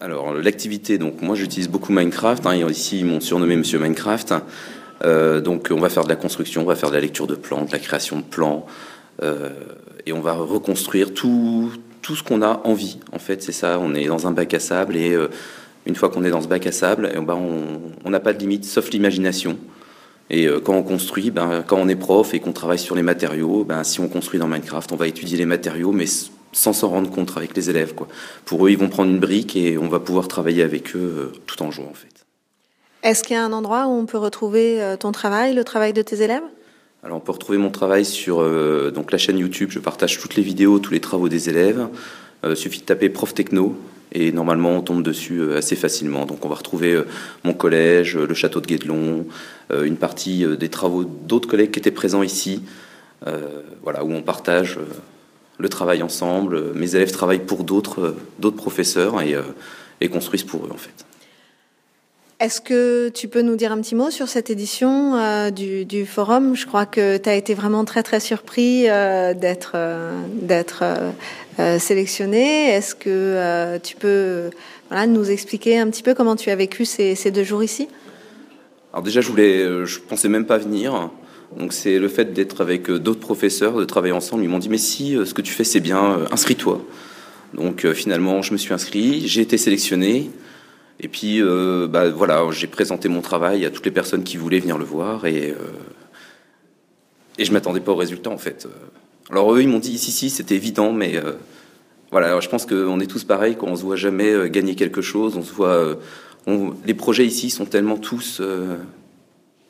Alors 0.00 0.34
l'activité, 0.34 0.98
donc 0.98 1.22
moi 1.22 1.34
j'utilise 1.36 1.68
beaucoup 1.68 1.92
Minecraft. 1.92 2.44
Hein, 2.46 2.52
et 2.52 2.70
ici 2.70 2.98
ils 3.00 3.06
m'ont 3.06 3.20
surnommé 3.20 3.56
Monsieur 3.56 3.78
Minecraft. 3.78 4.34
Euh, 5.04 5.40
donc 5.40 5.68
on 5.70 5.80
va 5.80 5.88
faire 5.88 6.04
de 6.04 6.08
la 6.08 6.16
construction, 6.16 6.62
on 6.62 6.66
va 6.66 6.76
faire 6.76 6.90
de 6.90 6.94
la 6.94 7.00
lecture 7.00 7.26
de 7.26 7.34
plans, 7.34 7.64
de 7.64 7.72
la 7.72 7.78
création 7.78 8.18
de 8.18 8.24
plans, 8.24 8.66
euh, 9.22 9.50
et 10.06 10.12
on 10.12 10.20
va 10.20 10.34
reconstruire 10.34 11.14
tout 11.14 11.70
tout 12.02 12.16
ce 12.16 12.22
qu'on 12.22 12.42
a 12.42 12.60
envie. 12.64 12.98
En 13.12 13.18
fait, 13.18 13.42
c'est 13.42 13.52
ça. 13.52 13.78
On 13.80 13.94
est 13.94 14.06
dans 14.06 14.26
un 14.26 14.32
bac 14.32 14.52
à 14.52 14.60
sable 14.60 14.96
et 14.96 15.12
euh, 15.12 15.28
une 15.86 15.94
fois 15.94 16.10
qu'on 16.10 16.24
est 16.24 16.30
dans 16.30 16.42
ce 16.42 16.48
bac 16.48 16.66
à 16.66 16.72
sable, 16.72 17.10
eh 17.14 17.20
ben, 17.20 17.38
on 18.04 18.10
n'a 18.10 18.20
pas 18.20 18.32
de 18.32 18.38
limite 18.38 18.64
sauf 18.64 18.90
l'imagination. 18.90 19.56
Et 20.28 20.46
euh, 20.46 20.60
quand 20.60 20.74
on 20.74 20.82
construit, 20.82 21.30
ben, 21.30 21.64
quand 21.66 21.76
on 21.78 21.88
est 21.88 21.96
prof 21.96 22.34
et 22.34 22.40
qu'on 22.40 22.52
travaille 22.52 22.78
sur 22.78 22.96
les 22.96 23.02
matériaux, 23.02 23.64
ben, 23.64 23.84
si 23.84 24.00
on 24.00 24.08
construit 24.08 24.38
dans 24.38 24.48
Minecraft, 24.48 24.92
on 24.92 24.96
va 24.96 25.06
étudier 25.06 25.38
les 25.38 25.46
matériaux, 25.46 25.92
mais 25.92 26.06
sans 26.52 26.72
s'en 26.72 26.88
rendre 26.88 27.10
compte 27.10 27.32
avec 27.36 27.56
les 27.56 27.70
élèves. 27.70 27.94
Pour 28.44 28.66
eux, 28.66 28.70
ils 28.70 28.78
vont 28.78 28.88
prendre 28.88 29.10
une 29.10 29.20
brique 29.20 29.56
et 29.56 29.78
on 29.78 29.88
va 29.88 30.00
pouvoir 30.00 30.28
travailler 30.28 30.62
avec 30.62 30.94
eux 30.96 31.32
euh, 31.34 31.40
tout 31.46 31.62
en 31.62 31.70
jouant, 31.70 31.88
en 31.90 31.94
fait. 31.94 32.08
Est-ce 33.02 33.24
qu'il 33.24 33.34
y 33.34 33.38
a 33.38 33.44
un 33.44 33.52
endroit 33.52 33.86
où 33.86 33.90
on 33.90 34.06
peut 34.06 34.18
retrouver 34.18 34.80
ton 35.00 35.10
travail, 35.10 35.54
le 35.54 35.64
travail 35.64 35.92
de 35.92 36.02
tes 36.02 36.22
élèves? 36.22 36.44
Alors, 37.04 37.16
on 37.16 37.20
peut 37.20 37.32
retrouver 37.32 37.58
mon 37.58 37.70
travail 37.70 38.04
sur 38.04 38.40
euh, 38.40 38.92
donc 38.92 39.10
la 39.10 39.18
chaîne 39.18 39.36
YouTube. 39.36 39.70
Je 39.72 39.80
partage 39.80 40.20
toutes 40.20 40.36
les 40.36 40.42
vidéos, 40.42 40.78
tous 40.78 40.92
les 40.92 41.00
travaux 41.00 41.28
des 41.28 41.48
élèves. 41.48 41.88
Euh, 42.44 42.54
suffit 42.54 42.80
de 42.80 42.84
taper 42.84 43.08
prof 43.08 43.34
techno 43.34 43.76
et 44.12 44.32
normalement 44.32 44.70
on 44.70 44.82
tombe 44.82 45.02
dessus 45.02 45.38
euh, 45.40 45.56
assez 45.56 45.74
facilement. 45.74 46.26
Donc, 46.26 46.44
on 46.44 46.48
va 46.48 46.54
retrouver 46.54 46.92
euh, 46.92 47.06
mon 47.42 47.54
collège, 47.54 48.16
le 48.16 48.34
château 48.34 48.60
de 48.60 48.66
Guédelon, 48.66 49.26
une 49.72 49.96
partie 49.96 50.44
des 50.58 50.68
travaux 50.68 51.02
d'autres 51.02 51.48
collègues 51.48 51.72
qui 51.72 51.78
étaient 51.80 51.90
présents 51.90 52.22
ici. 52.22 52.62
Voilà, 53.82 54.04
où 54.04 54.12
on 54.12 54.22
partage 54.22 54.78
le 55.58 55.68
travail 55.68 56.02
ensemble. 56.02 56.74
Mes 56.74 56.94
élèves 56.94 57.10
travaillent 57.10 57.38
pour 57.38 57.64
d'autres 57.64 58.14
professeurs 58.54 59.22
et, 59.22 59.34
et 60.02 60.08
construisent 60.08 60.42
pour 60.44 60.66
eux 60.66 60.70
en 60.70 60.76
fait. 60.76 61.06
Est-ce 62.42 62.60
que 62.60 63.08
tu 63.08 63.28
peux 63.28 63.42
nous 63.42 63.54
dire 63.54 63.70
un 63.70 63.80
petit 63.80 63.94
mot 63.94 64.10
sur 64.10 64.26
cette 64.26 64.50
édition 64.50 65.14
euh, 65.14 65.50
du, 65.52 66.04
forum? 66.04 66.56
Je 66.56 66.66
crois 66.66 66.86
que 66.86 67.16
tu 67.16 67.28
as 67.28 67.36
été 67.36 67.54
vraiment 67.54 67.84
très 67.84 68.02
très 68.02 68.18
surpris 68.18 68.90
euh, 68.90 69.32
d'être 69.32 69.74
euh, 69.76 70.20
d'être 70.34 70.82
sélectionné. 71.78 72.70
Est-ce 72.70 72.96
que 72.96 73.78
tu 73.78 73.94
peux 73.94 74.50
nous 75.06 75.30
expliquer 75.30 75.78
un 75.78 75.88
petit 75.88 76.02
peu 76.02 76.14
comment 76.14 76.34
tu 76.34 76.50
as 76.50 76.56
vécu 76.56 76.84
ces, 76.84 77.14
ces 77.14 77.30
deux 77.30 77.44
jours 77.44 77.62
ici? 77.62 77.86
Alors 78.92 79.04
déjà, 79.04 79.20
je 79.20 79.28
voulais, 79.28 79.86
je 79.86 80.00
pensais 80.00 80.28
même 80.28 80.46
pas 80.46 80.58
venir. 80.58 81.10
Donc 81.56 81.72
c'est 81.72 82.00
le 82.00 82.08
fait 82.08 82.32
d'être 82.32 82.60
avec 82.60 82.90
d'autres 82.90 83.20
professeurs, 83.20 83.76
de 83.76 83.84
travailler 83.84 84.14
ensemble. 84.14 84.42
Ils 84.42 84.48
m'ont 84.48 84.58
dit 84.58 84.68
mais 84.68 84.78
si 84.78 85.16
ce 85.24 85.32
que 85.32 85.42
tu 85.42 85.52
fais 85.52 85.62
c'est 85.62 85.78
bien, 85.78 86.26
inscris-toi. 86.32 86.84
Donc 87.54 87.86
finalement, 87.92 88.42
je 88.42 88.52
me 88.52 88.58
suis 88.58 88.74
inscrit, 88.74 89.28
j'ai 89.28 89.42
été 89.42 89.58
sélectionné. 89.58 90.32
Et 91.02 91.08
puis 91.08 91.42
euh, 91.42 91.88
bah, 91.88 92.10
voilà, 92.10 92.44
j'ai 92.52 92.68
présenté 92.68 93.08
mon 93.08 93.20
travail 93.22 93.64
à 93.64 93.70
toutes 93.70 93.84
les 93.84 93.90
personnes 93.90 94.22
qui 94.22 94.36
voulaient 94.36 94.60
venir 94.60 94.78
le 94.78 94.84
voir 94.84 95.26
et 95.26 95.50
euh, 95.50 95.56
et 97.38 97.44
je 97.44 97.52
m'attendais 97.52 97.80
pas 97.80 97.92
au 97.92 97.96
résultat 97.96 98.30
en 98.30 98.38
fait. 98.38 98.68
Alors 99.30 99.52
eux, 99.54 99.62
ils 99.62 99.68
m'ont 99.68 99.78
dit 99.80 99.98
si 99.98 100.12
si, 100.12 100.30
c'était 100.30 100.54
évident, 100.54 100.92
mais 100.92 101.16
euh, 101.16 101.32
voilà, 102.10 102.38
je 102.40 102.48
pense 102.48 102.66
qu'on 102.66 103.00
est 103.00 103.06
tous 103.06 103.24
pareils, 103.24 103.56
qu'on 103.56 103.74
se 103.74 103.82
voit 103.82 103.96
jamais 103.96 104.30
euh, 104.30 104.48
gagner 104.48 104.74
quelque 104.76 105.00
chose, 105.02 105.36
on 105.36 105.42
se 105.42 105.52
voit. 105.52 105.68
euh, 105.74 105.94
on- 106.46 106.74
les 106.86 106.94
projets 106.94 107.24
ici 107.26 107.50
sont 107.50 107.64
tellement 107.66 107.96
tous. 107.96 108.40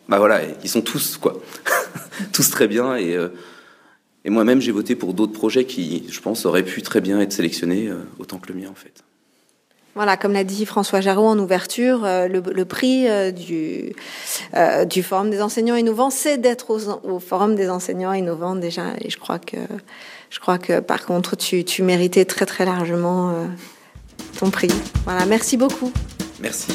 bah 0.09 0.19
voilà, 0.19 0.41
ils 0.63 0.69
sont 0.69 0.83
tous 0.83 1.17
quoi, 1.17 1.41
tous 2.33 2.51
très 2.51 2.69
bien 2.69 2.97
et. 2.97 3.17
et 4.25 4.31
moi-même, 4.31 4.61
j'ai 4.61 4.73
voté 4.73 4.97
pour 4.97 5.15
d'autres 5.15 5.33
projets 5.33 5.65
qui, 5.65 6.05
je 6.11 6.21
pense, 6.21 6.45
auraient 6.47 6.65
pu 6.65 6.83
très 6.83 7.01
bien 7.01 7.21
être 7.21 7.33
sélectionnés 7.33 7.91
autant 8.19 8.39
que 8.39 8.53
le 8.53 8.59
mien, 8.61 8.69
en 8.71 8.75
fait. 8.75 9.03
Voilà, 9.95 10.17
comme 10.17 10.33
l'a 10.33 10.45
dit 10.45 10.65
François 10.65 11.03
Jarreau 11.03 11.27
en 11.27 11.39
ouverture, 11.39 12.05
euh, 12.05 12.27
le, 12.27 12.65
prix 12.65 13.09
euh, 13.09 13.31
du, 13.31 13.95
euh, 14.55 14.87
du 14.87 15.03
Forum 15.03 15.29
des 15.29 15.43
enseignants 15.43 15.75
innovants, 15.75 16.09
c'est 16.09 16.39
d'être 16.39 16.71
au, 16.71 17.19
Forum 17.19 17.55
des 17.55 17.69
enseignants 17.69 18.15
innovants 18.15 18.57
déjà. 18.57 18.85
Et 19.03 19.11
je 19.11 19.19
crois 19.19 19.39
que, 19.39 19.59
je 20.31 20.41
crois 20.41 20.57
que 20.57 20.81
par 20.81 21.05
contre, 21.05 21.37
tu, 21.37 21.65
tu 21.65 21.83
méritais 21.83 22.25
très 22.25 22.47
très 22.47 22.65
largement 22.65 23.35
ton 24.39 24.51
prix. 24.51 24.73
Voilà, 25.05 25.27
merci 25.27 25.59
beaucoup. 25.59 25.93
Merci. 26.41 26.73